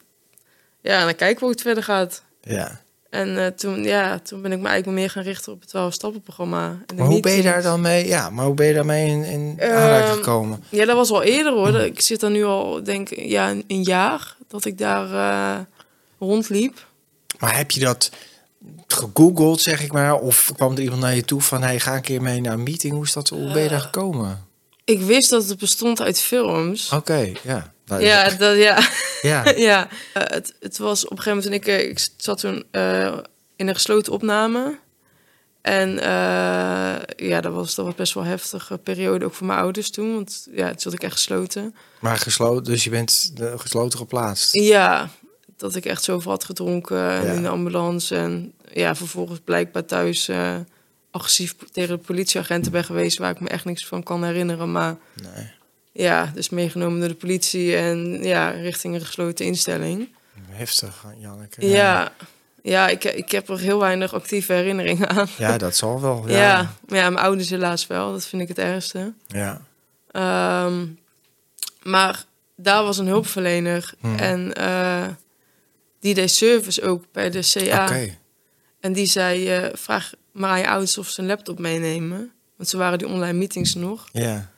eh, 0.82 0.92
ja, 0.92 1.06
dan 1.06 1.16
kijken 1.16 1.36
we 1.40 1.42
hoe 1.46 1.50
het 1.52 1.62
verder 1.62 1.84
gaat. 1.84 2.24
Ja. 2.42 2.82
En 3.10 3.38
eh, 3.38 3.48
toen, 3.48 3.84
ja, 3.84 4.20
toen 4.20 4.42
ben 4.42 4.52
ik 4.52 4.60
me 4.60 4.68
eigenlijk 4.68 5.00
meer 5.00 5.10
gaan 5.10 5.24
richten 5.24 5.52
op 5.54 5.62
het 5.62 5.70
12-stappenprogramma. 5.70 6.68
En 6.70 6.84
de 6.86 6.94
Maar 6.96 7.08
hoe 7.08 7.20
ben 7.20 7.34
je 7.36 7.42
daar 7.42 7.62
dan 7.62 7.82
mee? 7.82 8.08
Ja, 8.08 8.30
maar 8.30 8.46
hoe 8.46 8.54
ben 8.54 8.66
je 8.68 8.74
daarmee 8.74 9.08
in, 9.10 9.24
in 9.24 9.54
Ehm, 9.58 9.72
aanraking 9.78 10.14
gekomen? 10.16 10.64
Ja, 10.70 10.86
dat 10.86 10.96
was 10.96 11.12
al 11.12 11.24
eerder 11.24 11.54
hoor. 11.54 11.76
Ik 11.80 12.02
zit 12.02 12.22
er 12.24 12.30
nu 12.32 12.44
al, 12.44 12.84
denk 12.84 13.10
ik, 13.10 13.26
ja, 13.26 13.50
een- 13.50 13.64
een 13.68 13.84
jaar 13.84 14.36
dat 14.48 14.66
ik 14.66 14.78
daar 14.78 15.12
eh, 15.14 15.60
rondliep. 16.20 16.88
Maar 17.40 17.58
heb 17.58 17.72
je 17.72 17.80
dat 17.80 18.12
gegoogeld, 18.88 19.62
zeg 19.62 19.84
ik 19.84 19.92
maar? 19.92 20.16
Of 20.20 20.52
kwam 20.56 20.72
er 20.76 20.82
iemand 20.82 21.02
naar 21.02 21.16
je 21.16 21.26
toe 21.26 21.42
van... 21.42 21.62
Hey, 21.62 21.80
ga 21.80 21.96
een 21.96 22.02
keer 22.02 22.22
mee 22.22 22.42
naar 22.42 22.54
een 22.54 22.64
meeting. 22.64 22.94
Hoe, 22.94 23.04
is 23.04 23.14
dat, 23.14 23.30
hoe 23.30 23.52
ben 23.52 23.64
je 23.64 23.70
daar 23.70 23.80
gekomen? 23.82 24.46
Ik 24.84 25.02
wist 25.02 25.30
dat 25.30 25.48
het 25.48 25.58
bestond 25.60 26.02
uit 26.02 26.20
films. 26.20 26.92
Oké, 26.92 27.32
ja. 27.44 27.74
Nou, 27.90 28.04
Ja, 28.04 28.30
dat, 28.30 28.58
ja. 28.58 28.88
ja. 29.22 29.50
ja. 29.70 29.88
Eh, 30.14 30.24
het, 30.26 30.54
het 30.60 30.78
was 30.78 31.06
op 31.06 31.12
een 31.12 31.18
gegeven 31.22 31.50
moment, 31.50 31.66
toen 31.66 31.74
ik, 31.76 31.80
eh, 31.82 31.90
ik 31.90 32.08
zat 32.18 32.40
toen 32.40 32.64
eh, 32.72 33.18
in 33.56 33.68
een 33.68 33.74
gesloten 33.74 34.14
opname. 34.14 34.80
En 35.62 35.90
ja, 37.16 37.42
dat 37.42 37.54
was, 37.54 37.76
dat 37.76 37.86
was 37.86 37.96
best 37.96 38.14
wel 38.14 38.24
een 38.24 38.30
heftige 38.30 38.78
periode, 38.78 39.26
ook 39.26 39.34
voor 39.34 39.48
mijn 39.48 39.60
ouders 39.60 39.90
toen. 39.90 40.14
Want 40.14 40.48
ja, 40.52 40.68
toen 40.68 40.80
zat 40.80 40.94
ik 40.94 41.04
echt 41.04 41.14
gesloten. 41.14 41.76
Maar 42.00 42.18
gesloten, 42.18 42.72
dus 42.72 42.84
je 42.84 42.90
bent 42.90 43.34
gesloten 43.56 44.00
geplaatst. 44.00 44.54
Ja, 44.54 45.10
dat 45.58 45.76
ik 45.76 45.86
echt 45.86 46.04
zoveel 46.04 46.32
had 46.32 46.44
gedronken 46.44 47.10
en 47.10 47.36
in 47.36 47.42
de 47.42 47.50
ambulance. 47.50 48.16
En 48.16 48.54
ja, 48.74 48.96
vervolgens 48.96 49.40
blijkbaar 49.44 49.86
thuis 49.86 50.30
agressief 51.12 51.56
tegen 51.72 51.98
de 51.98 52.04
politieagenten 52.04 52.72
ben 52.72 52.84
geweest... 52.84 53.18
waar 53.18 53.32
ik 53.32 53.40
me 53.40 53.50
echt 53.50 53.66
niks 53.66 53.86
van 53.86 54.04
kan 54.04 54.24
herinneren. 54.24 54.72
Maar 54.72 54.98
Nee, 55.36 55.52
ja, 56.02 56.32
dus 56.34 56.50
meegenomen 56.50 57.00
door 57.00 57.08
de 57.10 57.16
politie 57.16 57.76
en 57.76 58.24
ja, 58.24 58.50
richting 58.50 58.94
een 58.96 59.02
gesloten 59.06 59.46
instelling. 59.46 60.10
heftig, 60.50 61.06
Janneke. 61.18 61.68
Ja, 61.68 62.12
ja, 62.64 62.88
ik, 62.88 63.04
ik 63.04 63.32
heb 63.32 63.50
er 63.50 63.60
heel 63.60 63.80
weinig 63.80 64.14
actieve 64.14 64.54
herinneringen 64.54 65.10
aan. 65.10 65.28
Ja, 65.38 65.58
dat 65.58 65.76
zal 65.76 66.02
wel. 66.02 66.24
Ja. 66.30 66.36
Ja. 66.36 66.70
mijn 66.88 67.18
ouders 67.18 67.50
helaas 67.50 67.88
wel. 67.88 68.12
Dat 68.12 68.26
vind 68.26 68.42
ik 68.42 68.48
het 68.48 68.60
ergste. 68.60 69.14
ja. 69.28 69.62
Ehm, 70.12 70.86
maar 71.84 72.24
daar 72.56 72.84
was 72.84 72.98
een 72.98 73.08
hulpverlener 73.08 73.94
Hmm. 74.00 74.16
en 74.18 74.54
eh, 74.54 75.08
die 76.00 76.14
deed 76.14 76.32
service 76.32 76.82
ook 76.84 77.04
bij 77.12 77.30
de 77.30 77.40
CA. 77.54 77.90
En 78.80 78.94
die 78.94 79.06
zei, 79.06 79.48
eh, 79.50 79.70
vraag 79.74 80.12
maar 80.32 80.50
aan 80.50 80.60
je 80.60 80.68
ouders 80.70 80.98
of 80.98 81.10
ze 81.10 81.22
een 81.22 81.28
laptop 81.28 81.60
meenemen. 81.60 82.32
Want 82.56 82.70
ze 82.70 82.78
waren 82.78 82.98
die 82.98 83.08
online 83.08 83.38
meetings 83.38 83.74
nog. 83.76 84.08
Ja. 84.12 84.50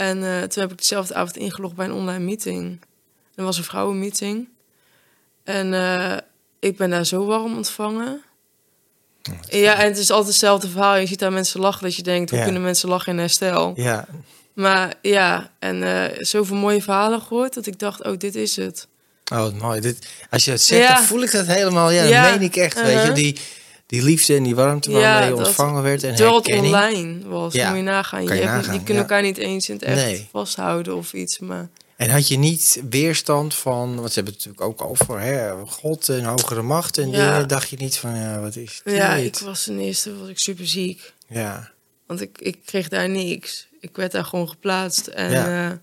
En 0.00 0.24
eh, 0.24 0.42
toen 0.42 0.62
heb 0.62 0.72
ik 0.72 0.78
dezelfde 0.78 1.14
avond 1.14 1.36
ingelogd 1.36 1.74
bij 1.74 1.86
een 1.86 1.92
online 1.92 2.24
meeting. 2.24 2.80
Er 3.34 3.44
was 3.44 3.58
een 3.58 3.64
vrouwenmeeting. 3.64 4.48
En 5.44 5.74
eh, 5.74 6.16
ik 6.60 6.76
ben 6.76 6.90
daar 6.90 7.04
zo 7.06 7.24
warm 7.24 7.56
ontvangen. 7.56 8.22
Ja, 9.48 9.74
en 9.78 9.86
het 9.86 9.98
is 9.98 10.10
altijd 10.10 10.28
hetzelfde 10.28 10.68
verhaal. 10.68 10.96
Je 10.96 11.06
ziet 11.06 11.18
daar 11.18 11.32
mensen 11.32 11.60
lachen 11.60 11.82
dat 11.82 11.96
je 11.96 12.02
denkt, 12.02 12.30
hoe 12.30 12.38
Ja. 12.38 12.44
kunnen 12.44 12.62
mensen 12.62 12.88
lachen 12.88 13.12
in 13.12 13.18
herstel? 13.18 13.72
Ja. 13.76 14.06
Maar 14.52 14.94
ja, 15.02 15.50
en 15.58 15.82
eh, 15.82 16.16
zoveel 16.24 16.56
mooie 16.56 16.82
verhalen 16.82 17.20
gehoord 17.20 17.54
dat 17.54 17.66
ik 17.66 17.78
dacht, 17.78 18.04
oh, 18.04 18.16
dit 18.16 18.34
is 18.34 18.56
het. 18.56 18.86
Oh, 19.32 19.52
mooi. 19.52 19.80
Dit, 19.80 20.08
als 20.30 20.44
je 20.44 20.50
het 20.50 20.60
zegt, 20.62 20.88
Ja. 20.88 20.94
dan 20.94 21.04
voel 21.04 21.22
ik 21.22 21.30
dat 21.32 21.46
helemaal. 21.46 21.90
Ja, 21.90 22.02
Ja. 22.02 22.22
dat 22.22 22.38
meen 22.38 22.48
ik 22.48 22.56
echt. 22.56 22.74
Weet 22.82 22.86
je, 22.86 22.96
Uh-huh. 22.98 23.14
die, 23.14 23.40
die 23.90 24.02
liefde 24.02 24.34
en 24.36 24.42
die 24.42 24.54
warmte 24.54 24.90
waarmee 24.90 25.28
je 25.28 25.36
ontvangen 25.36 25.82
werd. 25.82 26.02
En 26.02 26.14
Terwijl 26.14 26.36
het 26.36 26.52
online 26.52 27.28
was, 27.28 27.52
Ja, 27.54 27.68
moet 27.68 27.76
je 27.78 27.82
nagaan. 27.82 28.22
je 28.22 28.28
je 28.28 28.34
hebt, 28.34 28.44
nagaan, 28.44 28.70
die 28.70 28.82
kunnen 28.82 28.94
ja. 29.02 29.08
elkaar 29.08 29.22
niet 29.22 29.36
eens 29.38 29.68
in 29.68 29.74
het 29.74 29.84
echt 29.84 29.96
Nee. 30.04 30.28
vasthouden 30.32 30.96
of 30.96 31.12
iets. 31.12 31.38
Maar 31.38 31.68
En 31.96 32.10
had 32.10 32.28
je 32.28 32.38
niet 32.38 32.82
weerstand 32.90 33.54
van, 33.54 33.94
want 33.96 34.08
ze 34.08 34.14
hebben 34.14 34.32
het 34.34 34.44
natuurlijk 34.46 34.80
ook 34.80 34.90
over 34.90 35.20
hè, 35.20 35.66
God 35.66 36.08
en 36.08 36.24
hogere 36.24 36.62
macht 36.62 36.98
en 36.98 37.10
Ja. 37.10 37.32
dingen. 37.32 37.48
Dacht 37.48 37.68
je 37.68 37.76
niet 37.76 37.96
van, 37.96 38.16
ja, 38.16 38.40
wat 38.40 38.56
is 38.56 38.80
dit? 38.84 38.94
ja, 38.94 39.14
ik 39.14 39.38
was 39.38 39.64
ten 39.64 39.78
eerste 39.78 40.18
was 40.18 40.28
ik 40.28 40.38
super 40.38 40.66
ziek. 40.66 41.12
Ja, 41.28 41.70
Want 42.06 42.20
ik, 42.20 42.38
ik 42.40 42.58
kreeg 42.64 42.88
daar 42.88 43.08
niks. 43.08 43.68
Ik 43.80 43.96
werd 43.96 44.12
daar 44.12 44.24
gewoon 44.24 44.48
geplaatst. 44.48 45.06
En 45.06 45.30
Ja. 45.30 45.48
ja, 45.48 45.80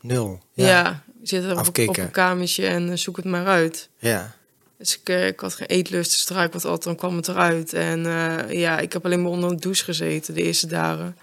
nul. 0.00 0.40
ja. 0.52 0.66
Ja, 0.66 1.02
zit 1.22 1.44
er 1.44 1.58
op 1.58 1.76
een 1.78 2.10
kamertje 2.10 2.66
en 2.66 2.90
eh, 2.90 2.96
zoek 2.96 3.16
het 3.16 3.24
maar 3.24 3.46
uit. 3.46 3.88
ja. 3.98 4.36
Dus 4.78 4.98
ik, 4.98 5.08
eh, 5.08 5.26
ik 5.26 5.40
had 5.40 5.54
geen 5.54 5.66
eetlust, 5.66 6.10
dus 6.28 6.36
ik 6.36 6.52
wat 6.52 6.64
at, 6.64 6.82
dan 6.82 6.96
kwam 6.96 7.16
het 7.16 7.28
eruit. 7.28 7.72
En 7.72 8.06
eh, 8.06 8.60
ja, 8.60 8.78
ik 8.78 8.92
heb 8.92 9.04
alleen 9.04 9.22
maar 9.22 9.30
onder 9.30 9.50
een 9.50 9.60
douche 9.60 9.84
gezeten 9.84 10.34
de 10.34 10.42
eerste 10.42 10.66
dagen. 10.66 11.16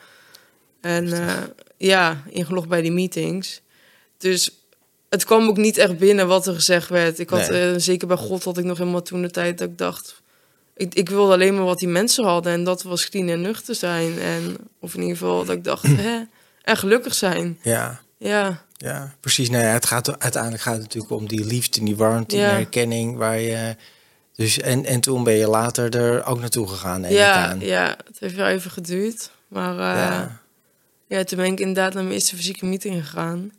En 0.82 1.14
eh, 1.14 1.34
ja, 1.78 2.24
ingelogd 2.30 2.68
bij 2.68 2.82
die 2.82 2.92
meetings. 2.92 3.62
Dus 4.18 4.52
het 5.10 5.26
kwam 5.26 5.48
ook 5.48 5.58
niet 5.58 5.78
echt 5.78 5.98
binnen 5.98 6.28
wat 6.28 6.48
er 6.48 6.54
gezegd 6.54 6.90
werd. 6.90 7.20
Ik 7.20 7.30
had, 7.30 7.50
Nee. 7.50 7.80
zeker 7.80 8.08
bij 8.08 8.18
God 8.18 8.44
had 8.44 8.58
ik 8.58 8.64
nog 8.64 8.78
helemaal 8.78 9.02
toen 9.02 9.22
de 9.22 9.32
tijd 9.32 9.58
dat 9.58 9.70
ik 9.70 9.78
dacht... 9.78 10.22
Ik, 10.78 10.94
ik 10.94 11.10
wilde 11.10 11.34
alleen 11.34 11.56
maar 11.56 11.64
wat 11.64 11.80
die 11.80 11.88
mensen 11.88 12.24
hadden. 12.26 12.54
En 12.54 12.64
dat 12.64 12.84
was 12.84 13.10
clean 13.10 13.28
en 13.30 13.42
nuchter 13.42 13.76
zijn. 13.76 14.20
En, 14.20 14.58
of 14.80 14.94
in 14.94 15.02
ieder 15.02 15.18
geval 15.18 15.46
dat 15.46 15.56
ik 15.56 15.64
dacht, 15.64 15.84
hè, 16.02 16.22
en 16.62 16.78
gelukkig 16.78 17.14
zijn. 17.14 17.60
ja. 17.62 18.04
Ja, 18.18 18.65
Ja, 18.78 19.16
precies. 19.20 19.50
Nou 19.50 19.64
ja, 19.64 19.70
het 19.70 19.86
gaat, 19.86 20.20
uiteindelijk 20.20 20.64
gaat 20.64 20.74
het 20.74 20.82
natuurlijk 20.82 21.12
om 21.14 21.28
die 21.28 21.46
liefde, 21.46 21.84
die 21.84 21.96
warmte, 21.96 22.36
Ja. 22.38 22.48
die 22.48 22.56
herkenning. 22.56 23.18
Waar 23.18 23.40
je, 23.40 23.76
dus, 24.36 24.60
en, 24.60 24.86
en 24.86 25.00
toen 25.02 25.24
ben 25.24 25.34
je 25.34 25.48
later 25.48 25.96
er 25.96 26.26
ook 26.26 26.40
naartoe 26.40 26.68
gegaan, 26.68 27.02
neem 27.02 27.12
ja, 27.12 27.48
aan. 27.48 27.60
ja, 27.60 27.98
het 28.06 28.20
heeft 28.20 28.36
wel 28.36 28.48
even 28.48 28.72
geduurd. 28.72 29.32
Maar 29.48 29.72
eh, 29.72 29.78
Ja. 30.02 30.40
Ja, 31.08 31.24
toen 31.24 31.38
ben 31.38 31.52
ik 31.52 31.60
inderdaad 31.60 31.94
naar 31.94 32.04
mijn 32.04 32.16
eerste 32.16 32.36
fysieke 32.36 32.66
meeting 32.66 32.96
gegaan. 32.96 33.52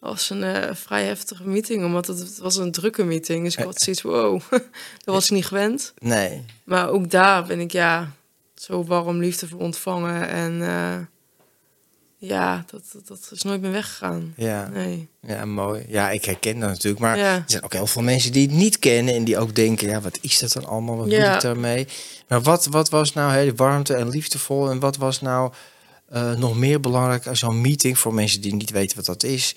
Dat 0.00 0.10
was 0.12 0.30
een 0.30 0.42
eh, 0.42 0.74
vrij 0.74 1.04
heftige 1.04 1.48
meeting, 1.48 1.84
omdat 1.84 2.06
het, 2.06 2.18
het 2.18 2.38
was 2.38 2.56
een 2.56 2.72
drukke 2.72 3.04
meeting. 3.04 3.44
Dus 3.44 3.56
ik 3.56 3.64
had 3.64 3.80
zoiets 3.80 4.02
wow, 4.02 4.40
dat 5.04 5.14
was 5.14 5.24
ik 5.24 5.30
niet 5.30 5.46
gewend. 5.46 5.94
Nee, 5.98 6.44
Maar 6.64 6.88
ook 6.88 7.10
daar 7.10 7.44
ben 7.46 7.60
ik 7.60 7.72
ja, 7.72 8.10
zo 8.54 8.84
warm 8.84 9.18
liefde 9.20 9.48
voor 9.48 9.60
ontvangen. 9.60 10.28
En 10.28 10.62
eh, 10.62 10.96
Ja, 12.26 12.64
dat, 12.70 12.82
dat, 12.92 13.06
dat 13.06 13.28
is 13.30 13.42
nooit 13.42 13.60
meer 13.60 13.70
weggegaan. 13.72 14.32
Ja. 14.36 14.68
Nee. 14.68 15.08
Ja, 15.20 15.44
mooi. 15.44 15.84
Ja, 15.88 16.10
ik 16.10 16.24
herken 16.24 16.60
dat 16.60 16.68
natuurlijk. 16.68 17.00
Maar 17.02 17.18
Ja. 17.18 17.34
er 17.34 17.42
zijn 17.46 17.62
ook 17.64 17.72
heel 17.72 17.86
veel 17.86 18.02
mensen 18.02 18.32
die 18.32 18.46
het 18.46 18.56
niet 18.56 18.78
kennen 18.78 19.14
en 19.14 19.24
die 19.24 19.38
ook 19.38 19.54
denken, 19.54 19.88
ja, 19.88 20.00
wat 20.00 20.18
is 20.20 20.38
dat 20.38 20.52
dan 20.52 20.64
allemaal? 20.64 20.96
Wat 20.96 21.10
Ja. 21.10 21.26
moet 21.26 21.34
ik 21.34 21.40
daarmee? 21.40 21.86
Maar 22.28 22.42
wat, 22.42 22.66
wat 22.66 22.88
was 22.88 23.12
nou 23.12 23.32
heel 23.32 23.52
warmte 23.56 23.94
en 23.94 24.08
liefdevol 24.08 24.70
en 24.70 24.78
wat 24.80 24.96
was 24.96 25.20
nou 25.20 25.52
eh, 26.08 26.32
nog 26.34 26.56
meer 26.56 26.80
belangrijk 26.80 27.26
aan 27.26 27.36
zo'n 27.36 27.60
meeting 27.60 27.98
voor 27.98 28.14
mensen 28.14 28.40
die 28.40 28.54
niet 28.54 28.70
weten 28.70 28.96
wat 28.96 29.06
dat 29.06 29.22
is? 29.22 29.54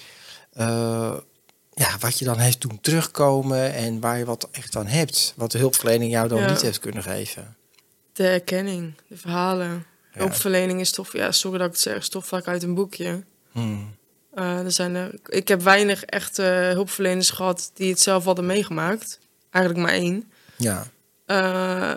Eh, 0.53 1.13
ja, 1.73 1.97
wat 1.99 2.19
je 2.19 2.25
dan 2.25 2.39
heeft 2.39 2.61
doen 2.61 2.79
terugkomen 2.81 3.73
en 3.73 3.99
waar 3.99 4.17
je 4.17 4.25
wat 4.25 4.47
echt 4.51 4.75
aan 4.75 4.87
hebt. 4.87 5.33
Wat 5.35 5.51
de 5.51 5.57
hulpverlening 5.57 6.11
jou 6.11 6.27
dan 6.27 6.39
Ja. 6.39 6.49
niet 6.49 6.61
heeft 6.61 6.79
kunnen 6.79 7.03
geven. 7.03 7.55
De 8.13 8.27
erkenning, 8.27 8.93
de 9.07 9.17
verhalen. 9.17 9.85
Hulpverlening 10.17 10.79
is 10.79 10.91
toch, 10.91 11.13
ja, 11.13 11.31
sorry 11.31 11.57
dat 11.57 11.67
ik 11.67 11.73
het 11.73 11.81
zeg, 11.81 11.97
is 11.97 12.09
toch 12.09 12.27
vaak 12.27 12.47
uit 12.47 12.63
een 12.63 12.73
boekje. 12.73 13.23
Hmm. 13.51 13.95
Eh, 14.33 14.59
er 14.59 14.71
zijn 14.71 14.95
er, 14.95 15.11
ik 15.25 15.47
heb 15.47 15.61
weinig 15.61 16.03
echte 16.03 16.41
hulpverleners 16.73 17.29
gehad 17.29 17.71
die 17.73 17.89
het 17.89 17.99
zelf 17.99 18.23
hadden 18.23 18.45
meegemaakt. 18.45 19.19
Eigenlijk 19.51 19.85
maar 19.85 19.95
één. 19.95 20.31
Ja, 20.57 20.87
Eh, 21.25 21.93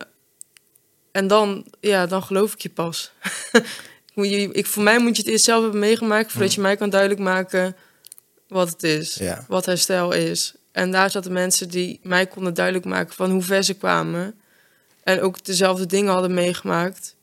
en 1.13 1.27
dan, 1.27 1.67
ja, 1.81 2.07
dan 2.07 2.23
geloof 2.23 2.53
ik 2.53 2.61
je 2.61 2.71
pas. 2.71 3.13
ik, 4.15 4.53
ik, 4.53 4.67
voor 4.67 4.83
mij 4.83 4.99
moet 4.99 5.17
je 5.17 5.23
het 5.23 5.31
eerst 5.31 5.45
zelf 5.45 5.63
hebben 5.63 5.81
meegemaakt... 5.81 6.33
voordat 6.33 6.55
je 6.55 6.61
mij 6.61 6.77
kan 6.77 6.91
duidelijk 6.91 7.21
maken 7.21 7.77
wat 8.49 8.69
het 8.69 8.83
is. 8.83 9.15
Ja. 9.15 9.45
Wat 9.49 9.67
herstel 9.67 10.13
is. 10.13 10.55
En 10.73 10.91
daar 10.91 11.11
zaten 11.11 11.33
mensen 11.33 11.69
die 11.69 12.01
mij 12.03 12.27
konden 12.27 12.55
duidelijk 12.55 12.85
maken... 12.85 13.15
van 13.15 13.31
hoe 13.31 13.43
ver 13.43 13.63
ze 13.63 13.75
kwamen. 13.75 14.41
En 15.03 15.21
ook 15.21 15.45
dezelfde 15.45 15.87
dingen 15.87 16.13
hadden 16.13 16.35
meegemaakt... 16.35 17.15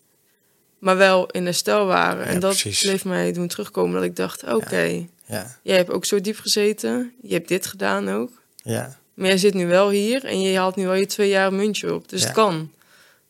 maar 0.87 0.97
wel 0.97 1.25
in 1.31 1.45
herstel 1.45 1.85
waren. 1.85 2.25
En 2.25 2.39
dat 2.39 2.57
precies. 2.57 2.81
bleef 2.81 3.05
mij 3.05 3.33
doen 3.33 3.47
terugkomen. 3.47 3.93
Dat 3.95 4.03
ik 4.03 4.15
dacht, 4.15 4.43
oké, 4.43 5.05
ja, 5.25 5.57
jij 5.61 5.75
hebt 5.77 5.89
ook 5.89 6.05
zo 6.05 6.21
diep 6.21 6.37
gezeten. 6.39 7.13
Je 7.21 7.33
hebt 7.33 7.47
dit 7.47 7.65
gedaan 7.65 8.09
ook. 8.09 8.31
ja. 8.63 8.97
Maar 9.13 9.27
jij 9.27 9.37
zit 9.37 9.53
nu 9.53 9.67
wel 9.67 9.89
hier 9.89 10.25
en 10.25 10.41
je 10.41 10.57
haalt 10.57 10.75
nu 10.75 10.85
wel 10.85 10.93
je 10.93 11.05
twee 11.05 11.29
jaar 11.29 11.53
muntje 11.53 11.93
op. 11.93 12.09
Dus 12.09 12.23
het 12.23 12.31
kan. 12.31 12.71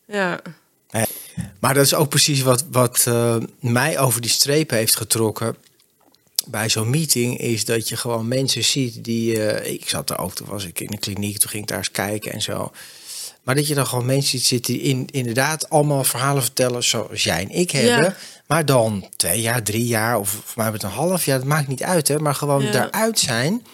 Ja, 0.06 0.40
Maar 1.60 1.74
dat 1.74 1.84
is 1.84 1.94
ook 1.94 2.08
precies 2.08 2.40
wat, 2.42 2.64
wat 2.70 3.04
eh, 3.06 3.36
mij 3.60 3.98
over 3.98 4.20
die 4.20 4.30
streep 4.30 4.70
heeft 4.70 4.96
getrokken. 4.96 5.56
Bij 6.46 6.68
zo'n 6.68 6.90
meeting 6.90 7.38
is 7.38 7.64
dat 7.64 7.88
je 7.88 7.96
gewoon 7.96 8.28
mensen 8.28 8.64
ziet 8.64 9.04
die. 9.04 9.42
eh, 9.46 9.72
ik 9.72 9.88
zat 9.88 10.10
er 10.10 10.18
ook, 10.18 10.34
toen 10.34 10.46
was 10.46 10.64
ik 10.64 10.80
in 10.80 10.86
de 10.90 10.98
kliniek, 10.98 11.38
toen 11.38 11.50
ging 11.50 11.62
ik 11.62 11.68
daar 11.68 11.78
eens 11.78 11.90
kijken 11.90 12.32
en 12.32 12.42
zo. 12.42 12.72
Maar 13.48 13.56
dat 13.56 13.66
je 13.68 13.74
dan 13.74 13.86
gewoon 13.86 14.06
mensen 14.06 14.30
ziet 14.38 14.46
zitten 14.46 14.72
die 14.72 14.82
in, 14.82 15.06
inderdaad 15.10 15.70
allemaal 15.70 16.04
verhalen 16.04 16.42
vertellen 16.42 16.82
zoals 16.84 17.24
jij 17.24 17.40
en 17.42 17.50
ik 17.50 17.70
hebben. 17.70 18.04
Ja. 18.04 18.14
Maar 18.46 18.64
dan 18.66 19.08
twee 19.16 19.40
jaar, 19.40 19.62
drie 19.62 19.86
jaar 19.86 20.18
of 20.18 20.28
voor 20.28 20.62
mij 20.62 20.70
met 20.72 20.82
een 20.82 20.90
half 20.90 21.24
jaar, 21.24 21.38
dat 21.38 21.46
maakt 21.46 21.68
niet 21.68 21.82
uit 21.82 22.08
hè. 22.08 22.18
Maar 22.18 22.34
gewoon 22.34 22.62
Ja. 22.62 22.70
daaruit 22.72 23.18
zijn 23.18 23.66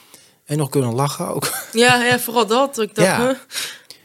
en 0.44 0.56
nog 0.56 0.68
kunnen 0.68 0.94
lachen 0.94 1.28
ook. 1.28 1.52
ja, 1.72 2.04
ja 2.04 2.18
vooral 2.18 2.46
dat. 2.46 2.78
Ik 2.78 2.94
dacht? 2.94 3.08
Ja, 3.16 3.36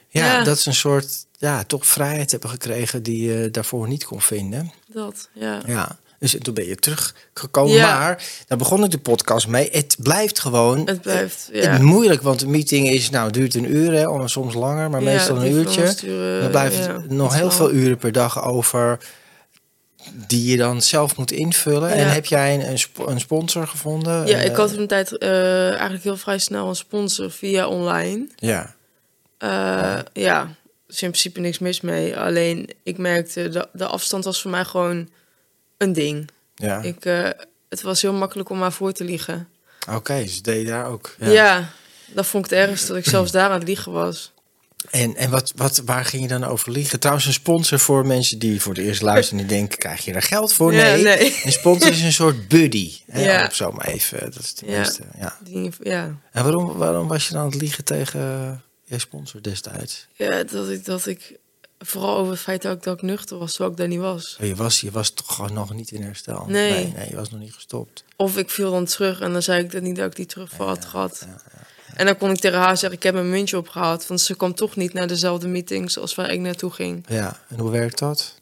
Ja. 0.09 0.43
dat 0.43 0.57
is 0.57 0.65
een 0.65 0.73
soort, 0.73 1.25
ja, 1.37 1.63
toch 1.63 1.87
vrijheid 1.87 2.31
hebben 2.31 2.49
gekregen 2.49 3.03
die 3.03 3.31
je 3.31 3.51
daarvoor 3.51 3.87
niet 3.87 4.03
kon 4.05 4.21
vinden. 4.21 4.71
dat, 4.87 5.29
ja. 5.33 5.61
Ja, 5.65 5.97
dus 6.19 6.35
toen 6.41 6.53
ben 6.53 6.65
je 6.67 6.75
teruggekomen. 6.75 7.73
Ja. 7.75 7.99
Maar 7.99 8.23
daar 8.47 8.57
begon 8.57 8.83
ik 8.83 8.91
de 8.91 8.97
podcast 8.97 9.47
mee. 9.47 9.69
Het 9.71 9.95
blijft 9.99 10.39
gewoon 10.39 10.85
Het 10.87 11.01
blijft, 11.01 11.49
eh, 11.53 11.63
ja. 11.63 11.77
moeilijk, 11.81 12.21
want 12.21 12.41
een 12.41 12.49
meeting 12.51 12.89
is, 12.89 13.09
nou, 13.09 13.31
duurt 13.31 13.55
een 13.55 13.75
uur, 13.75 13.91
hè, 13.93 14.07
of 14.07 14.29
soms 14.29 14.53
langer, 14.53 14.89
maar 14.89 15.01
Ja, 15.03 15.11
meestal 15.11 15.37
een 15.37 15.51
uurtje. 15.51 15.87
sturen, 15.87 16.41
Dan 16.41 16.49
blijft 16.51 16.87
nog 17.07 17.29
dat 17.29 17.33
heel 17.33 17.47
wel. 17.47 17.51
veel 17.57 17.71
uren 17.71 17.97
per 17.97 18.11
dag 18.11 18.43
over 18.43 18.97
die 20.27 20.51
je 20.51 20.57
dan 20.57 20.81
zelf 20.81 21.17
moet 21.17 21.31
invullen. 21.31 21.89
En 21.91 22.11
heb 22.11 22.25
jij 22.25 22.53
een, 22.53 22.69
een, 22.69 22.79
sp- 22.79 23.03
een 23.07 23.19
sponsor 23.19 23.67
gevonden? 23.67 24.27
Ja, 24.27 24.37
ik 24.37 24.51
eh, 24.51 24.57
had 24.57 24.71
een 24.71 24.87
tijd 24.87 25.17
eh, 25.17 25.69
eigenlijk 25.71 26.03
heel 26.03 26.17
vrij 26.17 26.37
snel 26.39 26.67
een 26.69 26.75
sponsor 26.75 27.31
via 27.31 27.67
online. 27.67 28.27
Ja, 28.35 28.75
Eh, 29.37 29.99
ja, 30.13 30.41
er 30.41 30.47
is 30.87 31.01
in 31.01 31.09
principe 31.09 31.39
niks 31.39 31.59
mis 31.59 31.81
mee. 31.81 32.17
Alleen 32.17 32.69
ik 32.83 32.97
merkte, 32.97 33.49
de, 33.49 33.67
de 33.73 33.85
afstand 33.85 34.23
was 34.23 34.41
voor 34.41 34.51
mij 34.51 34.65
gewoon 34.65 35.09
een 35.79 35.93
ding. 35.93 36.29
ja. 36.55 36.81
Ik, 36.81 37.05
eh, 37.05 37.29
het 37.69 37.81
was 37.81 38.01
heel 38.01 38.13
makkelijk 38.13 38.49
om 38.49 38.57
maar 38.57 38.71
voor 38.73 38.91
te 38.91 39.03
liegen. 39.03 39.47
Oké, 39.89 40.21
dus 40.23 40.41
deed 40.41 40.67
daar 40.67 40.85
ook. 40.85 41.15
Ja. 41.19 41.69
dat 42.13 42.25
vond 42.25 42.45
ik 42.45 42.51
het 42.51 42.59
ergste, 42.59 42.87
dat 42.87 42.97
ik 42.97 43.05
zelfs 43.15 43.31
daar 43.31 43.49
aan 43.49 43.59
het 43.59 43.67
liegen 43.67 43.91
was. 43.91 44.31
En, 44.91 45.15
en 45.15 45.29
wat, 45.29 45.53
wat, 45.55 45.81
waar 45.85 46.05
ging 46.05 46.21
je 46.21 46.27
dan 46.27 46.43
over 46.43 46.71
liegen? 46.71 46.99
Trouwens, 46.99 47.27
een 47.27 47.33
sponsor 47.33 47.79
voor 47.79 48.05
mensen 48.05 48.39
die 48.39 48.61
voor 48.61 48.73
het 48.73 48.83
eerst 48.83 49.01
luisteren 49.01 49.41
en 49.41 49.47
die 49.47 49.57
denken, 49.57 49.77
krijg 49.77 50.05
je 50.05 50.11
daar 50.13 50.21
geld 50.21 50.53
voor? 50.53 50.73
Ja, 50.73 50.81
Nee, 50.83 51.03
nee. 51.03 51.41
een 51.43 51.51
sponsor 51.51 51.91
is 51.91 52.01
een 52.01 52.13
soort 52.13 52.47
buddy. 52.47 52.93
Hè, 53.07 53.23
Ja. 53.23 53.45
Op 53.45 53.53
zo 53.53 53.71
maar 53.71 53.85
even, 53.87 54.19
dat 54.19 54.39
is 54.43 54.49
het 54.49 54.61
Ja. 54.65 54.79
beste. 54.79 55.03
Ja. 55.17 55.37
Die, 55.43 55.71
ja. 55.81 56.15
En 56.31 56.43
waarom, 56.43 56.73
waarom 56.77 57.07
was 57.07 57.27
je 57.27 57.33
dan 57.33 57.41
aan 57.41 57.49
het 57.49 57.61
liegen 57.61 57.83
tegen 57.83 58.19
eh, 58.21 58.51
je 58.83 58.99
sponsor 58.99 59.41
destijds? 59.41 60.07
Ja, 60.13 60.43
dat 60.43 60.69
ik, 60.69 60.85
dat 60.85 61.05
ik 61.05 61.38
vooral 61.79 62.17
over 62.17 62.31
het 62.31 62.41
feit 62.41 62.61
dat 62.61 62.75
ik, 62.77 62.83
dat 62.83 62.95
ik 62.95 63.01
nuchter 63.01 63.37
was, 63.37 63.49
terwijl 63.49 63.71
ik 63.71 63.77
daar 63.77 63.87
niet 63.87 63.99
was. 63.99 64.37
Oh, 64.41 64.47
Je 64.47 64.55
was, 64.55 64.81
je 64.81 64.91
was 64.91 65.09
toch 65.09 65.35
gewoon 65.35 65.53
nog 65.53 65.73
niet 65.73 65.91
in 65.91 66.01
herstel? 66.01 66.45
Nee. 66.47 66.71
nee. 66.71 66.93
nee, 66.95 67.09
je 67.09 67.15
was 67.15 67.29
nog 67.29 67.39
niet 67.39 67.53
gestopt. 67.53 68.03
Of 68.15 68.37
ik 68.37 68.49
viel 68.49 68.71
dan 68.71 68.85
terug 68.85 69.19
en 69.19 69.33
dan 69.33 69.41
zei 69.41 69.63
ik 69.63 69.71
dat 69.71 69.81
niet 69.81 69.95
dat 69.95 70.05
ik 70.05 70.15
die 70.15 70.25
terugval 70.25 70.67
had 70.67 70.85
gehad. 70.85 71.27
En 71.93 72.05
dan 72.05 72.17
kon 72.17 72.29
ik 72.31 72.39
tegen 72.39 72.59
haar 72.59 72.77
zeggen, 72.77 72.97
ik 72.97 73.03
heb 73.03 73.13
mijn 73.13 73.29
muntje 73.29 73.57
opgehaald. 73.57 74.07
Want 74.07 74.21
ze 74.21 74.35
kwam 74.35 74.53
toch 74.53 74.75
niet 74.75 74.93
naar 74.93 75.07
dezelfde 75.07 75.47
meetings 75.47 75.97
als 75.99 76.15
waar 76.15 76.31
ik 76.31 76.39
naartoe 76.39 76.71
ging. 76.71 77.05
Ja, 77.07 77.39
en 77.47 77.59
hoe 77.59 77.71
werkt 77.71 77.99
dat? 77.99 78.33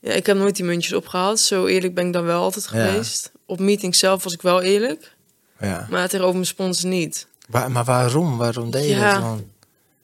Ja, 0.00 0.12
ik 0.12 0.26
heb 0.26 0.36
nooit 0.36 0.56
die 0.56 0.64
muntjes 0.64 0.92
opgehaald. 0.92 1.40
Zo 1.40 1.66
eerlijk 1.66 1.94
ben 1.94 2.06
ik 2.06 2.12
dan 2.12 2.24
wel 2.24 2.42
altijd 2.42 2.68
Ja. 2.72 2.86
geweest. 2.86 3.30
Op 3.46 3.58
meetings 3.58 3.98
zelf 3.98 4.24
was 4.24 4.32
ik 4.32 4.42
wel 4.42 4.60
eerlijk. 4.62 5.14
Ja. 5.60 5.86
Maar 5.90 6.08
tegenover 6.08 6.34
mijn 6.34 6.46
sponsor 6.46 6.88
niet. 6.88 7.26
Waar, 7.48 7.70
maar 7.70 7.84
waarom? 7.84 8.36
Waarom 8.38 8.70
deed 8.70 8.84
je 8.84 8.88
Ja. 8.94 9.12
dat 9.12 9.22
dan? 9.22 9.44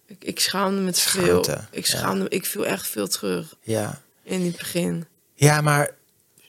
Ik, 0.08 0.24
ik 0.24 0.40
schaamde 0.40 0.80
me 0.80 0.92
te 0.92 1.00
veel. 1.00 1.40
Ik 1.70 1.86
ja. 1.86 1.96
schaamde 1.98 2.22
me, 2.22 2.28
ik 2.28 2.46
viel 2.46 2.66
echt 2.66 2.86
veel 2.86 3.08
terug 3.08 3.54
Ja. 3.62 4.00
in 4.22 4.44
het 4.44 4.56
begin. 4.56 5.06
Ja, 5.34 5.60
maar 5.60 5.90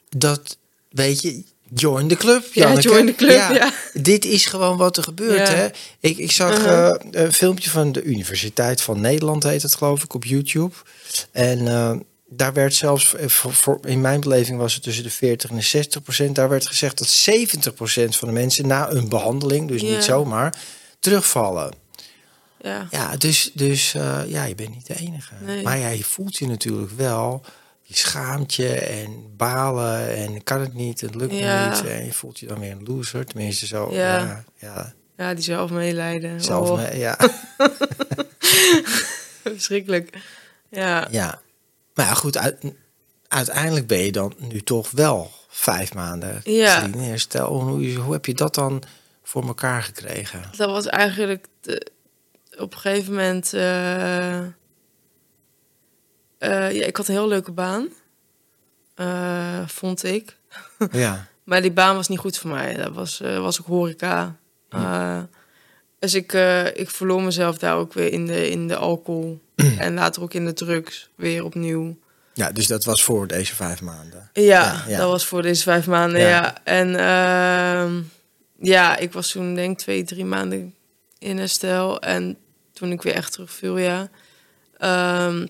dat, 0.09 0.57
weet 0.89 1.21
je, 1.21 1.43
join 1.73 2.07
the 2.07 2.15
club, 2.15 2.43
Ja, 2.53 2.79
join 2.79 3.05
the 3.05 3.15
club, 3.15 3.51
ja. 3.55 3.73
Dit 3.93 4.25
is 4.25 4.45
gewoon 4.45 4.77
wat 4.77 4.97
er 4.97 5.03
gebeurt, 5.03 5.47
Ja. 5.47 5.53
hè. 5.55 5.67
Ik, 5.99 6.17
ik 6.17 6.31
zag 6.31 6.57
Uh-huh. 6.57 6.89
eh, 6.89 6.95
een 7.23 7.33
filmpje 7.33 7.69
van 7.69 7.91
de 7.91 8.03
Universiteit 8.03 8.81
van 8.81 9.01
Nederland, 9.01 9.43
heet 9.43 9.61
het 9.61 9.75
geloof 9.75 10.03
ik, 10.03 10.13
op 10.13 10.25
YouTube. 10.25 10.75
En 11.31 11.67
eh, 11.67 11.95
daar 12.29 12.53
werd 12.53 12.73
zelfs, 12.73 13.15
eh, 13.15 13.27
voor, 13.27 13.79
in 13.85 14.01
mijn 14.01 14.19
beleving 14.19 14.57
was 14.57 14.73
het 14.73 14.83
tussen 14.83 15.03
de 15.03 15.09
40 15.09 15.49
en 15.49 15.55
de 15.55 15.61
60 15.61 16.01
procent. 16.03 16.35
Daar 16.35 16.49
werd 16.49 16.67
gezegd 16.67 16.97
dat 16.97 17.07
70 17.07 17.73
procent 17.73 18.15
van 18.15 18.27
de 18.27 18.33
mensen 18.33 18.67
na 18.67 18.89
een 18.91 19.09
behandeling, 19.09 19.67
dus 19.67 19.81
Ja. 19.81 19.89
niet 19.95 20.03
zomaar, 20.03 20.55
terugvallen. 20.99 21.73
Ja. 22.61 22.87
Ja, 22.91 23.17
dus, 23.17 23.51
dus 23.53 23.93
eh, 23.93 24.21
ja, 24.27 24.43
je 24.43 24.55
bent 24.55 24.69
niet 24.75 24.87
de 24.87 24.95
enige. 24.95 25.33
Nee. 25.41 25.63
Maar 25.63 25.77
ja, 25.77 25.87
je 25.87 26.03
voelt 26.03 26.37
je 26.37 26.47
natuurlijk 26.47 26.91
wel. 26.91 27.43
Je 27.81 27.95
schaamt 27.95 28.53
je 28.53 28.73
en 28.73 29.33
balen 29.37 30.15
en 30.15 30.43
kan 30.43 30.59
het 30.59 30.73
niet, 30.73 31.01
het 31.01 31.15
lukt 31.15 31.33
Ja. 31.35 31.69
niet. 31.69 31.85
En 31.85 32.05
je 32.05 32.13
voelt 32.13 32.39
je 32.39 32.45
dan 32.47 32.59
weer 32.59 32.71
een 32.71 32.83
loser, 32.83 33.25
tenminste 33.25 33.65
zo. 33.67 33.89
Ja. 33.93 34.17
Ja, 34.17 34.43
ja, 34.55 34.93
Ja, 35.17 35.33
die 35.33 35.43
zelf 35.43 35.71
meelijden. 35.71 36.41
zelf 36.41 36.69
Oh, 36.69 36.93
ja, 36.93 37.17
Verschrikkelijk. 39.43 40.17
Ja. 40.69 41.07
ja. 41.11 41.41
Maar 41.93 42.05
ja, 42.05 42.13
goed, 42.13 42.37
uit- 42.37 42.63
uiteindelijk 43.27 43.87
ben 43.87 43.97
je 43.99 44.11
dan 44.11 44.33
nu 44.37 44.61
toch 44.61 44.91
wel 44.91 45.31
vijf 45.49 45.93
maanden 45.93 46.41
Ja. 46.43 46.83
in 46.83 46.93
herstel. 46.99 47.61
Hoe, 47.61 47.93
hoe 47.95 48.13
heb 48.13 48.25
je 48.25 48.33
dat 48.33 48.55
dan 48.55 48.83
voor 49.23 49.47
elkaar 49.47 49.83
gekregen? 49.83 50.41
Dat 50.57 50.69
was 50.69 50.85
eigenlijk 50.87 51.47
de- 51.61 51.87
op 52.59 52.73
een 52.73 52.79
gegeven 52.79 53.13
moment. 53.13 53.53
eh, 53.53 54.37
eh, 54.37 54.47
ja, 56.71 56.85
ik 56.85 56.95
had 56.97 57.07
een 57.07 57.13
heel 57.13 57.27
leuke 57.27 57.51
baan, 57.51 57.87
eh, 58.95 59.67
vond 59.67 60.03
ik. 60.03 60.37
Ja, 60.91 61.27
Maar 61.43 61.61
die 61.61 61.71
baan 61.71 61.95
was 61.95 62.07
niet 62.07 62.19
goed 62.19 62.37
voor 62.37 62.49
mij. 62.49 62.73
Dat 62.73 62.93
was, 62.93 63.19
was 63.19 63.59
ook 63.61 63.67
horeca. 63.67 64.35
Dus 65.99 66.13
ik, 66.13 66.33
ik 66.73 66.89
verloor 66.89 67.21
mezelf 67.21 67.57
daar 67.57 67.75
ook 67.75 67.93
weer 67.93 68.11
in 68.13 68.25
de, 68.25 68.49
in 68.49 68.67
de 68.67 68.75
alcohol. 68.75 69.41
en 69.77 69.93
later 69.93 70.21
ook 70.21 70.33
in 70.33 70.45
de 70.45 70.53
drugs 70.53 71.09
weer 71.15 71.43
opnieuw. 71.43 71.97
ja, 72.33 72.51
dus 72.51 72.67
dat 72.67 72.83
was 72.83 73.03
voor 73.03 73.27
deze 73.27 73.55
vijf 73.55 73.81
maanden. 73.81 74.29
Ja, 74.33 74.43
Ja, 74.43 74.83
ja. 74.87 74.97
dat 74.97 75.09
was 75.09 75.25
voor 75.25 75.41
deze 75.41 75.63
vijf 75.63 75.87
maanden, 75.87 76.19
Ja. 76.21 76.27
ja. 76.27 76.63
En 76.63 76.95
ehm, 76.95 78.01
ja, 78.59 78.97
ik 78.97 79.13
was 79.13 79.31
toen 79.31 79.55
denk 79.55 79.71
ik 79.71 79.77
twee, 79.77 80.03
drie 80.03 80.25
maanden 80.25 80.73
in 81.17 81.37
herstel. 81.37 82.01
En 82.01 82.37
toen 82.79 82.91
ik 82.91 83.01
weer 83.01 83.13
echt 83.13 83.31
terugviel, 83.31 83.77
ja. 83.77 84.09
Ehm, 84.77 85.47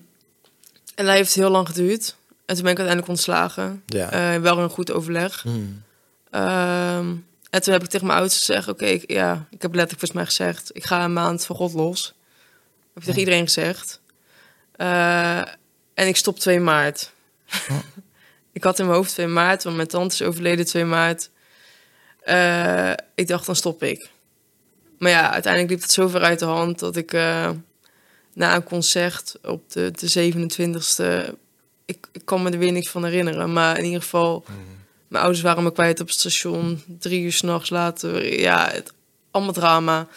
en 0.94 1.04
dat 1.06 1.14
heeft 1.14 1.34
heel 1.34 1.50
lang 1.50 1.66
geduurd. 1.66 2.16
En 2.46 2.54
toen 2.54 2.64
ben 2.64 2.72
ik 2.72 2.78
uiteindelijk 2.78 3.08
ontslagen. 3.08 3.82
Ja. 3.86 4.10
Eh, 4.34 4.40
wel 4.40 4.58
een 4.58 4.70
goed 4.70 4.92
overleg. 4.92 5.42
Hmm. 5.42 5.82
Ehm, 6.30 7.14
en 7.50 7.62
toen 7.62 7.72
heb 7.72 7.82
ik 7.82 7.88
tegen 7.88 8.06
mijn 8.06 8.18
ouders 8.18 8.38
gezegd... 8.38 8.68
oké, 8.68 8.84
ik- 8.84 9.10
ja, 9.10 9.32
ik 9.50 9.62
heb 9.62 9.74
letterlijk 9.74 9.90
volgens 9.90 10.12
mij 10.12 10.24
gezegd... 10.24 10.70
ik 10.76 10.84
ga 10.84 11.04
een 11.04 11.12
maand 11.12 11.46
van 11.46 11.56
God 11.56 11.72
los. 11.72 12.04
heb 12.06 12.96
ik 12.96 13.02
tegen 13.04 13.18
iedereen 13.18 13.44
gezegd. 13.44 14.00
Eh, 14.72 15.38
en 15.94 16.06
ik 16.06 16.16
stop 16.16 16.38
2 16.38 16.60
maart. 16.60 17.12
ik 18.52 18.64
had 18.64 18.78
in 18.78 18.84
mijn 18.84 18.96
hoofd 18.96 19.10
2 19.12 19.26
maart, 19.26 19.62
want 19.64 19.76
mijn 19.76 19.88
tante 19.88 20.14
is 20.14 20.22
overleden 20.22 20.64
2 20.66 20.84
maart. 20.84 21.30
Eh, 22.20 22.92
ik 23.14 23.28
dacht, 23.28 23.46
dan 23.46 23.56
stop 23.56 23.82
ik. 23.82 24.10
Maar 25.00 25.10
ja, 25.10 25.32
uiteindelijk 25.32 25.72
liep 25.72 25.82
het 25.82 25.92
zo 25.92 26.08
ver 26.08 26.20
uit 26.20 26.38
de 26.38 26.44
hand 26.44 26.78
dat 26.78 26.96
ik 26.96 27.12
eh, 27.12 27.50
na 28.32 28.54
een 28.54 28.62
concert 28.62 29.36
op 29.42 29.72
de, 29.72 29.90
de 29.90 30.32
27e... 30.32 31.34
Ik, 31.84 32.06
ik 32.12 32.24
kan 32.24 32.42
me 32.42 32.50
er 32.50 32.58
weer 32.58 32.72
niks 32.72 32.88
van 32.88 33.04
herinneren. 33.04 33.52
Maar 33.52 33.78
in 33.78 33.84
ieder 33.84 34.02
geval, 34.02 34.44
mijn 35.08 35.22
ouders 35.22 35.42
waren 35.42 35.62
me 35.62 35.72
kwijt 35.72 36.00
op 36.00 36.06
het 36.06 36.16
station. 36.16 36.82
Drie 36.98 37.22
uur 37.22 37.32
s'nachts 37.32 37.70
later. 37.70 38.40
Ja, 38.40 38.68
het, 38.70 38.92
allemaal 39.30 39.52
drama. 39.52 40.08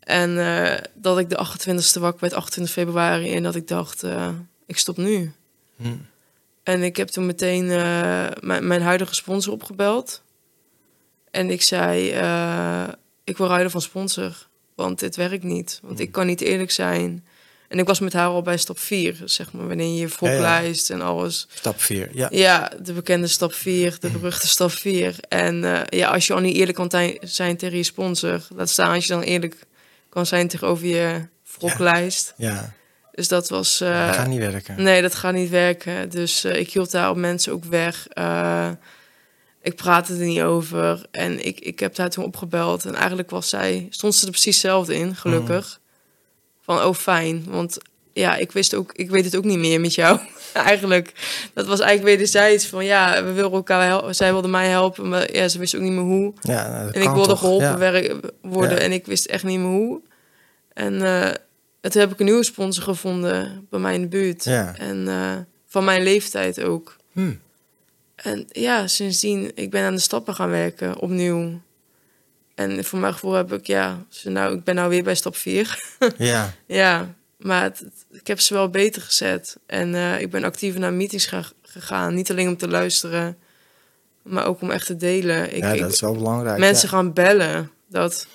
En 0.00 0.38
eh, 0.38 0.78
dat 0.94 1.18
ik 1.18 1.30
de 1.30 1.46
28e 1.46 2.00
wakker 2.00 2.20
werd, 2.20 2.32
28 2.32 2.74
februari. 2.74 3.34
En 3.34 3.42
dat 3.42 3.54
ik 3.54 3.68
dacht, 3.68 4.02
eh, 4.02 4.28
ik 4.66 4.78
stop 4.78 4.96
nu. 4.96 5.32
Hm. 5.76 5.88
En 6.62 6.82
ik 6.82 6.96
heb 6.96 7.08
toen 7.08 7.26
meteen 7.26 7.66
mijn, 8.40 8.66
mijn 8.66 8.82
huidige 8.82 9.14
sponsor 9.14 9.52
opgebeld. 9.52 10.22
En 11.30 11.50
ik 11.50 11.62
zei, 11.62 12.10
ik 13.32 13.38
wil 13.38 13.48
ruilen 13.48 13.70
van 13.70 13.82
sponsor. 13.82 14.46
Want 14.74 14.98
dit 14.98 15.16
werkt 15.16 15.42
niet. 15.44 15.78
Want 15.82 16.00
ik 16.00 16.12
kan 16.12 16.26
niet 16.26 16.40
eerlijk 16.40 16.70
zijn. 16.70 17.24
En 17.68 17.78
ik 17.78 17.86
was 17.86 18.00
met 18.00 18.12
haar 18.12 18.26
al 18.26 18.42
bij 18.42 18.56
stap 18.56 18.78
4, 18.78 19.16
zeg 19.24 19.52
maar. 19.52 19.66
Wanneer 19.66 19.86
je 19.98 20.08
je 20.18 20.94
en 20.94 21.00
alles. 21.02 21.46
Stap 21.54 21.80
4, 21.80 22.08
ja. 22.12 22.28
Ja, 22.30 22.72
de 22.82 22.92
bekende 22.92 23.26
stap 23.26 23.52
4, 23.52 23.96
de 24.00 24.10
beruchte 24.10 24.48
stap 24.48 24.70
4. 24.70 25.14
En 25.28 25.64
eh, 25.64 25.98
ja, 25.98 26.08
als 26.08 26.26
je 26.26 26.34
al 26.34 26.40
niet 26.40 26.56
eerlijk 26.56 26.76
kan 26.78 26.90
zijn 27.20 27.56
tegen 27.56 27.76
je 27.76 27.82
sponsor, 27.82 28.40
laat 28.56 28.70
staan 28.70 28.94
als 28.94 29.06
je 29.06 29.12
dan 29.12 29.22
eerlijk 29.22 29.56
kan 30.08 30.26
zijn 30.26 30.48
tegenover 30.48 30.86
je 30.86 31.26
volklijst. 31.44 32.34
Ja, 32.36 32.72
Dus 33.12 33.28
dat 33.28 33.48
was. 33.48 33.80
eh, 33.80 34.06
dat 34.06 34.14
gaat 34.16 34.26
niet 34.26 34.38
werken. 34.38 34.82
Nee, 34.82 35.02
dat 35.02 35.14
gaat 35.14 35.34
niet 35.34 35.50
werken. 35.50 36.10
Dus 36.10 36.44
eh, 36.44 36.58
ik 36.60 36.70
hield 36.72 36.90
daar 36.90 37.10
op 37.10 37.16
mensen 37.16 37.52
ook 37.52 37.64
weg. 37.64 38.06
Ik 39.62 39.76
praatte 39.76 40.12
er 40.12 40.24
niet 40.24 40.40
over. 40.42 41.06
En 41.10 41.46
ik, 41.46 41.60
ik 41.60 41.80
heb 41.80 41.96
haar 41.96 42.10
toen 42.10 42.24
opgebeld. 42.24 42.84
En 42.84 42.94
eigenlijk 42.94 43.30
was 43.30 43.48
zij, 43.48 43.86
stond 43.90 44.14
ze 44.14 44.24
er 44.24 44.30
precies 44.30 44.54
hetzelfde 44.54 44.94
in, 44.94 45.16
gelukkig. 45.16 45.80
Van, 46.62 46.82
oh 46.82 46.94
fijn. 46.94 47.44
Want 47.48 47.78
ja, 48.12 48.36
ik 48.36 48.52
wist 48.52 48.74
ook, 48.74 48.92
ik 48.92 49.10
weet 49.10 49.24
het 49.24 49.36
ook 49.36 49.44
niet 49.44 49.58
meer 49.58 49.80
met 49.80 49.94
jou. 49.94 50.18
eigenlijk, 50.52 51.12
dat 51.54 51.66
was 51.66 51.80
eigenlijk 51.80 52.16
wederzijds 52.16 52.66
van, 52.66 52.84
ja, 52.84 53.24
we 53.24 53.32
wilden 53.32 53.56
elkaar 53.56 53.86
helpen. 53.86 54.14
Zij 54.14 54.32
wilde 54.32 54.48
mij 54.48 54.68
helpen, 54.68 55.08
maar 55.08 55.34
ja, 55.34 55.48
ze 55.48 55.58
wist 55.58 55.74
ook 55.74 55.80
niet 55.80 55.92
meer 55.92 56.02
hoe. 56.02 56.32
Ja, 56.40 56.68
nou, 56.68 56.90
En 56.92 57.02
ik 57.02 57.10
wilde 57.10 57.28
toch? 57.28 57.38
geholpen 57.38 58.02
Ja. 58.02 58.20
worden 58.42 58.76
Ja. 58.76 58.82
en 58.82 58.92
ik 58.92 59.06
wist 59.06 59.26
echt 59.26 59.44
niet 59.44 59.58
meer 59.58 59.68
hoe. 59.68 60.00
En 60.72 61.02
eh, 61.02 61.30
toen 61.80 62.00
heb 62.00 62.12
ik 62.12 62.18
een 62.18 62.24
nieuwe 62.26 62.44
sponsor 62.44 62.82
gevonden 62.82 63.66
bij 63.70 63.80
mij 63.80 63.94
in 63.94 64.00
de 64.00 64.08
buurt. 64.08 64.46
En 64.46 65.08
eh, 65.08 65.36
van 65.66 65.84
mijn 65.84 66.02
leeftijd 66.02 66.62
ook. 66.62 66.96
Hm. 67.12 67.32
En 68.22 68.46
ja, 68.48 68.86
sindsdien, 68.86 69.52
ik 69.54 69.70
ben 69.70 69.84
aan 69.84 69.94
de 69.94 70.00
stappen 70.00 70.34
gaan 70.34 70.50
werken, 70.50 70.98
opnieuw. 70.98 71.60
En 72.54 72.84
voor 72.84 72.98
mijn 72.98 73.12
gevoel 73.12 73.32
heb 73.32 73.52
ik, 73.52 73.66
ja, 73.66 74.04
ze 74.08 74.30
nou, 74.30 74.54
ik 74.54 74.64
ben 74.64 74.74
nou 74.74 74.88
weer 74.88 75.02
bij 75.02 75.14
stap 75.14 75.36
4. 75.36 75.78
Ja, 76.18 76.52
ja, 76.66 77.14
maar 77.36 77.62
het- 77.62 77.78
het- 77.78 78.04
ik 78.20 78.26
heb 78.26 78.40
ze 78.40 78.54
wel 78.54 78.68
beter 78.70 79.02
gezet. 79.02 79.56
En 79.66 79.94
eh, 79.94 80.20
ik 80.20 80.30
ben 80.30 80.44
actiever 80.44 80.80
naar 80.80 80.92
meetings 80.92 81.26
ga- 81.26 81.44
gegaan. 81.62 82.14
Niet 82.14 82.30
alleen 82.30 82.48
om 82.48 82.56
te 82.56 82.68
luisteren, 82.68 83.36
maar 84.22 84.46
ook 84.46 84.60
om 84.60 84.70
echt 84.70 84.86
te 84.86 84.96
delen. 84.96 85.54
Ik, 85.56 85.62
ja 85.62 85.74
dat 85.76 85.92
is 85.92 86.00
wel 86.00 86.14
belangrijk. 86.14 86.58
mensen 86.58 86.88
ja. 86.88 86.94
gaan 86.94 87.12
bellen. 87.12 87.70
Dat, 87.88 88.10
dat, 88.12 88.26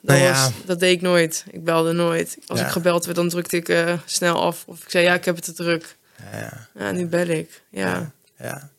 Nou 0.00 0.20
ja. 0.20 0.32
was, 0.44 0.50
dat 0.64 0.80
deed 0.80 0.92
ik 0.94 1.00
nooit. 1.00 1.44
Ik 1.50 1.64
belde 1.64 1.92
nooit. 1.92 2.38
Als 2.46 2.58
Ja. 2.58 2.66
ik 2.66 2.72
gebeld 2.72 3.04
werd, 3.04 3.16
dan 3.16 3.28
drukte 3.28 3.56
ik 3.56 3.68
eh, 3.68 3.98
snel 4.04 4.42
af. 4.42 4.64
Of 4.66 4.82
ik 4.82 4.90
zei, 4.90 5.04
ja, 5.04 5.14
ik 5.14 5.24
heb 5.24 5.34
het 5.36 5.44
te 5.44 5.52
druk. 5.52 5.96
Ja, 6.32 6.68
Ja, 6.78 6.90
nu 6.92 7.06
bel 7.06 7.26
ik. 7.26 7.62
Ja. 7.70 8.12
Ja. 8.42 8.70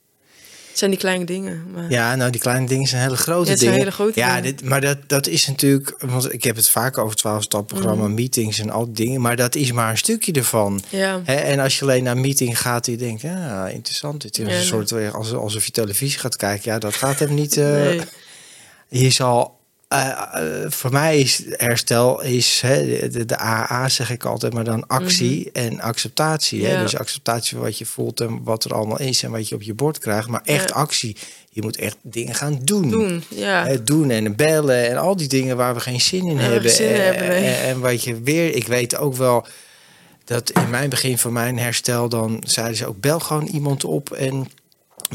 Het 0.70 0.82
zijn 0.82 0.92
die 0.92 1.00
kleine 1.04 1.26
dingen. 1.26 1.72
Maar... 1.74 1.90
Ja, 1.92 2.16
nou, 2.16 2.32
die 2.32 2.42
kleine 2.42 2.68
dingen 2.68 2.88
zijn 2.88 3.02
hele 3.02 3.18
grote 3.18 3.44
Ja, 3.46 3.50
het 3.50 3.60
zijn 3.60 3.72
dingen. 3.72 3.86
hele 3.86 3.96
grote 3.96 4.20
ja, 4.20 4.28
dingen. 4.42 4.56
dit, 4.56 4.64
maar 4.70 4.82
dat, 4.82 4.98
dat 5.08 5.28
is 5.28 5.48
natuurlijk... 5.48 5.96
Want 6.00 6.34
ik 6.34 6.44
heb 6.44 6.56
het 6.56 6.70
vaak 6.70 6.98
over 6.98 7.18
12-stapprogramma, 7.18 8.08
Mm. 8.08 8.14
meetings 8.14 8.60
en 8.60 8.70
al 8.70 8.86
die 8.86 8.94
dingen. 9.06 9.22
Maar 9.22 9.36
dat 9.36 9.56
is 9.56 9.72
maar 9.72 9.90
een 9.90 9.98
stukje 9.98 10.32
ervan. 10.32 10.82
Ja. 10.90 11.22
En 11.26 11.60
als 11.60 11.76
je 11.80 11.82
alleen 11.82 12.04
naar 12.04 12.16
een 12.16 12.22
meeting 12.22 12.60
gaat, 12.62 12.86
die 12.86 12.98
denkt, 12.98 13.22
ja, 13.22 13.68
interessant. 13.68 14.22
Dit 14.22 14.38
is 14.38 14.48
Ja, 14.48 14.56
een 14.56 14.64
soort, 14.64 15.14
als, 15.14 15.34
alsof 15.34 15.66
je 15.66 15.72
televisie 15.72 16.20
gaat 16.20 16.36
kijken. 16.36 16.72
Ja, 16.72 16.80
dat 16.80 16.94
gaat 16.96 17.20
hem 17.20 17.34
niet. 17.34 17.58
eh, 17.58 17.66
Nee. 17.66 18.02
Je 18.90 19.10
zal, 19.10 19.60
eh, 19.94 20.64
eh, 20.64 20.72
voor 20.72 20.92
mij 20.92 21.20
is 21.20 21.44
herstel, 21.50 22.22
is 22.22 22.62
hè, 22.62 23.10
de, 23.10 23.26
de 23.26 23.40
AA 23.40 23.90
zeg 23.90 24.10
ik 24.10 24.26
altijd, 24.26 24.54
maar 24.54 24.64
dan 24.64 24.88
actie 24.88 25.50
en 25.52 25.82
acceptatie. 25.82 26.66
Hè? 26.66 26.74
Mhm. 26.74 26.82
Dus 26.82 26.98
acceptatie 26.98 27.56
van 27.56 27.66
wat 27.66 27.78
je 27.78 27.86
voelt 27.86 28.22
en 28.22 28.44
wat 28.44 28.64
er 28.64 28.74
allemaal 28.74 29.00
is 29.00 29.24
en 29.24 29.32
wat 29.32 29.50
je 29.50 29.56
op 29.56 29.62
je 29.62 29.74
bord 29.74 29.98
krijgt. 29.98 30.28
Maar 30.28 30.42
echt 30.44 30.70
Ja. 30.70 30.76
actie. 30.76 31.16
Je 31.50 31.62
moet 31.62 31.78
echt 31.78 31.98
dingen 32.02 32.36
gaan 32.36 32.60
doen. 32.64 32.90
Doen, 32.90 33.24
ja. 33.30 33.66
Hè, 33.66 33.84
doen 33.84 34.10
en 34.10 34.36
bellen 34.36 34.90
en 34.90 34.98
al 34.98 35.16
die 35.16 35.28
dingen 35.28 35.58
waar 35.58 35.74
we 35.74 35.80
geen 35.80 36.02
zin 36.02 36.26
in 36.26 36.38
hebben. 36.38 36.62
geen 36.62 36.70
zin 36.72 36.88
in 36.90 36.96
en, 36.96 37.04
hebben, 37.04 37.28
nee. 37.28 37.54
en, 37.54 37.64
en 37.64 37.80
wat 37.80 38.04
je 38.04 38.22
weer, 38.22 38.56
ik 38.56 38.68
weet 38.68 38.98
ook 38.98 39.16
wel 39.16 39.46
dat 40.26 40.50
in 40.50 40.70
mijn 40.70 40.90
begin 40.90 41.18
van 41.18 41.34
mijn 41.34 41.58
herstel, 41.58 42.10
dan 42.10 42.44
zeiden 42.46 42.78
ze 42.78 42.88
ook: 42.88 43.00
bel 43.00 43.20
gewoon 43.20 43.46
iemand 43.46 43.84
op 43.84 44.12
en 44.12 44.48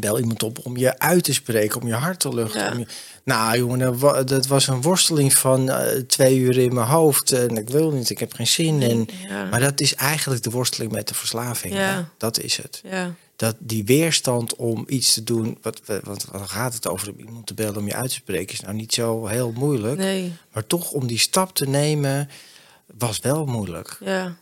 bel 0.01 0.19
iemand 0.21 0.43
op 0.43 0.59
om 0.67 0.77
je 0.77 0.99
uit 0.99 1.25
te 1.25 1.33
spreken, 1.33 1.81
om 1.81 1.87
je 1.87 1.95
hart 1.95 2.21
te 2.21 2.35
luchten. 2.35 2.61
Ja. 2.61 2.73
om 2.73 2.79
je- 2.79 2.87
nou, 3.25 3.59
jongen, 3.59 3.79
dat 3.79 3.99
wa- 3.99 4.23
dat 4.23 4.47
was 4.47 4.67
een 4.67 4.83
worsteling 4.83 5.35
van 5.35 5.71
eh, 5.71 6.01
twee 6.01 6.39
uur 6.39 6.59
in 6.59 6.75
mijn 6.75 6.87
hoofd 6.87 7.33
en 7.33 7.57
ik 7.57 7.69
wil 7.71 7.91
niet, 7.91 8.11
ik 8.11 8.19
heb 8.19 8.33
geen 8.33 8.47
zin. 8.47 8.83
En, 8.83 9.07
Ja. 9.29 9.45
Maar 9.45 9.61
dat 9.61 9.81
is 9.81 9.95
eigenlijk 9.95 10.43
de 10.43 10.51
worsteling 10.51 10.93
met 10.93 11.09
de 11.09 11.15
verslaving. 11.15 11.75
Ja. 11.75 11.81
hè. 11.81 12.01
Dat 12.17 12.41
is 12.41 12.57
het 12.57 12.81
ja. 12.85 13.15
dat 13.37 13.55
die 13.59 13.85
weerstand 13.85 14.57
om 14.57 14.85
iets 14.89 15.15
te 15.15 15.25
doen, 15.25 15.59
wat, 15.63 15.81
wat 16.05 16.27
dan 16.33 16.49
gaat 16.49 16.75
het 16.75 16.87
over 16.89 17.11
om 17.13 17.19
iemand 17.19 17.47
te 17.47 17.55
bellen 17.55 17.77
om 17.77 17.87
je 17.87 17.95
uit 17.95 18.09
te 18.09 18.15
spreken, 18.15 18.53
is 18.55 18.61
nou 18.61 18.75
niet 18.75 18.95
zo 18.95 19.27
heel 19.27 19.53
moeilijk. 19.57 19.97
Nee, 19.99 20.33
Maar 20.53 20.67
toch 20.67 20.91
om 20.91 21.07
die 21.07 21.19
stap 21.19 21.55
te 21.55 21.69
nemen, 21.69 22.29
was 22.99 23.19
wel 23.21 23.45
moeilijk. 23.47 23.97
ja. 24.05 24.37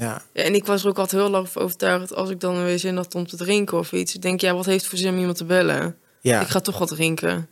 Ja. 0.00 0.22
En 0.32 0.54
ik 0.54 0.66
was 0.66 0.82
er 0.82 0.88
ook 0.88 0.98
altijd 0.98 1.22
heel 1.22 1.30
lang 1.30 1.48
van 1.48 1.62
overtuigd... 1.62 2.14
als 2.14 2.30
ik 2.30 2.40
dan 2.40 2.64
weer 2.64 2.78
zin 2.78 2.96
had 2.96 3.14
om 3.14 3.26
te 3.26 3.36
drinken 3.36 3.78
of 3.78 3.92
iets... 3.92 4.14
ik 4.14 4.22
denk, 4.22 4.40
ja, 4.40 4.54
wat 4.54 4.66
heeft 4.66 4.86
voor 4.86 4.98
zin 4.98 5.12
om 5.12 5.18
iemand 5.18 5.36
te 5.36 5.44
bellen? 5.44 5.96
ja. 6.20 6.40
Ik 6.40 6.48
ga 6.48 6.60
toch 6.60 6.78
wat 6.78 6.88
drinken. 6.88 7.48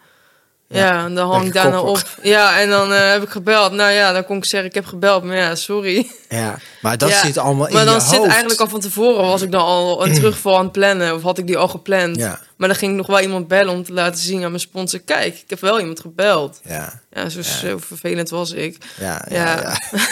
Ja, 0.68 0.78
Ja, 0.86 1.04
en 1.04 1.14
dan 1.14 1.30
hang 1.30 1.46
ik 1.46 1.52
daarna 1.52 1.80
op. 1.80 2.02
Ja, 2.22 2.60
en 2.60 2.68
dan 2.68 2.92
eh, 2.92 3.10
heb 3.10 3.22
ik 3.22 3.28
gebeld. 3.28 3.72
Nou 3.72 3.90
ja, 3.92 4.12
dan 4.12 4.24
kon 4.24 4.36
ik 4.36 4.44
zeggen, 4.44 4.68
ik 4.68 4.74
heb 4.74 4.86
gebeld. 4.86 5.24
Maar 5.24 5.36
ja, 5.36 5.54
sorry. 5.54 6.10
ja. 6.28 6.58
Maar 6.80 6.98
dat 6.98 7.08
Ja, 7.08 7.20
zit 7.24 7.38
allemaal 7.38 7.66
in 7.66 7.74
Maar 7.74 7.84
dan 7.84 7.94
je 7.94 8.00
zit 8.00 8.16
hoofd. 8.18 8.28
eigenlijk 8.30 8.60
al 8.60 8.68
van 8.68 8.80
tevoren... 8.80 9.24
was 9.26 9.42
ik 9.42 9.50
dan 9.50 9.60
al 9.60 10.06
een 10.06 10.14
terugval 10.14 10.56
aan 10.56 10.62
het 10.62 10.72
plannen. 10.72 11.14
Of 11.14 11.22
had 11.22 11.38
ik 11.38 11.46
die 11.46 11.56
al 11.56 11.68
gepland. 11.68 12.16
Ja, 12.16 12.40
Maar 12.56 12.68
dan 12.68 12.76
ging 12.76 12.90
ik 12.90 12.96
nog 12.96 13.06
wel 13.06 13.20
iemand 13.20 13.48
bellen 13.48 13.74
om 13.74 13.84
te 13.84 13.92
laten 13.92 14.20
zien 14.20 14.42
aan 14.42 14.48
mijn 14.50 14.60
sponsor... 14.60 15.00
kijk, 15.00 15.34
ik 15.34 15.44
heb 15.50 15.60
wel 15.60 15.80
iemand 15.80 16.00
gebeld. 16.00 16.60
ja, 16.64 17.00
Ja, 17.12 17.28
zo, 17.28 17.42
zo 17.42 17.78
vervelend 17.78 18.30
was 18.30 18.50
ik. 18.52 18.76
ja, 19.00 19.24
ja. 19.28 19.44
Ja. 19.44 19.60
ja. 19.60 19.76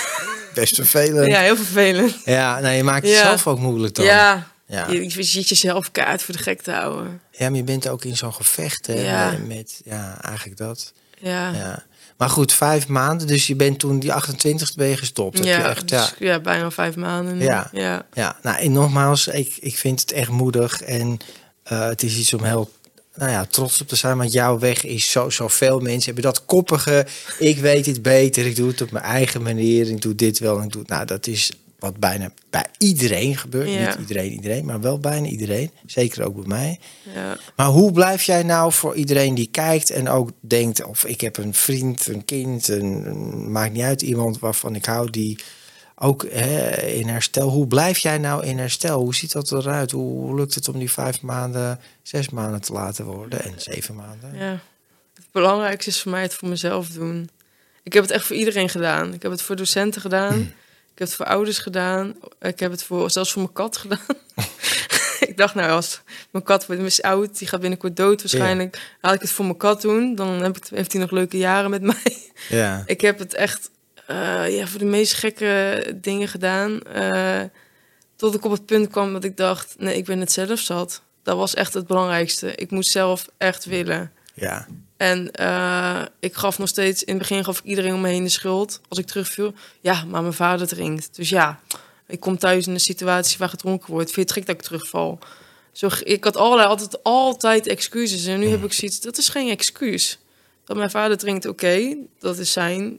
Best 0.54 0.74
vervelend. 0.74 1.26
Ja, 1.26 1.32
Ja, 1.32 1.40
heel 1.40 1.56
vervelend. 1.56 2.24
nou, 2.26 2.68
je 2.68 2.82
maakt 2.84 3.04
het 3.06 3.14
Ja. 3.14 3.22
zelf 3.22 3.46
ook 3.46 3.58
moeilijk 3.58 3.94
dan. 3.94 4.04
Ja, 4.04 4.46
Ja. 4.66 4.90
Je, 4.90 5.02
je 5.02 5.22
zit 5.22 5.48
jezelf 5.48 5.90
kaart 5.90 6.22
voor 6.22 6.36
de 6.36 6.42
gek 6.42 6.62
te 6.62 6.70
houden. 6.70 7.20
Ja, 7.30 7.48
maar 7.48 7.58
je 7.58 7.64
bent 7.64 7.88
ook 7.88 8.04
in 8.04 8.16
zo'n 8.16 8.34
gevecht, 8.34 8.86
hè, 8.86 8.94
Ja. 8.94 9.38
met, 9.46 9.80
ja, 9.84 10.22
eigenlijk 10.22 10.58
dat. 10.58 10.92
Ja, 11.18 11.50
ja, 11.50 11.58
Ja. 11.58 11.84
Maar 12.16 12.30
goed, 12.30 12.52
vijf 12.52 12.88
maanden, 12.88 13.26
dus 13.26 13.46
je 13.46 13.56
bent 13.56 13.78
toen 13.78 13.98
die 13.98 14.12
28e 14.12 14.74
ben 14.76 14.86
je 14.88 14.96
gestopt. 14.96 15.38
Heb 15.38 15.46
je 15.46 15.52
echt, 15.52 15.90
ja. 15.90 16.00
dus, 16.00 16.14
ja, 16.18 16.40
bijna 16.40 16.70
vijf 16.70 16.96
maanden. 16.96 17.36
nu. 17.36 17.44
Ja. 17.44 17.68
ja. 17.72 18.06
Ja, 18.12 18.36
nou 18.42 18.58
en 18.58 18.72
nogmaals, 18.72 19.26
ik, 19.26 19.56
ik 19.60 19.76
vind 19.76 20.00
het 20.00 20.12
echt 20.12 20.30
moedig 20.30 20.82
en 20.82 21.18
eh, 21.62 21.86
het 21.86 22.02
is 22.02 22.16
iets 22.16 22.34
om 22.34 22.42
heel 22.44 22.70
nou 23.14 23.30
ja, 23.30 23.44
trots 23.44 23.80
op 23.80 23.88
te 23.88 23.96
zijn, 23.96 24.16
want 24.16 24.32
jouw 24.32 24.58
weg 24.58 24.84
is 24.84 25.10
zo, 25.10 25.30
zoveel 25.30 25.80
mensen 25.80 26.04
hebben 26.04 26.32
dat 26.32 26.44
koppige, 26.44 27.06
ik 27.38 27.58
weet 27.58 27.86
het 27.86 28.02
beter, 28.02 28.46
ik 28.46 28.56
doe 28.56 28.68
het 28.68 28.80
op 28.80 28.90
mijn 28.90 29.04
eigen 29.04 29.42
manier, 29.42 29.88
ik 29.88 30.02
doe 30.02 30.14
dit 30.14 30.38
wel 30.38 30.58
en 30.58 30.64
ik 30.64 30.72
doe. 30.72 30.82
Nou, 30.86 31.04
dat 31.04 31.26
is 31.26 31.52
wat 31.78 31.96
bijna 31.96 32.30
bij 32.50 32.66
iedereen 32.78 33.36
gebeurt. 33.36 33.70
Ja. 33.70 33.86
Niet 33.86 33.98
iedereen, 33.98 34.32
iedereen, 34.32 34.64
maar 34.64 34.80
wel 34.80 34.98
bijna 34.98 35.26
iedereen. 35.26 35.70
Zeker 35.86 36.24
ook 36.24 36.34
bij 36.34 36.46
mij. 36.46 36.78
ja. 37.14 37.36
Maar 37.56 37.66
hoe 37.66 37.92
blijf 37.92 38.22
jij 38.22 38.42
nou 38.42 38.72
voor 38.72 38.94
iedereen 38.94 39.34
die 39.34 39.48
kijkt 39.50 39.90
en 39.90 40.08
ook 40.08 40.30
denkt, 40.40 40.84
of 40.84 41.04
ik 41.04 41.20
heb 41.20 41.36
een 41.36 41.54
vriend, 41.54 42.06
een 42.06 42.24
kind, 42.24 42.68
een, 42.68 43.52
maakt 43.52 43.72
niet 43.72 43.82
uit, 43.82 44.02
iemand 44.02 44.38
waarvan 44.38 44.74
ik 44.74 44.84
hou 44.84 45.10
die 45.10 45.38
ook 45.98 46.26
hè, 46.30 46.76
in 46.82 47.08
herstel. 47.08 47.48
Hoe 47.48 47.66
blijf 47.66 47.98
jij 47.98 48.18
nou 48.18 48.44
in 48.44 48.58
herstel? 48.58 49.00
Hoe 49.00 49.14
ziet 49.14 49.32
dat 49.32 49.52
eruit? 49.52 49.90
Hoe, 49.90 50.20
hoe 50.20 50.36
lukt 50.36 50.54
het 50.54 50.68
om 50.68 50.78
die 50.78 50.90
vijf 50.90 51.22
maanden, 51.22 51.80
zes 52.02 52.30
maanden 52.30 52.60
te 52.60 52.72
laten 52.72 53.04
worden 53.04 53.44
en 53.44 53.54
zeven 53.56 53.94
maanden? 53.94 54.34
Ja. 54.34 54.58
Het 55.14 55.26
belangrijkste 55.32 55.90
is 55.90 56.02
voor 56.02 56.10
mij 56.10 56.22
het 56.22 56.34
voor 56.34 56.48
mezelf 56.48 56.88
doen. 56.88 57.30
Ik 57.82 57.92
heb 57.92 58.02
het 58.02 58.12
echt 58.12 58.24
voor 58.24 58.36
iedereen 58.36 58.68
gedaan. 58.68 59.12
Ik 59.14 59.22
heb 59.22 59.30
het 59.30 59.42
voor 59.42 59.56
docenten 59.56 60.00
gedaan. 60.00 60.52
Ik 60.96 61.02
heb 61.02 61.08
het 61.08 61.16
voor 61.16 61.26
ouders 61.26 61.58
gedaan. 61.58 62.14
Ik 62.40 62.60
heb 62.60 62.70
het 62.70 62.82
voor, 62.82 63.10
zelfs 63.10 63.32
voor 63.32 63.42
mijn 63.42 63.54
kat 63.54 63.76
gedaan. 63.76 63.98
ik 65.28 65.36
dacht, 65.36 65.54
nou, 65.54 65.70
als 65.70 66.00
mijn 66.30 66.44
kat 66.44 66.66
wordt 66.66 66.82
is 66.82 67.02
oud, 67.02 67.38
die 67.38 67.48
gaat 67.48 67.60
binnenkort 67.60 67.96
dood 67.96 68.20
waarschijnlijk. 68.20 68.96
Laat 69.00 69.14
ik 69.14 69.20
het 69.20 69.30
voor 69.30 69.44
mijn 69.44 69.56
kat 69.56 69.80
doen. 69.82 70.14
Dan 70.14 70.28
heb 70.42 70.56
ik, 70.56 70.66
heeft 70.68 70.92
hij 70.92 71.00
nog 71.00 71.10
leuke 71.10 71.36
jaren 71.38 71.70
met 71.70 71.82
mij. 71.92 72.22
Ja, 72.48 72.82
Ik 72.86 73.00
heb 73.00 73.18
het 73.18 73.34
echt 73.34 73.70
eh, 74.06 74.56
ja, 74.56 74.66
voor 74.66 74.78
de 74.78 74.84
meest 74.84 75.12
gekke 75.14 75.82
dingen 76.00 76.28
gedaan. 76.28 76.82
eh, 76.82 77.40
tot 78.16 78.34
ik 78.34 78.44
op 78.44 78.50
het 78.50 78.66
punt 78.66 78.88
kwam 78.90 79.12
dat 79.12 79.24
ik 79.24 79.36
dacht, 79.36 79.74
nee, 79.78 79.96
ik 79.96 80.04
ben 80.04 80.20
het 80.20 80.32
zelf 80.32 80.58
zat. 80.60 81.02
Dat 81.22 81.36
was 81.36 81.54
echt 81.54 81.74
het 81.74 81.86
belangrijkste. 81.86 82.54
Ik 82.54 82.70
moest 82.70 82.90
zelf 82.90 83.28
echt 83.38 83.64
willen. 83.64 84.12
ja, 84.34 84.66
En 84.96 85.30
eh, 85.30 86.02
ik 86.20 86.34
gaf 86.34 86.58
nog 86.58 86.68
steeds, 86.68 87.04
in 87.04 87.14
het 87.14 87.28
begin 87.28 87.44
gaf 87.44 87.58
ik 87.58 87.64
iedereen 87.64 87.94
om 87.94 88.00
me 88.00 88.08
heen 88.08 88.24
de 88.24 88.28
schuld. 88.28 88.80
Als 88.88 88.98
ik 88.98 89.06
terugviel, 89.06 89.54
ja, 89.80 90.04
maar 90.04 90.22
mijn 90.22 90.32
vader 90.32 90.66
drinkt. 90.66 91.16
Dus 91.16 91.28
ja, 91.28 91.60
ik 92.06 92.20
kom 92.20 92.38
thuis 92.38 92.66
in 92.66 92.72
een 92.72 92.80
situatie 92.80 93.38
waar 93.38 93.48
gedronken 93.48 93.90
wordt. 93.92 94.10
Vind 94.10 94.28
je 94.28 94.34
het 94.34 94.44
gek 94.44 94.46
dat 94.46 94.54
ik 94.54 94.62
terugval? 94.62 95.18
Zo, 95.72 95.88
ik 96.02 96.24
had 96.24 96.36
allerlei, 96.36 96.68
altijd, 96.68 97.02
altijd 97.02 97.66
excuses. 97.66 98.26
En 98.26 98.38
nu 98.38 98.46
heb 98.46 98.64
ik 98.64 98.72
zoiets, 98.72 99.00
dat 99.00 99.18
is 99.18 99.28
geen 99.28 99.50
excuus. 99.50 100.18
Dat 100.64 100.76
mijn 100.76 100.90
vader 100.90 101.16
drinkt, 101.16 101.46
oké, 101.46 101.96
dat 102.18 102.38
is 102.38 102.52
zijn. 102.52 102.98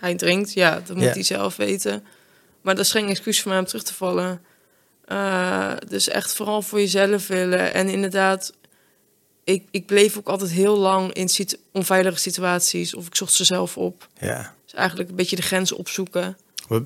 Hij 0.00 0.14
drinkt, 0.14 0.52
ja, 0.52 0.82
dat 0.86 0.96
moet 0.96 1.14
hij 1.14 1.22
zelf 1.22 1.56
weten. 1.56 2.04
Maar 2.60 2.74
dat 2.74 2.84
is 2.84 2.90
geen 2.90 3.08
excuus 3.08 3.40
voor 3.40 3.50
mij 3.50 3.60
om 3.60 3.66
terug 3.66 3.82
te 3.82 3.94
vallen. 3.94 4.42
Eh, 5.04 5.72
dus 5.88 6.08
echt 6.08 6.32
vooral 6.32 6.62
voor 6.62 6.78
jezelf 6.78 7.26
willen. 7.26 7.74
En 7.74 7.88
inderdaad, 7.88 8.52
ik, 9.48 9.64
ik 9.70 9.86
bleef 9.86 10.16
ook 10.18 10.28
altijd 10.28 10.50
heel 10.50 10.78
lang 10.78 11.12
in 11.12 11.28
situ- 11.28 11.56
onveilige 11.72 12.18
situaties. 12.18 12.94
Of 12.94 13.06
ik 13.06 13.14
zocht 13.14 13.32
ze 13.32 13.44
zelf 13.44 13.76
op. 13.76 14.08
Ja. 14.20 14.54
Dus 14.64 14.74
eigenlijk 14.74 15.10
een 15.10 15.16
beetje 15.16 15.36
de 15.36 15.42
grenzen 15.42 15.76
opzoeken. 15.76 16.36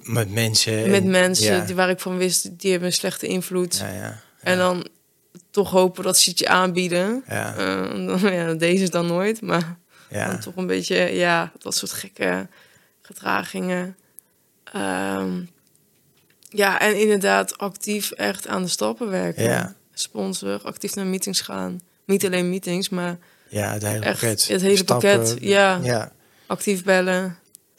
Met, 0.02 0.30
mensen. 0.30 0.90
Met 0.90 1.02
en- 1.02 1.10
mensen 1.10 1.54
Ja. 1.56 1.64
die, 1.64 1.74
waar 1.74 1.90
ik 1.90 2.00
van 2.00 2.16
wist, 2.16 2.58
die 2.60 2.70
hebben 2.70 2.88
een 2.88 2.94
slechte 2.94 3.26
invloed. 3.26 3.76
Ja, 3.76 3.88
ja. 3.92 4.20
En 4.40 4.58
dan 4.58 4.86
toch 5.50 5.70
hopen 5.70 6.04
dat 6.04 6.18
ze 6.18 6.30
het 6.30 6.38
je 6.38 6.48
aanbieden. 6.48 7.24
Ja. 7.28 7.54
Eh, 7.56 8.06
dan- 8.06 8.32
ja, 8.38 8.54
deze 8.54 8.88
dan 8.90 9.06
nooit, 9.06 9.40
maar 9.40 9.76
Ja. 10.10 10.26
dan 10.30 10.40
toch 10.40 10.56
een 10.56 10.66
beetje, 10.66 10.96
ja, 10.96 11.52
dat 11.58 11.74
soort 11.74 11.92
gekke 11.92 12.48
gedragingen. 13.02 13.96
Ehm, 14.72 15.40
ja, 16.48 16.80
en 16.80 17.00
inderdaad 17.00 17.58
actief 17.58 18.10
echt 18.10 18.46
aan 18.48 18.62
de 18.62 18.68
stappen 18.68 19.10
werken. 19.10 19.42
Ja. 19.44 19.74
Sponsor, 19.94 20.60
actief 20.62 20.94
naar 20.94 21.06
meetings 21.06 21.40
gaan. 21.40 21.80
Niet 22.06 22.24
alleen 22.26 22.48
meetings, 22.50 22.88
maar 22.88 23.18
ja, 23.48 23.72
het 23.72 23.82
hele 23.82 24.04
echt 24.04 24.20
pakket. 24.20 24.48
het 24.48 24.60
hele 24.60 24.76
Stappen. 24.76 25.18
pakket. 25.18 25.36
Ja, 25.40 25.80
Ja. 25.82 26.12
actief 26.46 26.84
bellen. 26.84 27.36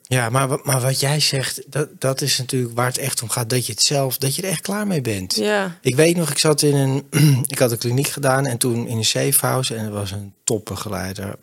Ja, 0.08 0.30
maar, 0.30 0.60
maar 0.64 0.82
wat 0.82 1.00
jij 1.00 1.20
zegt, 1.20 1.62
dat, 1.72 1.90
dat 2.02 2.22
is 2.22 2.38
natuurlijk 2.38 2.74
waar 2.76 2.86
het 2.88 2.98
echt 2.98 3.22
om 3.22 3.30
gaat. 3.30 3.50
Dat 3.50 3.66
je 3.66 3.72
het 3.72 3.82
zelf, 3.82 4.18
dat 4.18 4.36
je 4.36 4.42
er 4.42 4.50
echt 4.50 4.62
klaar 4.62 4.88
mee 4.88 5.02
bent. 5.02 5.36
Ja, 5.36 5.78
Ik 5.82 5.96
weet 5.96 6.16
nog, 6.16 6.30
ik 6.30 6.38
zat 6.38 6.62
in 6.62 6.76
een, 6.76 7.08
ik 7.48 7.60
had 7.60 7.72
een 7.72 7.78
kliniek 7.78 8.08
gedaan 8.08 8.46
en 8.46 8.58
toen 8.58 8.88
in 8.88 8.98
een 8.98 9.06
safe 9.06 9.46
house 9.46 9.76
en 9.76 9.86
er 9.86 9.92
was 9.92 10.12
een 10.12 10.34
topbegeleider. 10.44 11.36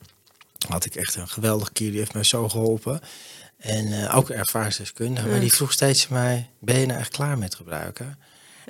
Had 0.69 0.85
ik 0.85 0.95
echt 0.95 1.15
een 1.15 1.29
geweldig 1.29 1.73
keer, 1.73 1.91
die 1.91 1.99
heeft 1.99 2.15
mij 2.15 2.25
zo 2.25 2.49
geholpen. 2.49 3.01
En 3.59 3.93
eh, 4.07 4.17
ook 4.17 4.31
ervaringsdeskundige. 4.31 5.29
Maar 5.29 5.41
die 5.41 5.53
vroeg 5.53 5.73
steeds 5.73 6.09
mij, 6.09 6.49
ben 6.61 6.79
je 6.79 6.87
nou 6.87 7.01
echt 7.01 7.11
klaar 7.13 7.39
met 7.39 7.55
gebruiken? 7.55 8.19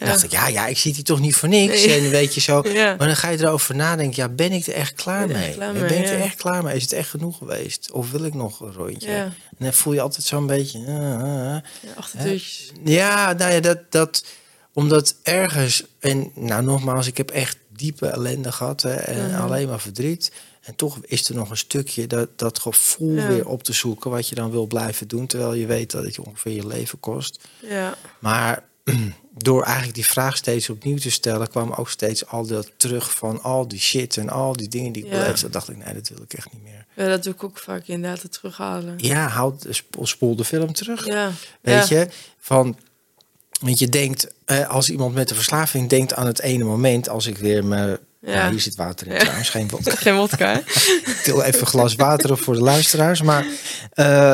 En 0.00 0.06
dacht 0.06 0.22
ik, 0.22 0.30
ja, 0.30 0.48
ja, 0.48 0.66
ik 0.66 0.78
zie 0.78 0.92
die 0.92 1.02
toch 1.02 1.20
niet 1.20 1.36
voor 1.36 1.48
niks. 1.48 1.86
Nee. 1.86 2.00
En 2.00 2.10
weet 2.10 2.34
je 2.34 2.40
zo. 2.40 2.62
Maar 2.72 2.98
dan 2.98 3.16
ga 3.16 3.28
je 3.28 3.38
erover 3.38 3.74
nadenken, 3.74 4.22
ja, 4.22 4.28
ben 4.28 4.52
ik 4.52 4.66
er 4.66 4.72
echt 4.72 4.94
klaar 4.94 5.26
Ben 5.26 5.36
mee? 5.36 5.52
klaar 5.52 5.72
ben 5.72 5.82
mee, 5.82 5.98
ik 5.98 6.06
er 6.06 6.20
echt 6.20 6.36
klaar 6.36 6.64
mee? 6.64 6.76
Is 6.76 6.82
het 6.82 6.92
echt 6.92 7.08
genoeg 7.08 7.38
geweest? 7.38 7.90
Of 7.92 8.10
wil 8.10 8.24
ik 8.24 8.34
nog 8.34 8.60
een 8.60 8.72
rondje? 8.72 9.08
En 9.10 9.34
dan 9.58 9.72
voel 9.72 9.92
je 9.92 10.00
altijd 10.00 10.24
zo'n 10.24 10.46
beetje... 10.46 10.78
ah, 10.86 12.24
ah. 12.24 12.38
ja 12.84 13.32
nou 13.32 13.60
dat, 13.60 13.78
dat, 13.88 14.24
omdat 14.72 15.14
ergens, 15.22 15.84
en 15.98 16.30
nou 16.34 16.62
nogmaals, 16.62 17.06
ik 17.06 17.16
heb 17.16 17.30
echt 17.30 17.56
diepe 17.68 18.06
ellende 18.06 18.52
gehad 18.52 18.82
hè, 18.82 18.94
en 18.94 19.34
alleen 19.34 19.68
maar 19.68 19.80
verdriet. 19.80 20.32
En 20.60 20.76
toch 20.76 20.98
is 21.02 21.28
er 21.28 21.34
nog 21.34 21.50
een 21.50 21.56
stukje 21.56 22.06
dat, 22.06 22.28
dat 22.36 22.58
gevoel 22.58 23.14
Ja. 23.14 23.26
weer 23.26 23.48
op 23.48 23.62
te 23.62 23.72
zoeken 23.72 24.10
wat 24.10 24.28
je 24.28 24.34
dan 24.34 24.50
wil 24.50 24.66
blijven 24.66 25.08
doen, 25.08 25.26
terwijl 25.26 25.54
je 25.54 25.66
weet 25.66 25.90
dat 25.90 26.04
het 26.04 26.14
je 26.14 26.24
ongeveer 26.24 26.52
je 26.52 26.66
leven 26.66 27.00
kost. 27.00 27.40
Ja, 27.68 27.94
Maar 28.18 28.62
door 29.36 29.62
eigenlijk 29.62 29.94
die 29.94 30.06
vraag 30.06 30.36
steeds 30.36 30.70
opnieuw 30.70 30.96
te 30.98 31.10
stellen, 31.10 31.48
kwam 31.48 31.72
ook 31.72 31.90
steeds 31.90 32.26
al 32.26 32.46
dat 32.46 32.70
terug 32.76 33.10
van 33.14 33.42
al 33.42 33.68
die 33.68 33.80
shit 33.80 34.16
en 34.16 34.28
al 34.30 34.52
die 34.56 34.68
dingen 34.68 34.92
die 34.92 35.04
ik 35.04 35.12
Ja. 35.12 35.18
beleefd 35.22 35.52
dacht 35.52 35.68
ik, 35.68 35.76
nee, 35.84 35.94
dat 35.94 36.08
wil 36.08 36.22
ik 36.22 36.32
echt 36.32 36.52
niet 36.52 36.62
meer. 36.62 36.86
ja, 36.96 37.06
dat 37.08 37.22
doe 37.22 37.32
ik 37.32 37.44
ook 37.44 37.58
vaak 37.58 37.86
inderdaad, 37.86 38.22
het 38.22 38.32
terughalen. 38.32 38.94
Ja, 38.96 39.28
houd, 39.28 39.66
sp- 39.70 39.96
spoel 40.02 40.36
de 40.36 40.44
film 40.44 40.72
terug. 40.72 41.06
Ja, 41.06 41.30
Weet 41.60 41.88
ja. 41.88 41.98
je, 41.98 42.08
van. 42.38 42.78
Want 43.60 43.78
je 43.78 43.88
denkt, 43.88 44.26
eh, 44.44 44.68
als 44.68 44.90
iemand 44.90 45.14
met 45.14 45.30
een 45.30 45.36
verslaving 45.36 45.88
denkt 45.88 46.14
aan 46.14 46.26
het 46.26 46.40
ene 46.40 46.64
moment, 46.64 47.08
als 47.08 47.26
ik 47.26 47.38
weer 47.38 47.64
me. 47.64 48.00
Ja. 48.20 48.50
Hier 48.50 48.60
zit 48.60 48.74
water 48.74 49.06
in 49.06 49.12
Ja. 49.12 49.42
geen 49.42 49.68
vodka. 49.70 49.94
Geen 49.94 50.14
wodka? 50.16 50.52
Ik 50.58 51.20
til 51.24 51.42
even 51.42 51.60
een 51.60 51.66
glas 51.66 51.94
water 51.94 52.30
op 52.32 52.40
voor 52.40 52.54
de 52.54 52.60
luisteraars. 52.60 53.22
Maar 53.22 53.46
eh, 53.92 54.30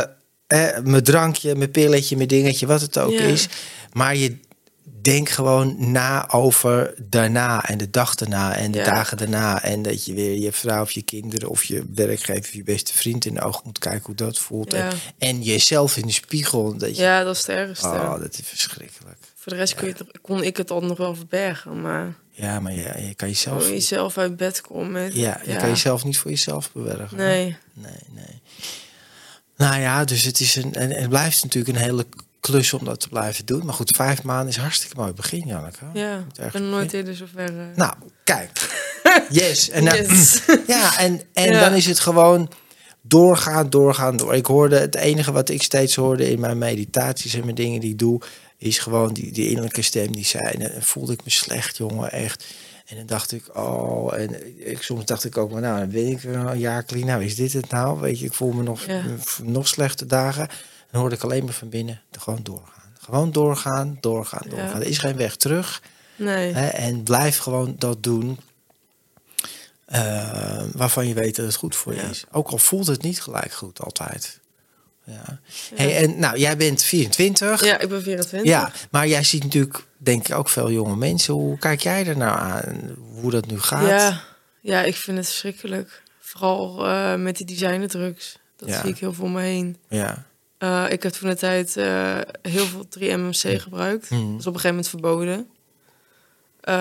eh, 0.47 0.79
mijn 0.85 1.03
drankje, 1.03 1.55
mijn 1.55 1.71
pilletje, 1.71 2.17
mijn 2.17 2.29
dingetje, 2.29 2.67
wat 2.67 2.81
het 2.81 2.99
ook 2.99 3.13
Ja. 3.13 3.21
is. 3.21 3.49
Maar 3.93 4.17
je 4.17 4.37
denkt 5.15 5.31
gewoon 5.31 5.91
na 5.93 6.31
over 6.31 6.95
daarna 7.03 7.65
en 7.69 7.79
de 7.79 7.91
dag 7.91 8.15
daarna 8.15 8.57
en 8.57 8.71
de 8.71 8.79
Ja. 8.79 8.85
dagen 8.85 9.17
daarna. 9.17 9.63
En 9.63 9.83
dat 9.83 10.05
je 10.05 10.15
weer 10.15 10.39
je 10.39 10.53
vrouw 10.53 10.83
of 10.83 10.91
je 10.91 11.03
kinderen 11.03 11.49
of 11.49 11.65
je 11.65 11.85
werkgever 11.95 12.41
of 12.43 12.53
je 12.53 12.63
beste 12.63 12.93
vriend 12.95 13.25
in 13.25 13.35
de 13.35 13.41
ogen 13.41 13.61
moet 13.65 13.79
kijken 13.79 14.03
hoe 14.07 14.15
dat 14.15 14.39
voelt. 14.39 14.73
Ja. 14.73 14.89
En, 14.89 14.97
en 15.19 15.43
jezelf 15.43 15.97
in 15.97 16.07
de 16.07 16.13
spiegel. 16.13 16.77
Dat 16.77 16.97
je, 16.97 17.03
Ja, 17.03 17.23
dat 17.25 17.35
is 17.35 17.41
het 17.41 17.49
ergste. 17.57 17.87
Oh, 17.87 18.21
dat 18.21 18.39
is 18.39 18.41
verschrikkelijk. 18.49 19.19
Voor 19.35 19.53
de 19.53 19.59
rest 19.59 19.81
je, 19.81 19.87
het- 19.87 20.21
kon 20.23 20.43
ik 20.43 20.57
het 20.57 20.71
altijd 20.71 20.89
nog 20.91 20.99
wel 20.99 21.15
verbergen, 21.15 21.81
maar 21.81 22.15
Ja, 22.31 22.61
maar 22.61 22.73
je, 22.73 22.93
je 23.07 23.15
kan 23.15 23.29
jezelf. 23.29 23.57
gewoon 23.63 23.73
jezelf 23.77 24.19
uit 24.19 24.37
bed 24.37 24.61
komen. 24.61 25.11
Ja, 25.19 25.41
je 25.47 25.57
kan 25.57 25.69
jezelf 25.69 26.05
niet 26.05 26.19
voor 26.19 26.31
jezelf 26.31 26.73
bewerken. 26.73 27.17
Nee, 27.17 27.57
Nee, 27.73 27.93
nee. 28.13 28.41
Nou 29.57 29.81
ja, 29.81 30.05
dus 30.05 30.23
het 30.23 30.41
is 30.41 30.57
een. 30.57 30.75
En 30.75 30.91
het 30.91 31.09
blijft 31.09 31.43
natuurlijk 31.45 31.77
een 31.77 31.83
hele 31.85 32.07
klus 32.47 32.73
om 32.73 32.85
dat 32.85 33.01
te 33.01 33.09
blijven 33.09 33.47
doen. 33.47 33.65
Maar 33.65 33.75
goed, 33.75 33.97
vijf 33.97 34.23
maanden 34.23 34.49
is 34.49 34.57
hartstikke 34.57 34.97
mooi 34.97 35.13
begin, 35.13 35.47
Janneke. 35.47 35.85
ja, 35.95 36.25
ik 36.45 36.53
ben 36.53 36.71
nooit 36.71 36.93
eerder 36.93 37.15
zover. 37.17 37.45
eh. 37.59 37.77
Nou, 37.77 37.93
kijk. 38.25 38.51
Yes. 39.31 39.71
En 39.71 39.83
Yes. 39.85 40.43
ja, 40.67 40.99
en, 40.99 41.21
en 41.33 41.53
Ja. 41.53 41.61
dan 41.61 41.75
is 41.75 41.87
het 41.87 42.01
gewoon 42.01 42.51
doorgaan, 43.03 43.71
doorgaan, 43.71 44.17
door. 44.17 44.35
Ik 44.35 44.47
hoorde 44.47 44.79
het 44.79 44.95
enige 44.95 45.33
wat 45.33 45.49
ik 45.49 45.63
steeds 45.63 45.95
hoorde 45.95 46.31
in 46.31 46.41
mijn 46.41 46.59
meditaties 46.59 47.35
en 47.35 47.43
mijn 47.45 47.55
dingen 47.55 47.81
die 47.81 47.91
ik 47.91 47.99
doe, 47.99 48.21
is 48.59 48.79
gewoon 48.79 49.13
die, 49.13 49.33
die 49.33 49.49
innerlijke 49.49 49.83
stem 49.83 50.13
die 50.13 50.25
zei. 50.25 50.45
En 50.45 50.59
dan 50.59 50.83
voelde 50.83 51.13
ik 51.13 51.25
me 51.25 51.31
slecht, 51.31 51.77
jongen, 51.77 52.13
echt. 52.13 52.45
En 52.87 52.97
dan 52.97 53.07
dacht 53.07 53.33
ik, 53.33 53.57
oh, 53.57 54.19
en 54.19 54.57
ik, 54.71 54.83
soms 54.83 55.05
dacht 55.05 55.25
ik 55.25 55.37
ook, 55.37 55.51
maar 55.53 55.61
nou, 55.61 55.79
dan 55.79 55.89
ben 55.89 56.07
ik 56.07 56.21
weer 56.21 56.35
een 56.37 56.59
jaar 56.59 56.85
clean. 56.85 57.07
Nou, 57.07 57.25
is 57.25 57.37
dit 57.37 57.53
het 57.53 57.71
nou? 57.71 58.01
Weet 58.01 58.19
je, 58.19 58.25
ik 58.27 58.35
voel 58.35 58.53
me 58.53 58.63
nog, 58.63 58.87
Ja. 58.87 59.03
nog 59.43 59.69
slechte 59.69 60.07
dagen. 60.07 60.49
Dan 60.97 61.05
hoorde 61.05 61.21
ik 61.21 61.31
alleen 61.31 61.45
maar 61.45 61.55
van 61.55 61.69
binnen, 61.69 62.01
gewoon 62.11 62.41
doorgaan. 62.43 62.93
Gewoon 63.01 63.33
doorgaan, 63.33 63.99
doorgaan, 64.01 64.43
Ja. 64.45 64.51
doorgaan. 64.57 64.81
Er 64.81 64.87
is 64.87 64.99
geen 64.99 65.17
weg 65.17 65.37
terug. 65.37 65.83
Nee, 66.17 66.53
Hè, 66.53 66.67
en 66.67 67.03
blijf 67.03 67.39
gewoon 67.39 67.75
dat 67.79 68.03
doen 68.03 68.39
eh, 69.85 70.63
waarvan 70.73 71.09
je 71.09 71.15
weet 71.15 71.37
dat 71.37 71.47
het 71.47 71.55
goed 71.55 71.77
voor 71.77 71.95
je 71.95 72.01
Ja. 72.01 72.09
is. 72.09 72.25
Ook 72.31 72.49
al 72.49 72.59
voelt 72.59 72.87
het 72.87 73.03
niet 73.03 73.23
gelijk 73.23 73.53
goed 73.53 73.81
altijd. 73.81 74.41
Ja. 75.05 75.41
Hey, 75.75 75.97
en 75.97 76.19
nou, 76.19 76.39
jij 76.39 76.57
bent 76.57 76.83
24. 76.83 77.65
ja, 77.65 77.79
ik 77.79 77.89
ben 77.89 78.03
24. 78.03 78.49
Ja, 78.51 78.73
maar 78.91 79.09
jij 79.09 79.23
ziet 79.25 79.43
natuurlijk, 79.45 79.85
denk 79.97 80.29
ik, 80.29 80.35
ook 80.35 80.49
veel 80.49 80.71
jonge 80.71 80.97
mensen. 80.97 81.35
Hoe 81.35 81.59
kijk 81.59 81.81
jij 81.81 82.07
er 82.07 82.17
nou 82.17 82.39
aan? 82.39 82.97
Hoe 83.21 83.31
dat 83.31 83.47
nu 83.47 83.61
gaat? 83.61 83.89
ja, 83.89 84.23
ja, 84.61 84.83
ik 84.83 84.97
vind 84.97 85.17
het 85.17 85.27
verschrikkelijk. 85.27 86.03
Vooral 86.21 86.87
eh, 86.87 87.15
met 87.15 87.37
die 87.37 87.47
designerdrugs. 87.47 88.39
Dat 88.57 88.69
Ja. 88.69 88.81
zie 88.81 88.91
ik 88.91 88.99
heel 88.99 89.13
veel 89.13 89.25
om 89.25 89.33
me 89.33 89.41
heen. 89.43 89.77
Ja. 89.89 90.25
Eh, 90.67 90.85
ik 90.93 91.03
heb 91.03 91.13
toen 91.13 91.29
de 91.29 91.37
tijd 91.37 91.77
eh, 91.77 92.19
heel 92.43 92.65
veel 92.65 92.87
3-MMC 92.99 93.61
gebruikt. 93.61 94.11
Mhm. 94.11 94.31
Dat 94.31 94.41
is 94.41 94.47
op 94.47 94.55
een 94.55 94.61
gegeven 94.61 94.69
moment 94.69 94.89
verboden. 94.89 95.47
Eh, 96.61 96.75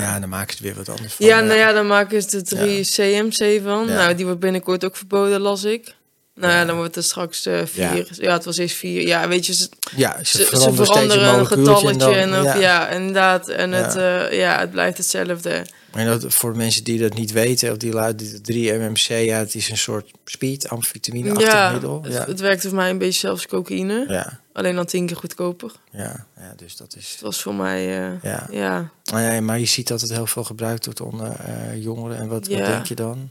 ja, 0.00 0.20
dan 0.20 0.28
maak 0.28 0.46
je 0.46 0.52
het 0.52 0.62
weer 0.62 0.74
wat 0.74 0.88
anders 0.88 1.12
van. 1.14 1.26
Ja, 1.26 1.40
nou 1.40 1.58
ja, 1.58 1.72
dan 1.72 1.86
maken 1.86 2.22
ze 2.22 2.28
de 2.30 2.42
3 2.42 2.84
CMC 2.84 3.62
van. 3.62 3.86
Ja. 3.86 3.94
Nou, 3.94 4.14
die 4.14 4.24
wordt 4.24 4.40
binnenkort 4.40 4.84
ook 4.84 4.96
verboden, 4.96 5.40
las 5.40 5.64
ik. 5.64 5.94
Nou 6.40 6.52
ja, 6.52 6.64
dan 6.64 6.76
wordt 6.76 6.94
het 6.94 7.04
straks 7.04 7.46
eh, 7.46 7.60
vier. 7.64 7.82
Ja. 7.96 8.04
Ja. 8.10 8.32
het 8.32 8.44
was 8.44 8.56
eerst 8.56 8.76
vier. 8.76 9.06
Ja, 9.06 9.28
weet 9.28 9.46
je, 9.46 9.54
ze, 9.54 9.68
Ja, 9.96 10.24
ze, 10.24 10.44
veranderen 10.44 11.38
een 11.38 11.46
getalletje. 11.46 12.14
En, 12.14 12.30
dan- 12.30 12.60
ja. 12.60 12.88
inderdaad. 12.88 13.48
En. 13.48 13.72
Het, 13.72 13.96
eh, 13.96 14.38
ja, 14.38 14.58
het 14.58 14.70
blijft 14.70 14.96
hetzelfde. 14.96 15.66
En 15.92 16.06
dat, 16.06 16.24
voor 16.34 16.56
mensen 16.56 16.84
die 16.84 16.98
dat 16.98 17.14
niet 17.14 17.32
weten, 17.32 17.70
of 17.70 17.76
die 17.76 17.92
luiden 17.92 18.42
3-MMC, 18.42 19.24
ja, 19.24 19.38
het 19.38 19.54
is 19.54 19.70
een 19.70 19.76
soort 19.76 20.10
speed, 20.24 20.68
amfetamine-achtig 20.68 21.52
Ja, 21.52 21.70
middel. 21.72 22.04
Ja. 22.08 22.24
het 22.26 22.40
werkte 22.40 22.68
voor 22.68 22.76
mij 22.76 22.90
een 22.90 22.98
beetje 22.98 23.18
zelfs 23.20 23.46
cocaïne. 23.46 24.04
Ja, 24.08 24.40
Alleen 24.52 24.74
dan 24.74 24.86
tien 24.86 25.06
keer 25.06 25.16
goedkoper. 25.16 25.72
ja, 25.92 26.26
ja, 26.36 26.52
dus 26.56 26.76
dat 26.76 26.94
is... 26.96 27.10
Het 27.12 27.20
was 27.20 27.42
voor 27.42 27.54
mij, 27.54 28.06
eh, 28.06 28.22
Ja. 28.22 28.46
ja. 28.50 28.90
Ja, 29.02 29.40
maar 29.40 29.58
je 29.58 29.64
ziet 29.66 29.88
dat 29.88 30.00
het 30.00 30.10
heel 30.10 30.26
veel 30.26 30.44
gebruikt 30.44 30.84
wordt 30.84 31.00
onder 31.00 31.30
eh, 31.32 31.82
jongeren. 31.82 32.18
En 32.18 32.28
wat, 32.28 32.46
wat 32.48 32.58
denk 32.66 32.86
je 32.86 32.94
dan? 32.94 33.28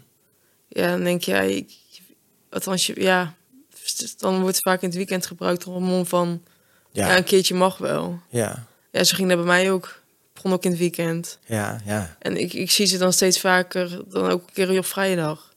Ja, 0.68 0.89
dan 0.91 1.03
denk 1.03 1.26
ik, 1.26 1.66
althans, 2.50 2.86
je, 2.86 3.02
ja, 3.02 3.34
dan 4.18 4.39
wordt 4.41 4.56
het 4.56 4.64
vaak 4.66 4.82
in 4.82 4.88
het 4.88 4.98
weekend 4.98 5.26
gebruikt 5.26 5.68
om 5.68 5.84
mond 5.84 6.08
van, 6.08 6.43
ja. 6.91 7.08
Ja, 7.08 7.18
een 7.18 7.24
keertje 7.24 7.56
mag 7.56 7.78
wel. 7.78 8.20
ja, 8.30 8.66
Ja, 8.91 9.04
zo 9.04 9.16
ging 9.16 9.28
dat 9.30 9.38
bij 9.38 9.48
mij 9.48 9.72
ook. 9.72 10.00
Begon 10.34 10.54
ook 10.54 10.64
in 10.64 10.70
het 10.70 10.80
weekend. 10.80 11.39
ja, 11.45 11.82
ja. 11.86 12.16
En 12.20 12.38
ik, 12.38 12.54
ik 12.54 12.72
zie 12.72 12.86
ze 12.86 12.98
dan 12.98 13.14
steeds 13.14 13.39
vaker, 13.39 14.02
dan 14.10 14.30
ook 14.30 14.41
een 14.48 14.54
keer 14.54 14.78
op 14.78 14.86
vrijdag. 14.86 15.54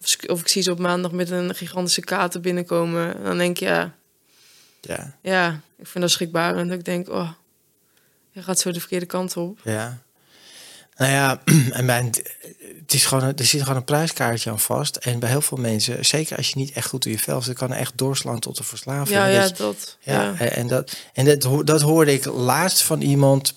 Of, 0.00 0.08
ze- 0.08 0.26
of 0.28 0.40
ik 0.40 0.48
zie 0.48 0.62
ze 0.62 0.70
op 0.70 0.78
maandag 0.78 1.12
met 1.12 1.30
een 1.30 1.54
gigantische 1.54 2.00
kater 2.00 2.40
binnenkomen. 2.40 3.16
En 3.16 3.22
dan 3.24 3.38
denk 3.38 3.58
ik, 3.60 3.68
ja, 3.68 3.94
ja, 4.80 5.16
ja, 5.22 5.60
ik 5.76 5.86
vind 5.86 6.04
dat 6.04 6.10
schrikbarend. 6.12 6.68
Dat 6.70 6.78
ik 6.78 6.84
denk, 6.84 7.08
oh, 7.08 7.30
je 8.30 8.42
gaat 8.42 8.58
zo 8.58 8.70
de 8.70 8.80
verkeerde 8.80 9.06
kant 9.06 9.36
op. 9.36 9.58
ja. 9.64 10.02
Nou 10.96 11.10
ja, 11.12 11.40
en 11.70 11.86
bij 11.86 11.98
een- 11.98 12.14
het 12.82 12.94
is 12.94 13.06
gewoon, 13.06 13.22
er 13.36 13.44
zit 13.44 13.60
gewoon 13.62 13.76
een 13.76 13.84
prijskaartje 13.84 14.50
aan 14.50 14.58
vast. 14.60 14.96
En 14.96 15.18
bij 15.18 15.28
heel 15.28 15.40
veel 15.40 15.58
mensen, 15.58 16.04
zeker 16.04 16.36
als 16.36 16.48
je 16.48 16.56
niet 16.56 16.72
echt 16.72 16.88
goed 16.88 17.04
in 17.06 17.10
je 17.12 17.18
vel 17.18 17.42
zit, 17.42 17.56
kan 17.56 17.72
echt 17.72 17.92
doorslaan 17.96 18.38
tot 18.38 18.58
een 18.58 18.64
verslaving. 18.64 19.08
Ja, 19.08 19.26
ja, 19.26 19.40
Dus- 19.48 19.58
dat. 19.58 19.96
ja, 20.00 20.22
Ja. 20.22 20.38
en, 20.38 20.66
dat, 20.68 20.92
en 21.12 21.24
dat, 21.24 21.66
dat 21.66 21.80
hoorde 21.80 22.12
ik 22.12 22.24
laatst 22.24 22.82
van 22.82 23.00
iemand, 23.00 23.54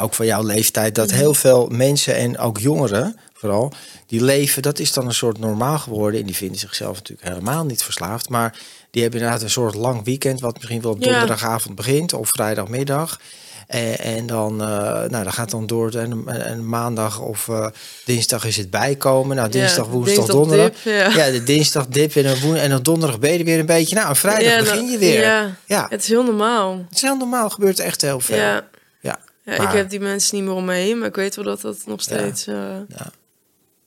ook 0.00 0.14
van 0.14 0.26
jouw 0.26 0.42
leeftijd, 0.42 0.94
dat 0.94 1.10
heel 1.10 1.34
veel 1.34 1.66
mensen 1.68 2.16
en 2.16 2.38
ook 2.38 2.58
jongeren 2.58 3.16
vooral, 3.34 3.72
die 4.06 4.22
leven, 4.24 4.62
dat 4.62 4.78
is 4.78 4.92
dan 4.92 5.06
een 5.06 5.14
soort 5.14 5.38
normaal 5.38 5.78
geworden. 5.78 6.20
En 6.20 6.26
die 6.26 6.36
vinden 6.36 6.58
zichzelf 6.58 6.96
natuurlijk 6.96 7.28
helemaal 7.28 7.64
niet 7.64 7.82
verslaafd. 7.82 8.28
Maar 8.28 8.58
die 8.90 9.02
hebben 9.02 9.20
inderdaad 9.20 9.42
een 9.44 9.50
soort 9.50 9.74
lang 9.74 10.04
weekend, 10.04 10.40
wat 10.40 10.54
misschien 10.56 10.80
wel 10.80 10.90
op 10.90 11.02
donderdagavond 11.02 11.74
begint 11.74 12.12
of 12.12 12.28
vrijdagmiddag. 12.28 13.20
En, 13.68 13.98
en 13.98 14.26
dan, 14.26 14.60
eh, 14.62 14.68
nou, 15.08 15.24
dat 15.24 15.32
gaat 15.32 15.50
dan 15.50 15.66
door 15.66 15.94
en, 15.94 16.22
en 16.26 16.68
maandag 16.68 17.20
of 17.20 17.48
eh, 17.48 17.66
dinsdag 18.04 18.44
is 18.44 18.56
het 18.56 18.70
bijkomen. 18.70 19.36
Nou, 19.36 19.48
dinsdag, 19.50 19.84
Ja, 19.86 19.90
woensdag, 19.90 20.14
dinsdag 20.16 20.36
donderdag. 20.36 20.68
dip, 20.82 20.92
ja. 20.92 21.08
ja, 21.26 21.30
de 21.30 21.42
dinsdag 21.42 21.86
dip 21.86 22.14
en 22.16 22.22
dan, 22.22 22.54
en 22.56 22.70
dan 22.70 22.82
donderdag 22.82 23.18
ben 23.18 23.32
je 23.32 23.38
er 23.38 23.44
weer 23.44 23.58
een 23.58 23.66
beetje. 23.66 23.94
Nou, 23.94 24.08
en 24.08 24.16
vrijdag 24.16 24.52
Ja, 24.52 24.58
begin 24.58 24.90
je 24.90 24.98
weer. 24.98 25.56
Ja, 25.66 25.86
het 25.88 26.02
is 26.02 26.08
heel 26.08 26.24
normaal. 26.24 26.76
Het 26.76 26.94
is 26.96 27.02
heel 27.02 27.16
normaal, 27.16 27.50
gebeurt 27.50 27.78
echt 27.78 28.00
heel 28.02 28.20
veel. 28.20 28.36
Ja. 28.36 28.68
Ja. 29.00 29.18
Ik 29.62 29.68
heb 29.76 29.90
die 29.90 30.00
mensen 30.00 30.36
niet 30.36 30.44
meer 30.44 30.54
om 30.54 30.64
me 30.64 30.74
heen, 30.74 30.98
maar 30.98 31.08
ik 31.08 31.14
weet 31.14 31.36
wel 31.36 31.44
dat 31.44 31.60
dat 31.60 31.82
nog 31.86 32.00
steeds, 32.00 32.44
ja, 32.44 32.84
Ja, 32.88 33.10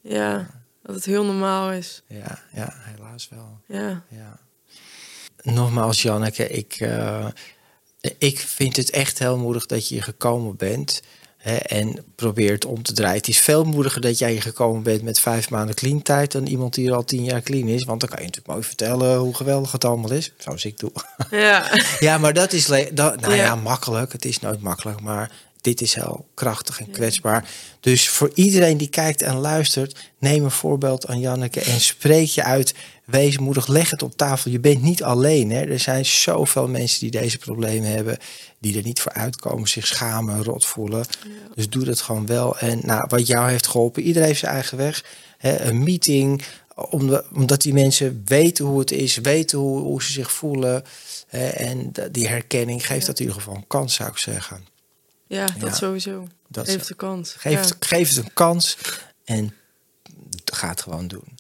ja 0.02 0.48
dat 0.84 0.96
het 0.96 1.06
heel 1.06 1.26
normaal 1.26 1.72
is. 1.72 2.02
ja, 2.08 2.40
ja, 2.54 2.74
helaas 2.78 3.30
wel. 3.32 3.60
Ja, 3.68 4.04
Ja. 4.10 4.40
Nogmaals, 5.42 6.02
Janneke, 6.02 6.48
ik, 6.48 6.76
eh, 6.80 7.26
ik 8.18 8.40
vind 8.40 8.76
het 8.76 8.90
echt 8.90 9.20
heel 9.20 9.38
moedig 9.38 9.66
dat 9.66 9.88
je 9.88 9.94
hier 9.94 10.04
gekomen 10.04 10.56
bent. 10.56 11.02
Hè, 11.38 11.56
en 11.56 12.06
probeert 12.16 12.66
om 12.66 12.84
te 12.84 12.94
draaien. 12.94 13.18
Het 13.18 13.28
is 13.28 13.40
veel 13.40 13.64
moediger 13.64 14.02
dat 14.02 14.18
jij 14.18 14.32
hier 14.32 14.42
gekomen 14.42 14.84
bent 14.84 15.02
met 15.02 15.20
vijf 15.20 15.50
maanden 15.50 15.76
clean 15.76 16.02
tijd 16.02 16.32
dan 16.32 16.46
iemand 16.46 16.74
die 16.74 16.88
er 16.88 16.96
al 16.96 17.04
tien 17.04 17.24
jaar 17.24 17.42
clean 17.42 17.68
is. 17.68 17.84
Want 17.84 18.00
dan 18.00 18.10
kan 18.10 18.20
je 18.20 18.26
natuurlijk 18.26 18.54
mooi 18.54 18.68
vertellen 18.68 19.18
hoe 19.18 19.36
geweldig 19.36 19.72
het 19.72 19.86
allemaal 19.86 20.12
is. 20.12 20.32
Zoals 20.38 20.66
ik 20.66 20.80
doe. 20.80 20.92
ja, 21.32 21.72
Ja, 22.00 22.18
maar 22.18 22.34
dat 22.34 22.54
is 22.54 22.66
dat, 22.66 23.22
nou 23.22 23.36
ja. 23.36 23.44
Ja. 23.44 23.56
makkelijk. 23.56 24.12
Het 24.12 24.26
is 24.26 24.40
nooit 24.40 24.62
makkelijk, 24.62 25.02
maar 25.02 25.32
dit 25.62 25.82
is 25.82 25.94
heel 25.94 26.26
krachtig 26.34 26.80
en 26.80 26.92
kwetsbaar. 26.92 27.50
Dus 27.80 28.10
voor 28.10 28.32
iedereen 28.34 28.78
die 28.78 28.90
kijkt 28.90 29.22
en 29.22 29.36
luistert, 29.36 30.12
neem 30.20 30.44
een 30.44 30.52
voorbeeld 30.52 31.08
aan 31.08 31.20
Janneke 31.20 31.62
en 31.62 31.82
spreek 31.82 32.28
je 32.28 32.44
uit. 32.44 32.74
Wees 33.06 33.38
moedig, 33.38 33.68
leg 33.68 33.90
het 33.90 34.04
op 34.04 34.18
tafel. 34.18 34.52
Je 34.52 34.60
bent 34.60 34.82
niet 34.82 35.04
alleen. 35.04 35.52
Hè. 35.52 35.62
Er 35.62 35.80
zijn 35.80 36.06
zoveel 36.06 36.68
mensen 36.68 37.00
die 37.00 37.22
deze 37.22 37.38
problemen 37.38 37.90
hebben, 37.90 38.18
die 38.60 38.78
er 38.78 38.84
niet 38.84 39.02
voor 39.02 39.14
uitkomen, 39.14 39.68
zich 39.68 39.88
schamen, 39.88 40.44
rot 40.44 40.66
voelen. 40.66 41.06
Dus 41.56 41.70
doe 41.70 41.84
dat 41.84 42.02
gewoon 42.02 42.26
wel. 42.26 42.58
En 42.58 42.80
nou, 42.84 43.06
wat 43.08 43.28
jou 43.28 43.50
heeft 43.50 43.68
geholpen, 43.68 44.04
iedereen 44.04 44.28
heeft 44.28 44.40
zijn 44.40 44.54
eigen 44.54 44.78
weg. 44.78 45.04
Hè, 45.38 45.60
een 45.62 45.84
meeting, 45.84 46.44
omdat 47.30 47.62
die 47.62 47.74
mensen 47.74 48.22
weten 48.26 48.66
hoe 48.66 48.80
het 48.80 48.92
is, 48.92 49.18
weten 49.18 49.58
hoe, 49.58 49.80
hoe 49.80 50.04
ze 50.04 50.12
zich 50.12 50.32
voelen. 50.32 50.84
Hè, 51.28 51.48
en 51.48 51.92
die 52.12 52.28
herkenning 52.28 52.88
geeft 52.88 53.06
dat 53.06 53.20
in 53.20 53.26
ieder 53.26 53.42
geval 53.42 53.56
een 53.56 53.68
kans, 53.68 53.94
zou 53.94 54.10
ik 54.10 54.18
zeggen. 54.18 54.71
Ja, 55.32 55.46
dat 55.58 55.70
Ja. 55.70 55.76
sowieso. 55.76 56.28
Dat 56.48 56.68
Heeft 56.68 56.88
de 56.88 56.94
kans. 56.96 57.34
Geef, 57.38 57.52
ja. 57.54 57.60
het, 57.60 57.76
geef 57.80 58.08
het 58.10 58.18
een 58.18 58.34
kans 58.34 58.78
en 59.26 59.54
ga 60.46 60.70
het 60.70 60.82
gewoon 60.82 61.08
doen. 61.08 61.38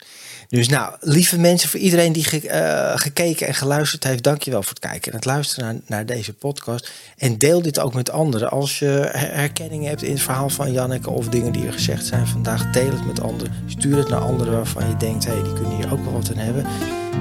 Dus 0.49 0.67
nou, 0.67 0.95
lieve 0.99 1.39
mensen, 1.39 1.69
voor 1.69 1.79
iedereen 1.79 2.13
die 2.13 2.23
ge- 2.23 2.47
eh, 2.49 2.97
gekeken 2.99 3.47
en 3.47 3.53
geluisterd 3.53 4.03
heeft, 4.03 4.23
dankjewel 4.23 4.61
voor 4.63 4.69
het 4.71 4.79
kijken 4.79 5.11
en 5.11 5.17
het 5.17 5.25
luisteren 5.25 5.65
naar, 5.73 5.81
naar 5.87 6.05
deze 6.05 6.33
podcast. 6.33 6.91
En 7.17 7.37
deel 7.37 7.61
dit 7.61 7.79
ook 7.79 7.93
met 7.93 8.09
anderen. 8.09 8.49
Als 8.49 8.79
je 8.79 8.85
her- 9.11 9.33
herkenning 9.35 9.85
hebt 9.85 10.03
in 10.03 10.11
het 10.13 10.21
verhaal 10.21 10.49
van 10.49 10.71
Janneke 10.71 11.09
of 11.09 11.27
dingen 11.27 11.51
die 11.51 11.65
er 11.65 11.73
gezegd 11.73 12.05
zijn 12.05 12.27
vandaag, 12.27 12.71
deel 12.71 12.91
het 12.91 13.05
met 13.05 13.21
anderen. 13.21 13.53
Stuur 13.67 13.97
het 13.97 14.09
naar 14.09 14.21
anderen 14.21 14.53
waarvan 14.53 14.87
je 14.89 14.97
denkt, 14.97 15.25
hé, 15.25 15.31
hey, 15.33 15.43
die 15.43 15.53
kunnen 15.53 15.75
hier 15.75 15.91
ook 15.91 16.03
wel 16.03 16.13
wat 16.13 16.29
aan 16.31 16.37
hebben. 16.37 16.65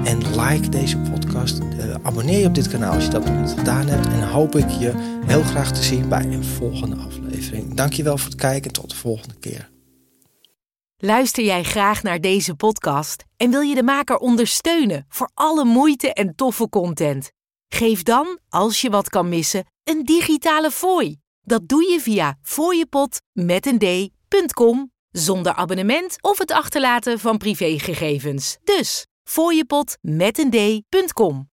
En 0.03 0.41
like 0.41 0.69
deze 0.69 0.97
podcast. 0.97 1.59
Eh, 1.59 1.93
abonneer 2.01 2.39
je 2.39 2.45
op 2.45 2.55
dit 2.55 2.67
kanaal 2.67 2.93
als 2.93 3.03
je 3.03 3.09
dat 3.09 3.25
nog 3.25 3.39
niet 3.39 3.57
gedaan 3.57 3.87
hebt. 3.87 4.07
En 4.07 4.29
hoop 4.29 4.55
ik 4.55 4.69
je 4.69 5.19
heel 5.25 5.43
graag 5.43 5.71
te 5.71 5.83
zien 5.83 6.09
bij 6.09 6.23
een 6.23 6.43
volgende 6.43 6.95
aflevering. 6.95 7.73
Dankjewel 7.73 8.17
voor 8.17 8.29
het 8.29 8.39
kijken. 8.39 8.71
Tot 8.71 8.89
de 8.89 8.95
volgende 8.95 9.35
keer. 9.39 9.69
Luister 10.97 11.43
jij 11.43 11.63
graag 11.63 12.03
naar 12.03 12.21
deze 12.21 12.55
podcast 12.55 13.23
en 13.37 13.51
wil 13.51 13.61
je 13.61 13.75
de 13.75 13.83
maker 13.83 14.17
ondersteunen 14.17 15.05
voor 15.09 15.29
alle 15.33 15.65
moeite 15.65 16.13
en 16.13 16.35
toffe 16.35 16.69
content? 16.69 17.31
Geef 17.67 18.03
dan, 18.03 18.39
als 18.49 18.81
je 18.81 18.89
wat 18.89 19.09
kan 19.09 19.29
missen, 19.29 19.65
een 19.83 20.03
digitale 20.03 20.71
fooi. 20.71 21.19
Dat 21.41 21.67
doe 21.67 21.91
je 21.91 21.99
via 21.99 22.37
d.com 23.77 24.91
zonder 25.11 25.53
abonnement 25.53 26.17
of 26.21 26.37
het 26.37 26.51
achterlaten 26.51 27.19
van 27.19 27.37
privégegevens. 27.37 28.57
Dus 28.63 29.07
fooiepot 29.23 29.97
met 30.01 30.37
een 30.37 30.49
d.com. 30.49 31.50